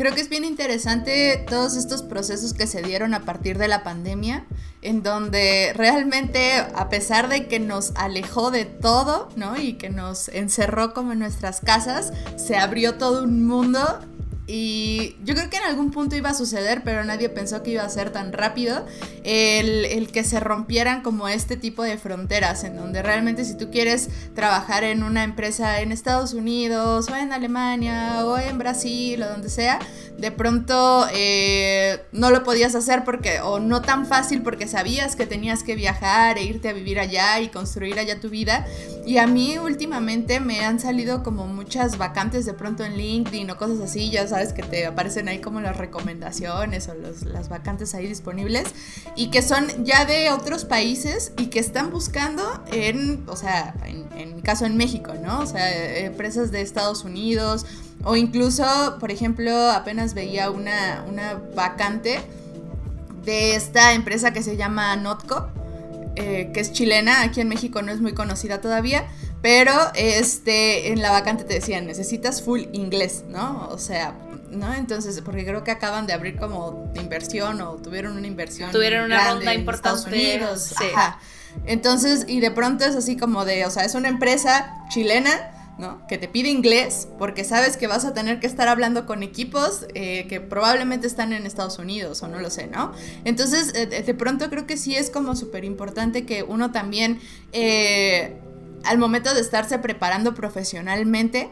creo 0.00 0.14
que 0.14 0.22
es 0.22 0.30
bien 0.30 0.46
interesante 0.46 1.44
todos 1.46 1.76
estos 1.76 2.02
procesos 2.02 2.54
que 2.54 2.66
se 2.66 2.80
dieron 2.80 3.12
a 3.12 3.26
partir 3.26 3.58
de 3.58 3.68
la 3.68 3.82
pandemia, 3.82 4.46
en 4.80 5.02
donde 5.02 5.74
realmente, 5.76 6.54
a 6.54 6.88
pesar 6.88 7.28
de 7.28 7.48
que 7.48 7.60
nos 7.60 7.92
alejó 7.96 8.50
de 8.50 8.64
todo, 8.64 9.28
¿no? 9.36 9.58
Y 9.58 9.74
que 9.74 9.90
nos 9.90 10.28
encerró 10.28 10.94
como 10.94 11.12
en 11.12 11.18
nuestras 11.18 11.60
casas, 11.60 12.14
se 12.36 12.56
abrió 12.56 12.94
todo 12.94 13.24
un 13.24 13.46
mundo 13.46 14.00
y 14.46 15.16
yo 15.24 15.34
creo 15.34 15.48
que 15.48 15.58
en 15.58 15.64
algún 15.64 15.90
punto 15.90 16.16
iba 16.16 16.30
a 16.30 16.34
suceder, 16.34 16.82
pero 16.84 17.04
nadie 17.04 17.28
pensó 17.28 17.62
que 17.62 17.70
iba 17.70 17.84
a 17.84 17.88
ser 17.88 18.10
tan 18.10 18.32
rápido 18.32 18.84
el, 19.22 20.08
que 20.12 20.24
se 20.24 20.40
rompieran 20.40 21.02
como 21.02 21.28
este 21.28 21.56
tipo 21.56 21.82
de 21.82 21.98
fronteras, 21.98 22.64
en 22.64 22.76
donde 22.76 23.02
realmente 23.02 23.44
si 23.44 23.56
tú 23.56 23.70
quieres 23.70 24.08
trabajar 24.34 24.82
en 24.82 25.02
una 25.04 25.22
empresa 25.22 25.80
en 25.80 25.92
Estados 25.92 26.34
Unidos 26.34 27.08
o 27.08 27.16
en 27.16 27.32
Alemania 27.32 28.24
o 28.24 28.38
en 28.38 28.58
Brasil 28.58 29.22
o 29.22 29.28
donde 29.28 29.50
sea, 29.50 29.78
de 30.20 30.30
pronto 30.30 31.06
eh, 31.12 32.02
no 32.12 32.30
lo 32.30 32.44
podías 32.44 32.74
hacer 32.74 33.04
porque, 33.04 33.40
o 33.40 33.58
no 33.58 33.80
tan 33.80 34.06
fácil 34.06 34.42
porque 34.42 34.68
sabías 34.68 35.16
que 35.16 35.26
tenías 35.26 35.62
que 35.62 35.74
viajar 35.74 36.36
e 36.36 36.44
irte 36.44 36.68
a 36.68 36.72
vivir 36.74 37.00
allá 37.00 37.40
y 37.40 37.48
construir 37.48 37.98
allá 37.98 38.20
tu 38.20 38.28
vida. 38.28 38.66
Y 39.06 39.16
a 39.16 39.26
mí 39.26 39.56
últimamente 39.58 40.38
me 40.38 40.64
han 40.64 40.78
salido 40.78 41.22
como 41.22 41.46
muchas 41.46 41.96
vacantes 41.96 42.44
de 42.44 42.52
pronto 42.52 42.84
en 42.84 42.96
LinkedIn 42.96 43.50
o 43.50 43.56
cosas 43.56 43.80
así, 43.80 44.10
ya 44.10 44.26
sabes 44.28 44.52
que 44.52 44.62
te 44.62 44.84
aparecen 44.84 45.28
ahí 45.28 45.38
como 45.38 45.60
las 45.60 45.76
recomendaciones 45.76 46.88
o 46.88 46.94
las 46.94 47.48
vacantes 47.48 47.94
ahí 47.94 48.06
disponibles 48.06 48.68
y 49.16 49.30
que 49.30 49.40
son 49.40 49.84
ya 49.84 50.04
de 50.04 50.30
otros 50.30 50.66
países 50.66 51.32
y 51.38 51.46
que 51.46 51.60
están 51.60 51.90
buscando 51.90 52.62
en, 52.72 53.24
o 53.26 53.36
sea, 53.36 53.74
en, 53.86 54.36
mi 54.36 54.42
caso 54.42 54.66
en 54.66 54.76
México, 54.76 55.14
¿no? 55.22 55.40
O 55.40 55.46
sea, 55.46 55.96
empresas 55.98 56.50
de 56.50 56.60
Estados 56.60 57.04
Unidos 57.04 57.64
o 58.04 58.16
incluso, 58.16 58.64
por 58.98 59.10
ejemplo, 59.10 59.70
apenas 59.70 60.14
veía 60.14 60.50
una, 60.50 61.04
una 61.08 61.34
vacante 61.54 62.20
de 63.24 63.54
esta 63.54 63.92
empresa 63.92 64.32
que 64.32 64.42
se 64.42 64.56
llama 64.56 64.96
Notco, 64.96 65.48
eh, 66.16 66.50
que 66.52 66.60
es 66.60 66.72
chilena, 66.72 67.22
aquí 67.22 67.40
en 67.40 67.48
México 67.48 67.82
no 67.82 67.92
es 67.92 68.00
muy 68.00 68.14
conocida 68.14 68.60
todavía, 68.60 69.06
pero 69.42 69.72
este, 69.94 70.92
en 70.92 71.02
la 71.02 71.10
vacante 71.10 71.44
te 71.44 71.54
decían, 71.54 71.86
necesitas 71.86 72.42
full 72.42 72.62
inglés, 72.72 73.24
¿no? 73.28 73.68
O 73.70 73.78
sea, 73.78 74.14
¿no? 74.50 74.74
Entonces, 74.74 75.20
porque 75.24 75.44
creo 75.44 75.64
que 75.64 75.70
acaban 75.70 76.06
de 76.06 76.12
abrir 76.12 76.36
como 76.36 76.90
de 76.94 77.00
inversión 77.00 77.60
o 77.60 77.76
tuvieron 77.76 78.16
una 78.16 78.26
inversión. 78.26 78.70
Tuvieron 78.70 79.04
una 79.04 79.30
ronda 79.30 79.54
importante. 79.54 79.98
Estados 79.98 80.06
Unidos. 80.06 80.74
Ajá. 80.94 81.18
Entonces, 81.66 82.24
y 82.28 82.40
de 82.40 82.50
pronto 82.50 82.84
es 82.84 82.94
así 82.96 83.16
como 83.16 83.44
de, 83.44 83.66
o 83.66 83.70
sea, 83.70 83.84
es 83.84 83.94
una 83.94 84.08
empresa 84.08 84.74
chilena. 84.88 85.30
Que 86.08 86.18
te 86.18 86.28
pide 86.28 86.48
inglés 86.48 87.08
porque 87.18 87.44
sabes 87.44 87.76
que 87.76 87.86
vas 87.86 88.04
a 88.04 88.14
tener 88.14 88.40
que 88.40 88.46
estar 88.46 88.68
hablando 88.68 89.06
con 89.06 89.22
equipos 89.22 89.86
eh, 89.94 90.26
que 90.28 90.40
probablemente 90.40 91.06
están 91.06 91.32
en 91.32 91.46
Estados 91.46 91.78
Unidos 91.78 92.22
o 92.22 92.28
no 92.28 92.38
lo 92.38 92.50
sé, 92.50 92.66
¿no? 92.66 92.92
Entonces, 93.24 93.72
eh, 93.74 93.86
de 93.86 94.14
pronto 94.14 94.48
creo 94.50 94.66
que 94.66 94.76
sí 94.76 94.96
es 94.96 95.10
como 95.10 95.36
súper 95.36 95.64
importante 95.64 96.26
que 96.26 96.42
uno 96.42 96.72
también, 96.72 97.20
eh, 97.52 98.36
al 98.84 98.98
momento 98.98 99.34
de 99.34 99.40
estarse 99.40 99.78
preparando 99.78 100.34
profesionalmente, 100.34 101.50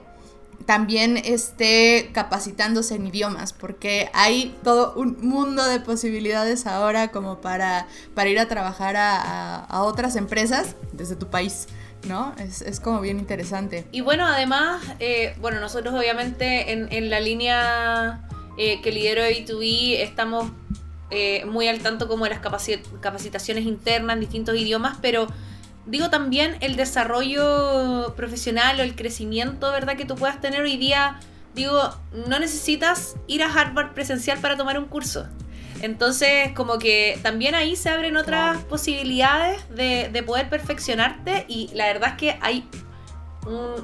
también 0.69 1.17
esté 1.17 2.11
capacitándose 2.12 2.97
en 2.97 3.07
idiomas, 3.07 3.55
porque 3.55 4.11
hay 4.12 4.55
todo 4.62 4.93
un 4.97 5.17
mundo 5.23 5.64
de 5.64 5.81
posibilidades 5.81 6.67
ahora 6.67 7.09
como 7.09 7.41
para 7.41 7.87
ir 8.27 8.38
a 8.38 8.49
trabajar 8.49 8.95
a, 8.99 9.67
otras 9.83 10.14
empresas 10.17 10.77
desde 10.93 11.17
tu 11.17 11.29
país. 11.29 11.69
¿No? 12.06 12.34
Es, 12.38 12.80
como 12.80 13.00
bien 13.00 13.18
interesante. 13.18 13.87
Y 13.92 14.00
bueno, 14.00 14.26
además, 14.26 14.82
eh, 15.00 15.34
bueno, 15.40 15.61
nosotros 15.61 15.94
obviamente 15.94 16.72
en, 16.72 17.11
la 17.11 17.20
línea 17.20 18.28
eh, 18.56 18.80
que 18.82 18.92
lidero 18.92 19.22
B2B 19.22 20.00
estamos 20.00 20.50
eh, 21.11 21.44
muy 21.46 21.68
al 21.68 21.80
tanto 21.80 22.08
como 22.08 22.24
de 22.24 22.30
las 22.30 22.40
capacitaciones 22.40 23.64
internas 23.64 24.14
en 24.14 24.20
distintos 24.20 24.56
idiomas, 24.56 24.98
pero 25.00 25.26
digo 25.87 26.11
también 26.11 26.56
el 26.61 26.76
desarrollo 26.76 28.14
profesional 28.16 28.78
o 28.80 28.82
el 28.82 28.94
crecimiento, 28.94 29.72
¿verdad? 29.72 29.96
Que 29.96 30.04
tú 30.04 30.14
puedas 30.14 30.40
tener 30.40 30.62
hoy 30.62 30.76
día. 30.76 31.18
Digo, 31.54 31.94
no 32.28 32.38
necesitas 32.38 33.16
ir 33.26 33.42
a 33.42 33.52
Harvard 33.52 33.94
presencial 33.94 34.38
para 34.38 34.56
tomar 34.56 34.78
un 34.78 34.84
curso. 34.84 35.26
Entonces, 35.81 36.53
como 36.55 36.79
que 36.79 37.19
también 37.23 37.55
ahí 37.55 37.77
se 37.77 37.88
abren 37.88 38.17
otras 38.17 38.64
posibilidades 38.64 39.62
de, 39.75 40.23
poder 40.27 40.49
perfeccionarte 40.49 41.45
y 41.49 41.71
la 41.75 41.87
verdad 41.87 42.11
es 42.11 42.14
que 42.17 42.38
hay 42.41 42.69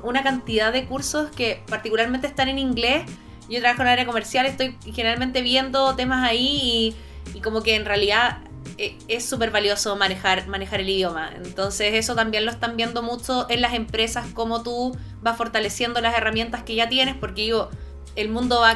una 0.02 0.22
cantidad 0.22 0.72
de 0.72 0.84
cursos 0.84 1.30
que 1.30 1.62
particularmente 1.68 2.26
están 2.26 2.48
en 2.48 2.58
inglés. 2.58 3.04
Yo 3.48 3.60
trabajo 3.60 3.82
en 3.82 3.88
el 3.88 3.92
área 3.92 4.06
comercial, 4.06 4.46
estoy 4.46 4.76
generalmente 4.92 5.42
viendo 5.42 5.94
temas 5.94 6.28
ahí 6.28 6.94
y, 7.32 7.36
y 7.38 7.40
como 7.40 7.62
que 7.62 7.74
en 7.76 7.84
realidad 7.84 8.38
eh, 8.76 8.98
es 9.06 9.24
súper 9.24 9.50
valioso 9.50 9.94
manejar, 9.96 10.48
manejar 10.48 10.80
el 10.80 10.88
idioma. 10.88 11.30
Entonces 11.36 11.94
eso 11.94 12.14
también 12.14 12.44
lo 12.44 12.50
están 12.50 12.76
viendo 12.76 13.02
mucho 13.02 13.46
en 13.48 13.60
las 13.60 13.74
empresas, 13.74 14.26
como 14.34 14.62
tú 14.62 14.96
vas 15.22 15.36
fortaleciendo 15.36 16.00
las 16.00 16.16
herramientas 16.16 16.62
que 16.64 16.74
ya 16.74 16.88
tienes, 16.88 17.14
porque 17.14 17.42
digo, 17.42 17.70
el 18.16 18.28
mundo 18.30 18.60
va, 18.60 18.74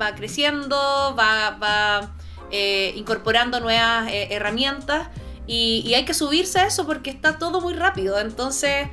va, 0.00 0.14
creciendo, 0.14 0.76
va, 1.18 1.50
va 1.50 2.14
eh, 2.50 2.92
incorporando 2.96 3.60
nuevas 3.60 4.08
eh, 4.10 4.28
herramientas 4.30 5.08
y, 5.46 5.92
hay 5.94 6.04
que 6.04 6.14
subirse 6.14 6.60
a 6.60 6.66
eso 6.66 6.86
porque 6.86 7.10
está 7.10 7.38
todo 7.38 7.60
muy 7.60 7.74
rápido. 7.74 8.18
Entonces... 8.18 8.88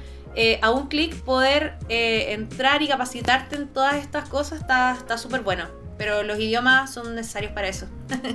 a 0.62 0.70
un 0.70 0.88
clic 0.88 1.16
poder 1.24 1.80
entrar 1.90 2.84
y 2.84 2.88
capacitarte 2.88 3.56
en 3.56 3.68
todas 3.68 3.96
estas 3.96 4.30
cosas 4.30 4.62
está 4.62 5.18
súper 5.18 5.42
bueno. 5.42 5.66
Pero 5.98 6.22
los 6.22 6.38
idiomas 6.38 6.94
son 6.94 7.16
necesarios 7.16 7.54
para 7.54 7.68
eso. 7.70 7.88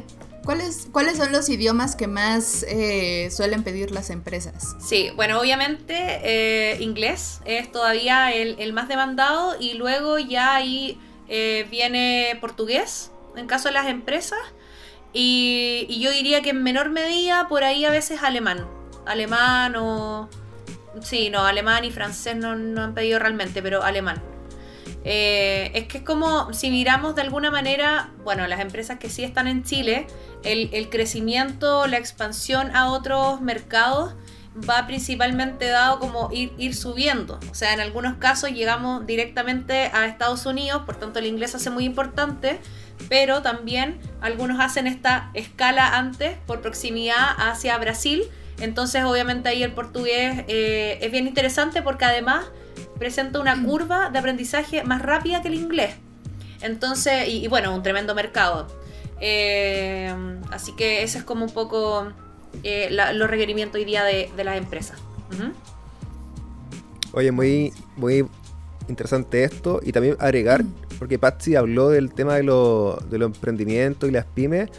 ¿Cuáles, 0.45 0.89
¿Cuáles 0.91 1.19
son 1.19 1.31
los 1.31 1.49
idiomas 1.49 1.95
que 1.95 2.09
más 2.09 2.65
eh, 2.69 3.31
suelen 3.31 3.63
pedir 3.63 3.93
las 3.93 4.11
empresas? 4.11 4.75
Sí, 4.81 5.11
bueno, 5.15 5.41
obviamente 5.41 5.95
eh, 5.97 6.79
inglés 6.81 7.41
es 7.45 7.71
todavía 7.71 8.33
el, 8.33 8.73
más 8.73 8.89
demandado 8.89 9.57
y 9.61 9.75
luego 9.75 10.19
ya 10.19 10.57
ahí 10.57 10.99
eh, 11.29 11.67
viene 11.71 12.37
portugués 12.41 13.13
en 13.37 13.47
caso 13.47 13.69
de 13.69 13.75
las 13.75 13.87
empresas 13.87 14.41
y, 15.13 15.99
yo 16.01 16.11
diría 16.11 16.43
que 16.43 16.51
en 16.51 16.63
menor 16.63 16.91
medida 16.91 17.49
por 17.49 17.65
ahí 17.65 17.85
a 17.85 17.91
veces 17.91 18.23
alemán. 18.23 18.67
Alemán 19.07 19.77
o... 19.77 20.29
Sí, 21.03 21.31
no, 21.31 21.45
alemán 21.45 21.85
y 21.85 21.91
francés 21.91 22.37
no, 22.37 22.55
no 22.55 22.83
han 22.83 22.95
pedido 22.95 23.19
realmente, 23.19 23.63
pero 23.63 23.83
alemán. 23.83 24.23
es 25.05 25.87
que 25.89 25.99
es 25.99 26.05
como 26.05 26.53
si 26.53 26.71
miramos 26.71 27.15
de 27.15 27.23
alguna 27.23 27.51
manera, 27.51 28.11
bueno, 28.25 28.47
las 28.47 28.61
empresas 28.61 28.99
que 28.99 29.09
sí 29.09 29.25
están 29.25 29.49
en 29.49 29.65
Chile, 29.65 30.07
el, 30.45 30.89
crecimiento, 30.91 31.87
la 31.87 31.99
expansión 31.99 32.75
a 32.75 32.91
otros 32.91 33.41
mercados 33.41 34.15
va 34.57 34.87
principalmente 34.87 35.69
dado 35.69 35.99
como 35.99 36.31
ir, 36.33 36.53
ir 36.59 36.75
subiendo. 36.75 37.41
O 37.51 37.55
sea, 37.55 37.73
en 37.73 37.81
algunos 37.81 38.17
casos 38.17 38.51
llegamos 38.51 39.07
directamente 39.07 39.91
a 39.93 40.07
Estados 40.07 40.45
Unidos, 40.47 40.83
por 40.85 40.97
tanto 40.97 41.19
el 41.19 41.27
inglés 41.27 41.55
hace 41.55 41.71
muy 41.71 41.85
importante, 41.85 42.61
pero 43.09 43.43
también 43.43 43.99
algunos 44.21 44.61
hacen 44.61 44.87
esta 44.87 45.31
escala 45.35 45.97
antes 45.97 46.37
por 46.47 46.61
proximidad 46.61 47.35
hacia 47.39 47.77
Brasil. 47.79 48.25
Entonces 48.61 49.05
obviamente 49.05 49.49
ahí 49.49 49.63
el 49.63 49.73
portugués 49.73 50.45
eh, 50.49 50.99
es 51.01 51.11
bien 51.11 51.27
interesante 51.27 51.83
porque 51.83 52.05
además 52.05 52.45
presenta 52.99 53.41
una 53.41 53.57
mm. 53.57 53.65
curva 53.65 54.11
de 54.11 54.19
aprendizaje 54.19 54.85
más 54.85 55.03
rápida 55.03 55.43
que 55.43 55.49
el 55.49 55.55
inglés. 55.55 55.97
Entonces, 56.61 57.27
y 57.29 57.49
bueno, 57.49 57.75
un 57.75 57.83
tremendo 57.83 58.15
mercado. 58.15 58.69
Eh, 59.21 60.15
así 60.51 60.73
que 60.77 61.03
ese 61.03 61.19
es 61.19 61.25
como 61.25 61.45
un 61.45 61.53
poco 61.53 62.13
eh, 62.63 62.89
los 62.91 63.31
requerimientos 63.31 63.79
hoy 63.79 63.85
día 63.85 64.05
de, 64.05 64.31
las 64.45 64.57
empresas. 64.57 64.99
Oye, 67.13 67.33
muy, 67.33 67.73
muy 67.97 68.27
interesante 68.89 69.45
esto. 69.45 69.81
Y 69.83 69.93
también 69.93 70.17
agregar, 70.19 70.65
mm. 70.65 70.75
porque 70.99 71.19
Patsy 71.19 71.57
habló 71.57 71.89
del 71.89 72.13
tema 72.13 72.37
de, 72.37 72.43
los 72.43 73.03
emprendimientos 73.11 74.09
y 74.09 74.13
las 74.13 74.25
pymes. 74.27 74.71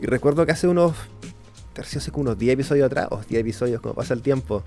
Y 0.00 0.06
recuerdo 0.06 0.46
que 0.46 0.52
hace 0.52 0.68
unos, 0.68 0.94
hace 1.78 2.10
unos 2.14 2.38
10 2.38 2.54
episodios 2.54 2.86
atrás, 2.86 3.08
o 3.10 3.20
10 3.28 3.40
episodios, 3.40 3.80
como 3.80 3.94
pasa 3.94 4.14
el 4.14 4.22
tiempo, 4.22 4.64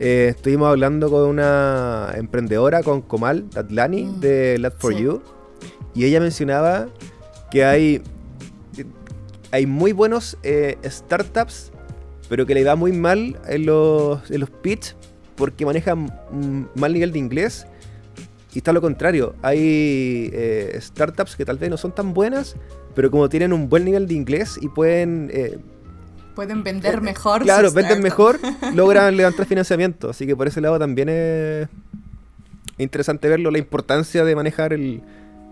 eh, 0.00 0.28
estuvimos 0.36 0.68
hablando 0.68 1.10
con 1.10 1.28
una 1.28 2.12
emprendedora, 2.14 2.82
con 2.82 3.02
Komal 3.02 3.50
Datlani, 3.50 4.04
Mm, 4.04 4.20
de 4.20 4.58
Lab 4.58 4.74
for 4.78 4.94
sí. 4.94 5.02
You, 5.02 5.22
y 5.94 6.04
ella 6.04 6.20
mencionaba 6.20 6.88
que 7.50 7.64
hay, 7.64 8.02
hay 9.50 9.66
muy 9.66 9.92
buenos 9.92 10.38
eh, 10.44 10.78
startups, 10.84 11.72
pero 12.28 12.46
que 12.46 12.54
le 12.54 12.64
va 12.64 12.76
muy 12.76 12.92
mal 12.92 13.36
en 13.48 13.66
los, 13.66 14.30
en 14.30 14.40
los 14.40 14.50
pitch 14.50 14.94
porque 15.36 15.64
manejan 15.64 16.12
un 16.30 16.68
mal 16.74 16.92
nivel 16.92 17.12
de 17.12 17.18
inglés. 17.18 17.66
Y 18.52 18.58
está 18.58 18.72
lo 18.72 18.80
contrario, 18.80 19.34
hay 19.42 20.30
eh, 20.32 20.78
startups 20.80 21.36
que 21.36 21.44
tal 21.44 21.58
vez 21.58 21.70
no 21.70 21.76
son 21.76 21.94
tan 21.94 22.14
buenas, 22.14 22.56
pero 22.94 23.10
como 23.10 23.28
tienen 23.28 23.52
un 23.52 23.68
buen 23.68 23.84
nivel 23.84 24.08
de 24.08 24.14
inglés 24.14 24.58
y 24.60 24.68
pueden 24.68 25.30
eh, 25.32 25.58
Pueden 26.34 26.62
vender 26.62 27.00
mejor. 27.00 27.42
Claro, 27.42 27.72
venden 27.72 28.00
mejor, 28.00 28.38
logran 28.74 29.16
levantar 29.16 29.44
financiamiento. 29.44 30.10
Así 30.10 30.24
que 30.24 30.36
por 30.36 30.46
ese 30.46 30.60
lado 30.60 30.78
también 30.78 31.08
es 31.08 31.68
interesante 32.78 33.28
verlo, 33.28 33.50
la 33.50 33.58
importancia 33.58 34.24
de 34.24 34.36
manejar 34.36 34.72
el, 34.72 35.02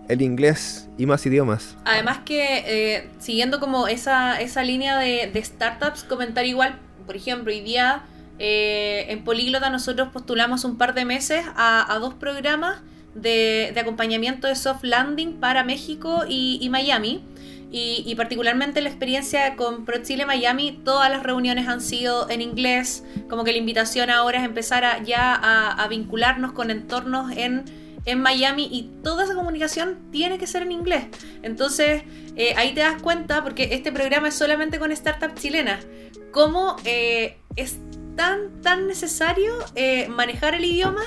el 0.09 0.23
inglés 0.23 0.89
y 0.99 1.07
más 1.07 1.25
idiomas. 1.27 1.77
Además 1.85 2.19
que, 2.25 2.65
eh, 2.67 3.11
siguiendo 3.19 3.61
como 3.61 3.89
esa, 3.89 4.41
esa 4.41 4.63
línea 4.63 4.99
de, 4.99 5.31
de 5.33 5.45
startups, 5.45 6.05
comentar 6.05 6.47
igual, 6.47 6.79
por 7.07 7.17
ejemplo, 7.17 7.53
hoy 7.53 7.61
día 7.61 8.03
eh, 8.39 9.07
en 9.09 9.25
Políglota 9.25 9.71
nosotros 9.71 10.09
postulamos 10.13 10.65
un 10.65 10.77
par 10.77 10.95
de 10.95 11.05
meses 11.05 11.45
a, 11.57 11.93
a 11.93 11.99
dos 11.99 12.15
programas 12.15 12.83
de, 13.15 13.71
de 13.73 13.81
acompañamiento 13.81 14.47
de 14.47 14.55
soft 14.55 14.85
landing 14.85 15.41
para 15.41 15.65
México 15.65 16.25
y, 16.29 16.59
y 16.61 16.69
Miami. 16.69 17.25
Y, 17.73 18.05
y 18.07 18.15
particularmente 18.15 18.81
la 18.81 18.89
experiencia 18.89 19.57
con 19.57 19.85
Pro 19.85 20.01
Chile 20.01 20.25
Miami, 20.25 20.81
todas 20.85 21.11
las 21.11 21.25
reuniones 21.25 21.67
han 21.67 21.81
sido 21.81 22.31
en 22.31 22.41
inglés, 22.41 23.03
como 23.29 23.43
que 23.43 23.51
la 23.51 23.59
invitación 23.59 24.09
ahora 24.09 24.39
es 24.39 24.45
empezar 24.45 24.85
a, 24.85 25.03
ya 25.03 25.35
a, 25.35 25.73
a 25.73 25.89
vincularnos 25.89 26.53
con 26.53 26.71
entornos 26.71 27.33
en, 27.37 27.65
en 28.07 28.23
Miami 28.23 28.69
y 28.71 28.91
toda 29.03 29.25
esa 29.25 29.35
comunicación 29.35 29.99
tiene 30.11 30.39
que 30.39 30.47
ser 30.47 30.63
en 30.63 30.73
inglés. 30.73 31.05
Entonces 31.43 32.05
eh, 32.37 32.55
ahí 32.57 32.73
te 32.73 32.81
das 32.81 33.03
cuenta, 33.03 33.43
porque 33.43 33.69
este 33.73 33.93
programa 33.93 34.29
es 34.29 34.35
solamente 34.35 34.79
con 34.79 34.95
startups 34.95 35.41
chilenas, 35.41 35.85
cómo 36.31 36.77
eh, 36.85 37.39
es 37.57 37.79
tan, 38.17 38.63
tan 38.63 38.87
necesario 38.87 39.53
eh, 39.75 40.09
manejar 40.09 40.55
el 40.55 40.65
idioma 40.65 41.03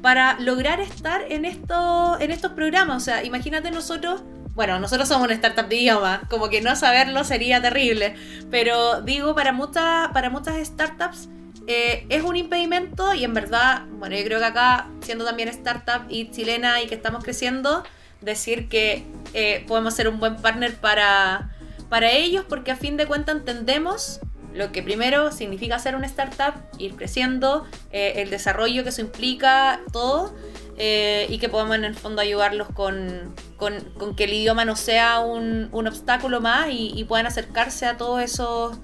para 0.00 0.38
lograr 0.40 0.80
estar 0.80 1.22
en, 1.30 1.44
esto, 1.44 2.18
en 2.20 2.30
estos 2.30 2.52
programas. 2.52 2.96
O 2.96 3.04
sea, 3.04 3.24
imagínate 3.24 3.70
nosotros 3.70 4.22
bueno, 4.54 4.78
nosotros 4.78 5.08
somos 5.08 5.24
una 5.24 5.34
startup 5.34 5.66
de 5.66 5.74
idioma, 5.74 6.22
como 6.30 6.48
que 6.48 6.60
no 6.60 6.76
saberlo 6.76 7.24
sería 7.24 7.60
terrible, 7.60 8.14
pero 8.52 9.00
digo, 9.00 9.34
para 9.34 9.52
muchas, 9.52 10.10
para 10.12 10.30
muchas 10.30 10.64
startups 10.64 11.28
eh, 11.66 12.06
es 12.08 12.22
un 12.22 12.36
impedimento 12.36 13.14
y 13.14 13.24
en 13.24 13.34
verdad, 13.34 13.84
bueno, 13.92 14.16
yo 14.16 14.24
creo 14.24 14.38
que 14.38 14.44
acá, 14.44 14.88
siendo 15.00 15.24
también 15.24 15.48
startup 15.48 16.06
y 16.08 16.30
chilena 16.30 16.82
y 16.82 16.86
que 16.86 16.94
estamos 16.94 17.24
creciendo, 17.24 17.84
decir 18.20 18.68
que 18.68 19.04
eh, 19.32 19.64
podemos 19.66 19.94
ser 19.94 20.08
un 20.08 20.18
buen 20.20 20.36
partner 20.36 20.74
para, 20.76 21.50
para 21.88 22.10
ellos 22.10 22.44
porque 22.48 22.70
a 22.70 22.76
fin 22.76 22.96
de 22.96 23.06
cuentas 23.06 23.36
entendemos 23.36 24.20
lo 24.54 24.70
que 24.70 24.82
primero 24.82 25.32
significa 25.32 25.78
ser 25.78 25.96
una 25.96 26.06
startup, 26.06 26.54
ir 26.78 26.94
creciendo, 26.94 27.66
eh, 27.90 28.14
el 28.16 28.30
desarrollo 28.30 28.84
que 28.84 28.90
eso 28.90 29.00
implica, 29.00 29.80
todo. 29.92 30.32
Eh, 30.76 31.26
y 31.28 31.38
que 31.38 31.48
podamos 31.48 31.76
en 31.76 31.84
el 31.84 31.94
fondo 31.94 32.20
ayudarlos 32.20 32.66
con, 32.74 33.32
con, 33.56 33.78
con 33.96 34.16
que 34.16 34.24
el 34.24 34.32
idioma 34.32 34.64
no 34.64 34.74
sea 34.74 35.20
un, 35.20 35.68
un 35.70 35.86
obstáculo 35.86 36.40
más 36.40 36.68
y, 36.68 36.92
y, 36.96 37.04
puedan 37.04 37.26
acercarse 37.26 37.86
a 37.86 37.96
todos 37.96 38.20
esos 38.20 38.76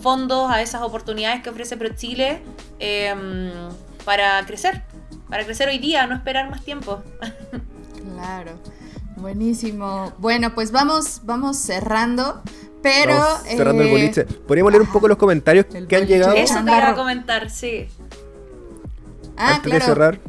fondos, 0.00 0.50
a 0.50 0.62
esas 0.62 0.82
oportunidades 0.82 1.42
que 1.42 1.50
ofrece 1.50 1.76
ProChile 1.76 2.42
eh, 2.78 3.14
para 4.04 4.44
crecer, 4.46 4.82
para 5.28 5.44
crecer 5.44 5.68
hoy 5.68 5.78
día, 5.78 6.06
no 6.06 6.14
esperar 6.14 6.50
más 6.50 6.64
tiempo. 6.64 7.02
Claro, 8.14 8.52
buenísimo. 9.16 10.12
Bueno, 10.18 10.54
pues 10.54 10.72
vamos, 10.72 11.20
vamos 11.24 11.56
cerrando. 11.56 12.42
Pero. 12.82 13.14
Vamos 13.14 13.42
cerrando 13.42 13.82
eh, 13.82 13.86
el 13.86 13.92
boliche. 13.92 14.24
Podríamos 14.24 14.72
leer 14.72 14.82
un 14.82 14.92
poco 14.92 15.08
los 15.08 15.18
comentarios 15.18 15.66
que 15.66 15.96
han 15.96 16.06
llegado 16.06 16.34
Eso 16.34 16.54
te 16.54 16.62
iba 16.62 16.88
a 16.88 16.94
comentar, 16.94 17.50
sí. 17.50 17.88
Ah, 19.36 19.56
antes 19.56 19.70
claro. 19.70 19.78
de 19.78 19.84
cerrar. 19.84 20.20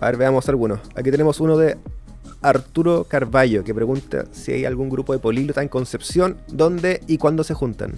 A 0.00 0.06
ver, 0.06 0.16
veamos 0.16 0.48
algunos. 0.48 0.80
Aquí 0.94 1.10
tenemos 1.10 1.40
uno 1.40 1.56
de 1.56 1.76
Arturo 2.42 3.04
Carballo 3.04 3.64
que 3.64 3.74
pregunta 3.74 4.26
si 4.32 4.52
hay 4.52 4.64
algún 4.64 4.88
grupo 4.88 5.12
de 5.12 5.18
políglota 5.18 5.62
en 5.62 5.68
Concepción, 5.68 6.38
dónde 6.48 7.00
y 7.06 7.18
cuándo 7.18 7.44
se 7.44 7.54
juntan. 7.54 7.94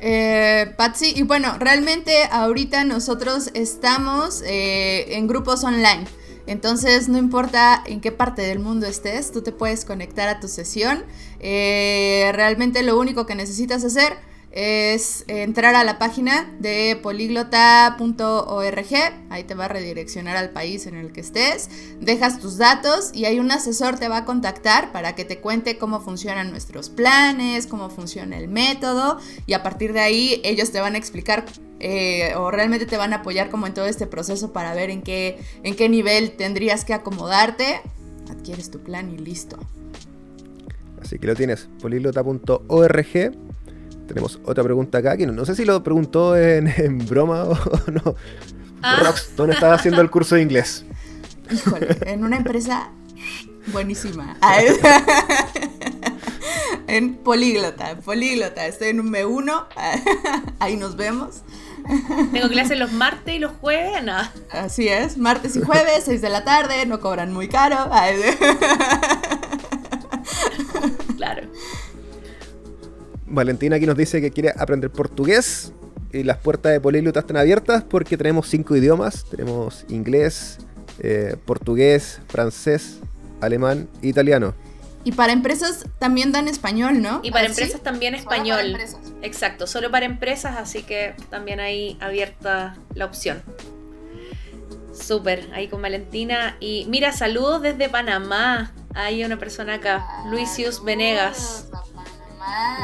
Eh, 0.00 0.72
Patsy, 0.76 1.12
y 1.16 1.22
bueno, 1.22 1.56
realmente 1.58 2.24
ahorita 2.30 2.84
nosotros 2.84 3.50
estamos 3.54 4.42
eh, 4.44 5.16
en 5.16 5.26
grupos 5.26 5.64
online. 5.64 6.04
Entonces, 6.46 7.08
no 7.08 7.18
importa 7.18 7.82
en 7.86 8.00
qué 8.00 8.12
parte 8.12 8.42
del 8.42 8.60
mundo 8.60 8.86
estés, 8.86 9.32
tú 9.32 9.42
te 9.42 9.52
puedes 9.52 9.84
conectar 9.84 10.28
a 10.28 10.38
tu 10.38 10.48
sesión. 10.48 11.04
Eh, 11.40 12.30
realmente 12.34 12.82
lo 12.82 12.98
único 12.98 13.26
que 13.26 13.34
necesitas 13.34 13.84
hacer 13.84 14.16
es 14.56 15.24
entrar 15.28 15.74
a 15.74 15.84
la 15.84 15.98
página 15.98 16.50
de 16.58 16.98
poliglota.org, 17.02 18.86
ahí 19.28 19.44
te 19.44 19.54
va 19.54 19.66
a 19.66 19.68
redireccionar 19.68 20.38
al 20.38 20.48
país 20.48 20.86
en 20.86 20.96
el 20.96 21.12
que 21.12 21.20
estés, 21.20 21.68
dejas 22.00 22.40
tus 22.40 22.56
datos 22.56 23.10
y 23.12 23.26
ahí 23.26 23.38
un 23.38 23.50
asesor 23.50 23.98
te 23.98 24.08
va 24.08 24.16
a 24.16 24.24
contactar 24.24 24.92
para 24.92 25.14
que 25.14 25.26
te 25.26 25.40
cuente 25.40 25.76
cómo 25.76 26.00
funcionan 26.00 26.50
nuestros 26.50 26.88
planes, 26.88 27.66
cómo 27.66 27.90
funciona 27.90 28.38
el 28.38 28.48
método 28.48 29.18
y 29.46 29.52
a 29.52 29.62
partir 29.62 29.92
de 29.92 30.00
ahí 30.00 30.40
ellos 30.42 30.72
te 30.72 30.80
van 30.80 30.94
a 30.94 30.98
explicar 30.98 31.44
eh, 31.78 32.32
o 32.36 32.50
realmente 32.50 32.86
te 32.86 32.96
van 32.96 33.12
a 33.12 33.16
apoyar 33.16 33.50
como 33.50 33.66
en 33.66 33.74
todo 33.74 33.84
este 33.84 34.06
proceso 34.06 34.54
para 34.54 34.74
ver 34.74 34.88
en 34.88 35.02
qué, 35.02 35.38
en 35.64 35.76
qué 35.76 35.90
nivel 35.90 36.30
tendrías 36.30 36.86
que 36.86 36.94
acomodarte, 36.94 37.82
adquieres 38.30 38.70
tu 38.70 38.80
plan 38.80 39.12
y 39.12 39.18
listo. 39.18 39.58
Así 41.02 41.18
que 41.18 41.26
lo 41.26 41.34
tienes, 41.34 41.68
poliglota.org. 41.82 43.45
Tenemos 44.06 44.40
otra 44.44 44.62
pregunta 44.62 44.98
acá, 44.98 45.16
que 45.16 45.26
no, 45.26 45.32
no 45.32 45.44
sé 45.44 45.54
si 45.54 45.64
lo 45.64 45.82
preguntó 45.82 46.36
en, 46.36 46.68
en 46.76 46.98
broma 47.06 47.44
o 47.44 47.54
no. 47.90 48.14
Ah. 48.82 49.00
Rox, 49.02 49.34
¿dónde 49.36 49.54
estás 49.54 49.80
haciendo 49.80 50.00
el 50.00 50.10
curso 50.10 50.34
de 50.36 50.42
inglés? 50.42 50.84
Híjole, 51.50 51.96
en 52.02 52.24
una 52.24 52.36
empresa 52.36 52.90
buenísima. 53.72 54.36
Ah, 54.48 54.58
en 56.88 57.16
políglota, 57.16 57.96
políglota. 57.96 58.66
Estoy 58.66 58.88
en 58.88 59.00
un 59.00 59.12
B1. 59.12 59.66
Ahí 60.60 60.76
nos 60.76 60.96
vemos. 60.96 61.42
Tengo 62.32 62.48
clases 62.48 62.78
los 62.78 62.92
martes 62.92 63.34
y 63.34 63.38
los 63.38 63.52
jueves, 63.52 64.04
no. 64.04 64.16
Así 64.50 64.86
es, 64.88 65.18
martes 65.18 65.56
y 65.56 65.62
jueves, 65.62 66.04
6 66.04 66.20
de 66.22 66.28
la 66.28 66.44
tarde, 66.44 66.86
no 66.86 67.00
cobran 67.00 67.32
muy 67.32 67.48
caro. 67.48 67.90
Claro. 71.16 71.48
Valentina 73.26 73.76
aquí 73.76 73.86
nos 73.86 73.96
dice 73.96 74.20
que 74.20 74.30
quiere 74.30 74.52
aprender 74.56 74.90
portugués 74.90 75.72
y 76.12 76.22
las 76.22 76.38
puertas 76.38 76.72
de 76.72 76.80
Políglota 76.80 77.20
están 77.20 77.36
abiertas 77.36 77.82
porque 77.84 78.16
tenemos 78.16 78.48
cinco 78.48 78.76
idiomas. 78.76 79.24
Tenemos 79.24 79.84
inglés, 79.88 80.58
eh, 81.00 81.36
portugués, 81.44 82.20
francés, 82.28 83.00
alemán 83.40 83.88
e 84.02 84.08
italiano. 84.08 84.54
Y 85.04 85.12
para 85.12 85.32
empresas 85.32 85.84
también 86.00 86.32
dan 86.32 86.48
español, 86.48 87.00
¿no? 87.00 87.20
Y 87.22 87.30
para 87.30 87.44
¿Ah, 87.44 87.50
empresas 87.50 87.80
también 87.80 88.14
Solo 88.14 88.24
para 88.24 88.36
español. 88.36 88.66
empresas. 88.70 89.00
Exacto, 89.22 89.66
solo 89.66 89.90
para 89.90 90.04
empresas, 90.04 90.56
así 90.56 90.82
que 90.82 91.14
también 91.30 91.60
ahí 91.60 91.96
abierta 92.00 92.76
la 92.94 93.04
opción. 93.04 93.42
Súper, 94.92 95.48
ahí 95.52 95.68
con 95.68 95.82
Valentina. 95.82 96.56
Y 96.58 96.86
mira, 96.88 97.12
saludos 97.12 97.62
desde 97.62 97.88
Panamá. 97.88 98.72
Hay 98.94 99.22
una 99.24 99.38
persona 99.38 99.74
acá, 99.74 100.06
Luisius 100.30 100.82
Venegas. 100.82 101.65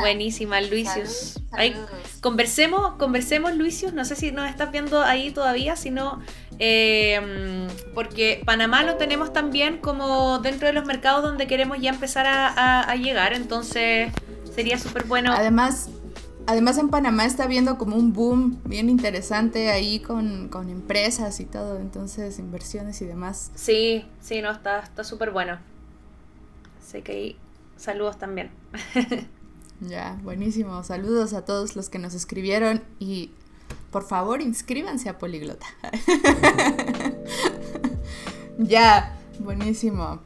Buenísima, 0.00 0.60
Luisius. 0.60 1.40
Ahí, 1.52 1.74
conversemos, 2.20 2.94
conversemos, 2.94 3.54
Luisius. 3.54 3.92
No 3.92 4.04
sé 4.04 4.16
si 4.16 4.32
nos 4.32 4.48
estás 4.48 4.70
viendo 4.72 5.02
ahí 5.02 5.30
todavía, 5.30 5.76
sino 5.76 6.20
eh, 6.58 7.68
porque 7.94 8.42
Panamá 8.44 8.82
lo 8.82 8.96
tenemos 8.96 9.32
también 9.32 9.78
como 9.78 10.38
dentro 10.38 10.66
de 10.68 10.72
los 10.74 10.84
mercados 10.86 11.22
donde 11.22 11.46
queremos 11.46 11.78
ya 11.80 11.90
empezar 11.90 12.26
a, 12.26 12.48
a- 12.48 12.82
a 12.90 12.96
llegar. 12.96 13.32
Entonces 13.34 14.12
sería 14.54 14.78
súper 14.78 15.04
bueno. 15.04 15.32
Además, 15.32 15.90
además 16.46 16.78
en 16.78 16.88
Panamá 16.88 17.24
está 17.24 17.44
habiendo 17.44 17.78
como 17.78 17.96
un 17.96 18.12
boom 18.12 18.60
bien 18.64 18.88
interesante 18.90 19.70
ahí 19.70 20.00
con, 20.00 20.48
con 20.48 20.68
empresas 20.70 21.38
y 21.40 21.44
todo, 21.44 21.78
entonces 21.78 22.38
inversiones 22.38 23.00
y 23.02 23.06
demás. 23.06 23.50
Sí, 23.54 24.04
sí, 24.20 24.42
no, 24.42 24.50
está 24.50 24.80
está 24.80 25.04
súper 25.04 25.30
bueno. 25.30 25.58
Así 26.80 27.02
que 27.02 27.12
ahí, 27.12 27.36
saludos 27.76 28.18
también. 28.18 28.50
Ya, 29.88 30.18
buenísimo. 30.22 30.82
Saludos 30.84 31.32
a 31.32 31.44
todos 31.44 31.74
los 31.74 31.88
que 31.88 31.98
nos 31.98 32.14
escribieron 32.14 32.82
y 33.00 33.32
por 33.90 34.06
favor 34.06 34.40
inscríbanse 34.40 35.08
a 35.08 35.18
Poliglota. 35.18 35.66
ya, 38.58 39.18
buenísimo. 39.40 40.20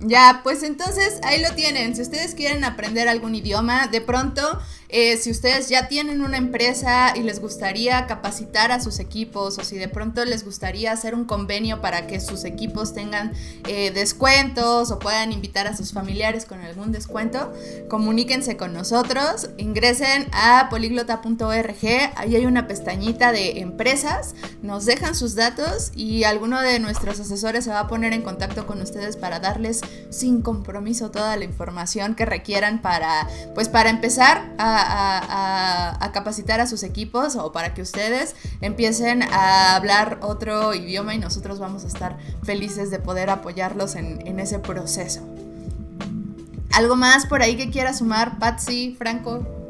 Ya, 0.00 0.40
pues 0.44 0.62
entonces 0.62 1.18
ahí 1.24 1.42
lo 1.42 1.52
tienen. 1.54 1.96
Si 1.96 2.02
ustedes 2.02 2.34
quieren 2.34 2.64
aprender 2.64 3.08
algún 3.08 3.34
idioma, 3.34 3.88
de 3.88 4.00
pronto 4.00 4.60
Eh, 4.94 5.16
si 5.16 5.30
ustedes 5.30 5.70
ya 5.70 5.88
tienen 5.88 6.20
una 6.20 6.36
empresa 6.36 7.14
y 7.16 7.22
les 7.22 7.40
gustaría 7.40 8.06
capacitar 8.06 8.72
a 8.72 8.80
sus 8.80 8.98
equipos 8.98 9.58
o 9.58 9.64
si 9.64 9.78
de 9.78 9.88
pronto 9.88 10.22
les 10.26 10.44
gustaría 10.44 10.92
hacer 10.92 11.14
un 11.14 11.24
convenio 11.24 11.80
para 11.80 12.06
que 12.06 12.20
sus 12.20 12.44
equipos 12.44 12.92
tengan 12.92 13.32
eh, 13.66 13.90
descuentos 13.90 14.90
o 14.90 14.98
puedan 14.98 15.32
invitar 15.32 15.66
a 15.66 15.74
sus 15.74 15.94
familiares 15.94 16.44
con 16.44 16.60
algún 16.60 16.92
descuento, 16.92 17.54
comuníquense 17.88 18.58
con 18.58 18.74
nosotros, 18.74 19.48
ingresen 19.56 20.28
a 20.32 20.68
poliglota.org, 20.68 22.12
ahí 22.16 22.36
hay 22.36 22.44
una 22.44 22.66
pestañita 22.66 23.32
de 23.32 23.60
empresas, 23.60 24.34
nos 24.60 24.84
dejan 24.84 25.14
sus 25.14 25.34
datos 25.34 25.90
y 25.94 26.24
alguno 26.24 26.60
de 26.60 26.78
nuestros 26.80 27.18
asesores 27.18 27.64
se 27.64 27.70
va 27.70 27.80
a 27.80 27.88
poner 27.88 28.12
en 28.12 28.20
contacto 28.20 28.66
con 28.66 28.82
ustedes 28.82 29.16
para 29.16 29.40
darles 29.40 29.80
sin 30.10 30.42
compromiso 30.42 31.10
toda 31.10 31.34
la 31.38 31.44
información 31.44 32.14
que 32.14 32.26
requieran 32.26 32.82
para, 32.82 33.26
pues 33.54 33.70
para 33.70 33.88
empezar 33.88 34.52
a, 34.58 34.81
a 34.82 36.10
capacitar 36.12 36.60
a 36.60 36.66
sus 36.66 36.82
equipos 36.82 37.36
o 37.36 37.52
para 37.52 37.74
que 37.74 37.82
ustedes 37.82 38.34
empiecen 38.60 39.22
a 39.22 39.76
hablar 39.76 40.18
otro 40.22 40.74
idioma 40.74 41.14
y 41.14 41.18
nosotros 41.18 41.58
vamos 41.58 41.84
a 41.84 41.86
estar 41.86 42.18
felices 42.42 42.90
de 42.90 42.98
poder 42.98 43.30
apoyarlos 43.30 43.94
en, 43.94 44.26
en 44.26 44.40
ese 44.40 44.58
proceso. 44.58 45.22
¿Algo 46.72 46.96
más 46.96 47.26
por 47.26 47.42
ahí 47.42 47.56
que 47.56 47.70
quiera 47.70 47.92
sumar, 47.92 48.38
Patsy, 48.38 48.94
Franco? 48.98 49.61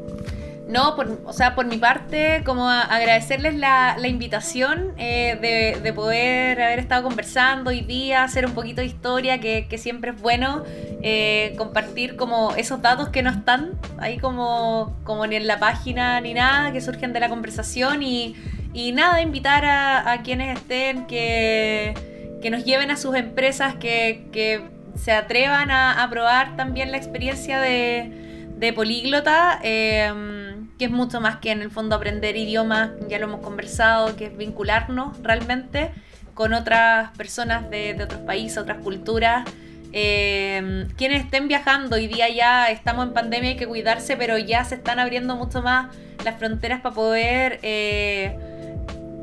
No, 0.67 0.95
por, 0.95 1.19
o 1.25 1.33
sea, 1.33 1.55
por 1.55 1.65
mi 1.65 1.77
parte, 1.77 2.41
como 2.45 2.69
agradecerles 2.69 3.55
la, 3.55 3.97
la 3.99 4.07
invitación 4.07 4.93
eh, 4.97 5.37
de, 5.41 5.81
de, 5.81 5.93
poder 5.93 6.61
haber 6.61 6.79
estado 6.79 7.03
conversando 7.03 7.69
hoy 7.69 7.81
día, 7.81 8.23
hacer 8.23 8.45
un 8.45 8.53
poquito 8.53 8.79
de 8.79 8.87
historia, 8.87 9.41
que, 9.41 9.67
siempre 9.77 10.11
es 10.11 10.21
bueno 10.21 10.63
eh, 11.01 11.53
compartir 11.57 12.15
como 12.15 12.53
esos 12.55 12.81
datos 12.81 13.09
que 13.09 13.21
no 13.21 13.29
están 13.29 13.77
ahí 13.97 14.19
como, 14.19 14.95
como 15.03 15.27
ni 15.27 15.35
en 15.35 15.47
la 15.47 15.59
página 15.59 16.21
ni 16.21 16.33
nada, 16.33 16.71
que 16.71 16.79
surgen 16.79 17.11
de 17.11 17.19
la 17.19 17.27
conversación 17.27 18.01
y, 18.01 18.35
y 18.73 18.93
nada, 18.93 19.21
invitar 19.21 19.65
a, 19.65 20.21
quienes 20.23 20.57
estén 20.57 21.07
que, 21.07 21.93
que, 22.41 22.49
nos 22.49 22.63
lleven 22.63 22.89
a 22.89 22.95
sus 22.95 23.15
empresas, 23.15 23.75
que, 23.75 24.27
que 24.31 24.61
se 24.95 25.11
atrevan 25.11 25.71
a, 25.71 26.01
a, 26.01 26.09
probar 26.09 26.55
también 26.55 26.91
la 26.91 26.97
experiencia 26.97 27.59
de, 27.59 28.47
de 28.55 28.71
políglota. 28.71 29.59
Eh, 29.61 30.41
que 30.83 30.87
es 30.87 30.91
mucho 30.91 31.21
más 31.21 31.37
que 31.37 31.51
en 31.51 31.61
el 31.61 31.71
fondo 31.71 31.95
aprender 31.95 32.35
idiomas, 32.35 32.91
ya 33.07 33.17
lo 33.17 33.27
hemos 33.27 33.39
conversado, 33.39 34.17
que 34.17 34.25
es 34.25 34.35
vincularnos 34.35 35.17
realmente 35.23 35.91
con 36.33 36.51
otras 36.51 37.11
personas 37.11 37.69
de, 37.69 37.97
otros 38.03 38.19
países, 38.23 38.57
otras 38.57 38.79
culturas. 38.79 39.49
Eh, 39.93 40.85
quienes 40.97 41.23
estén 41.23 41.47
viajando, 41.47 41.95
hoy 41.95 42.07
día 42.07 42.27
ya 42.27 42.69
estamos 42.69 43.07
en 43.07 43.13
pandemia, 43.13 43.51
hay 43.51 43.55
que 43.55 43.65
cuidarse, 43.65 44.17
pero 44.17 44.37
ya 44.37 44.65
se 44.65 44.75
están 44.75 44.99
abriendo 44.99 45.37
mucho 45.37 45.61
más 45.61 45.95
las 46.25 46.37
fronteras 46.37 46.81
para 46.81 46.93
poder 46.93 47.59
eh, 47.63 48.37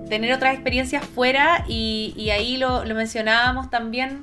tener 0.08 0.32
otras 0.32 0.54
experiencias 0.54 1.04
fuera 1.04 1.66
y, 1.68 2.14
y 2.16 2.30
ahí 2.30 2.56
lo, 2.56 2.86
lo, 2.86 2.94
mencionábamos 2.94 3.68
también, 3.68 4.22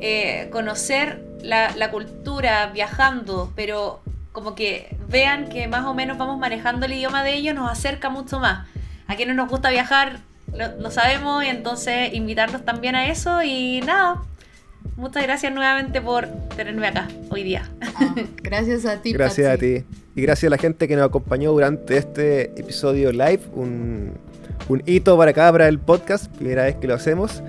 eh, 0.00 0.48
conocer 0.50 1.22
la, 1.42 1.76
la 1.76 1.90
cultura 1.90 2.68
viajando, 2.68 3.52
pero 3.54 4.00
como 4.32 4.54
que 4.54 4.96
vean 5.08 5.48
que 5.48 5.68
más 5.68 5.84
o 5.84 5.94
menos 5.94 6.18
vamos 6.18 6.38
manejando 6.38 6.86
el 6.86 6.92
idioma 6.92 7.22
de 7.22 7.34
ellos, 7.34 7.54
nos 7.54 7.70
acerca 7.70 8.10
mucho 8.10 8.38
más. 8.38 8.66
A 9.06 9.16
quienes 9.16 9.36
nos 9.36 9.48
gusta 9.48 9.70
viajar, 9.70 10.20
lo, 10.52 10.76
lo 10.80 10.90
sabemos, 10.90 11.44
y 11.44 11.48
entonces 11.48 12.12
invitarlos 12.14 12.64
también 12.64 12.94
a 12.94 13.08
eso 13.08 13.42
y 13.42 13.80
nada. 13.80 14.22
Muchas 14.96 15.22
gracias 15.22 15.52
nuevamente 15.52 16.00
por 16.00 16.26
tenerme 16.56 16.88
acá 16.88 17.08
hoy 17.30 17.42
día. 17.42 17.68
Ah, 17.80 18.14
gracias 18.42 18.84
a 18.84 19.00
ti. 19.00 19.12
Gracias 19.12 19.48
Patsy. 19.48 19.76
a 19.76 19.78
ti. 19.80 19.84
Y 20.14 20.22
gracias 20.22 20.48
a 20.48 20.50
la 20.50 20.58
gente 20.58 20.88
que 20.88 20.96
nos 20.96 21.06
acompañó 21.06 21.52
durante 21.52 21.96
este 21.96 22.58
episodio 22.60 23.12
live. 23.12 23.40
Un, 23.52 24.14
un 24.68 24.82
hito 24.86 25.16
para 25.16 25.30
acá, 25.30 25.52
para 25.52 25.68
el 25.68 25.78
podcast. 25.78 26.26
Primera 26.36 26.64
vez 26.64 26.76
que 26.76 26.88
lo 26.88 26.94
hacemos. 26.94 27.42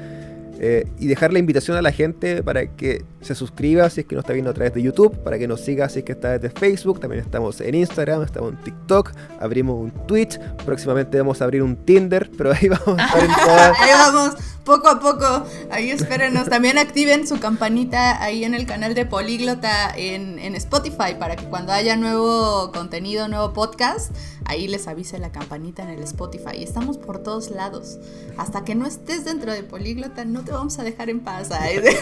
Eh, 0.61 0.85
y 0.99 1.07
dejar 1.07 1.31
la 1.31 1.39
invitación 1.39 1.77
a 1.77 1.81
la 1.81 1.93
gente 1.93 2.43
para 2.43 2.67
que 2.67 3.05
se 3.21 3.33
suscriba 3.33 3.89
si 3.89 4.01
es 4.01 4.05
que 4.05 4.15
nos 4.15 4.23
está 4.23 4.33
viendo 4.33 4.51
a 4.51 4.53
través 4.53 4.73
de 4.73 4.81
YouTube, 4.81 5.17
para 5.23 5.39
que 5.39 5.47
nos 5.47 5.61
siga 5.61 5.87
si 5.87 5.99
es 5.99 6.05
que 6.05 6.11
está 6.11 6.37
desde 6.37 6.49
Facebook, 6.49 6.99
también 6.99 7.23
estamos 7.23 7.61
en 7.61 7.75
Instagram, 7.75 8.23
estamos 8.23 8.51
en 8.51 8.57
TikTok, 8.57 9.13
abrimos 9.39 9.79
un 9.79 9.91
Twitch, 10.05 10.37
próximamente 10.65 11.17
vamos 11.17 11.41
a 11.41 11.45
abrir 11.45 11.63
un 11.63 11.77
Tinder, 11.85 12.29
pero 12.37 12.51
ahí 12.51 12.67
vamos 12.67 12.99
a 12.99 13.05
estar 13.05 13.23
en 13.23 13.31
todas. 13.45 13.79
ahí 13.79 13.89
vamos, 13.93 14.35
poco 14.69 14.87
a 14.87 14.99
poco, 14.99 15.47
ahí 15.71 15.89
espérenos, 15.89 16.47
también 16.47 16.77
activen 16.77 17.27
su 17.27 17.39
campanita 17.39 18.21
ahí 18.21 18.43
en 18.43 18.53
el 18.53 18.67
canal 18.67 18.93
de 18.93 19.03
Políglota 19.03 19.91
en, 19.97 20.37
en 20.37 20.53
Spotify 20.53 21.15
para 21.19 21.35
que 21.35 21.45
cuando 21.45 21.71
haya 21.73 21.95
nuevo 21.95 22.71
contenido, 22.71 23.27
nuevo 23.27 23.51
podcast, 23.51 24.15
ahí 24.45 24.67
les 24.67 24.87
avise 24.87 25.17
la 25.17 25.31
campanita 25.31 25.81
en 25.81 25.89
el 25.89 26.03
Spotify. 26.03 26.57
Y 26.59 26.63
estamos 26.63 26.99
por 26.99 27.23
todos 27.23 27.49
lados. 27.49 27.97
Hasta 28.37 28.63
que 28.63 28.75
no 28.75 28.85
estés 28.85 29.25
dentro 29.25 29.51
de 29.51 29.63
Políglota, 29.63 30.23
no 30.23 30.45
te 30.45 30.51
vamos 30.51 30.77
a 30.77 30.83
dejar 30.83 31.09
en 31.09 31.21
paz. 31.21 31.49
¿eh? 31.49 31.97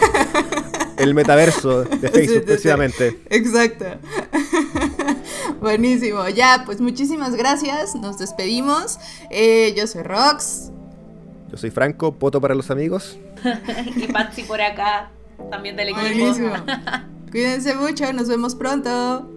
El 0.98 1.14
metaverso 1.14 1.84
de 1.84 2.10
Facebook, 2.10 2.20
sí, 2.20 2.34
sí, 2.34 2.40
precisamente. 2.40 3.10
Sí. 3.12 3.18
Exacto. 3.30 3.86
Buenísimo. 5.62 6.28
Ya, 6.28 6.64
pues 6.66 6.82
muchísimas 6.82 7.34
gracias. 7.34 7.94
Nos 7.94 8.18
despedimos. 8.18 8.98
Eh, 9.30 9.72
yo 9.74 9.86
soy 9.86 10.02
Rox. 10.02 10.70
Yo 11.50 11.56
soy 11.56 11.70
Franco, 11.70 12.14
Poto 12.14 12.40
para 12.40 12.54
los 12.54 12.70
amigos. 12.70 13.18
y 13.96 14.06
Patsy 14.08 14.42
por 14.42 14.60
acá, 14.60 15.10
también 15.50 15.76
del 15.76 15.90
equipo. 15.90 16.02
Buenísimo. 16.02 16.52
Cuídense 17.30 17.74
mucho, 17.74 18.12
nos 18.12 18.28
vemos 18.28 18.54
pronto. 18.54 19.30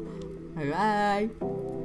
Bye 0.56 0.72
bye. 0.72 1.81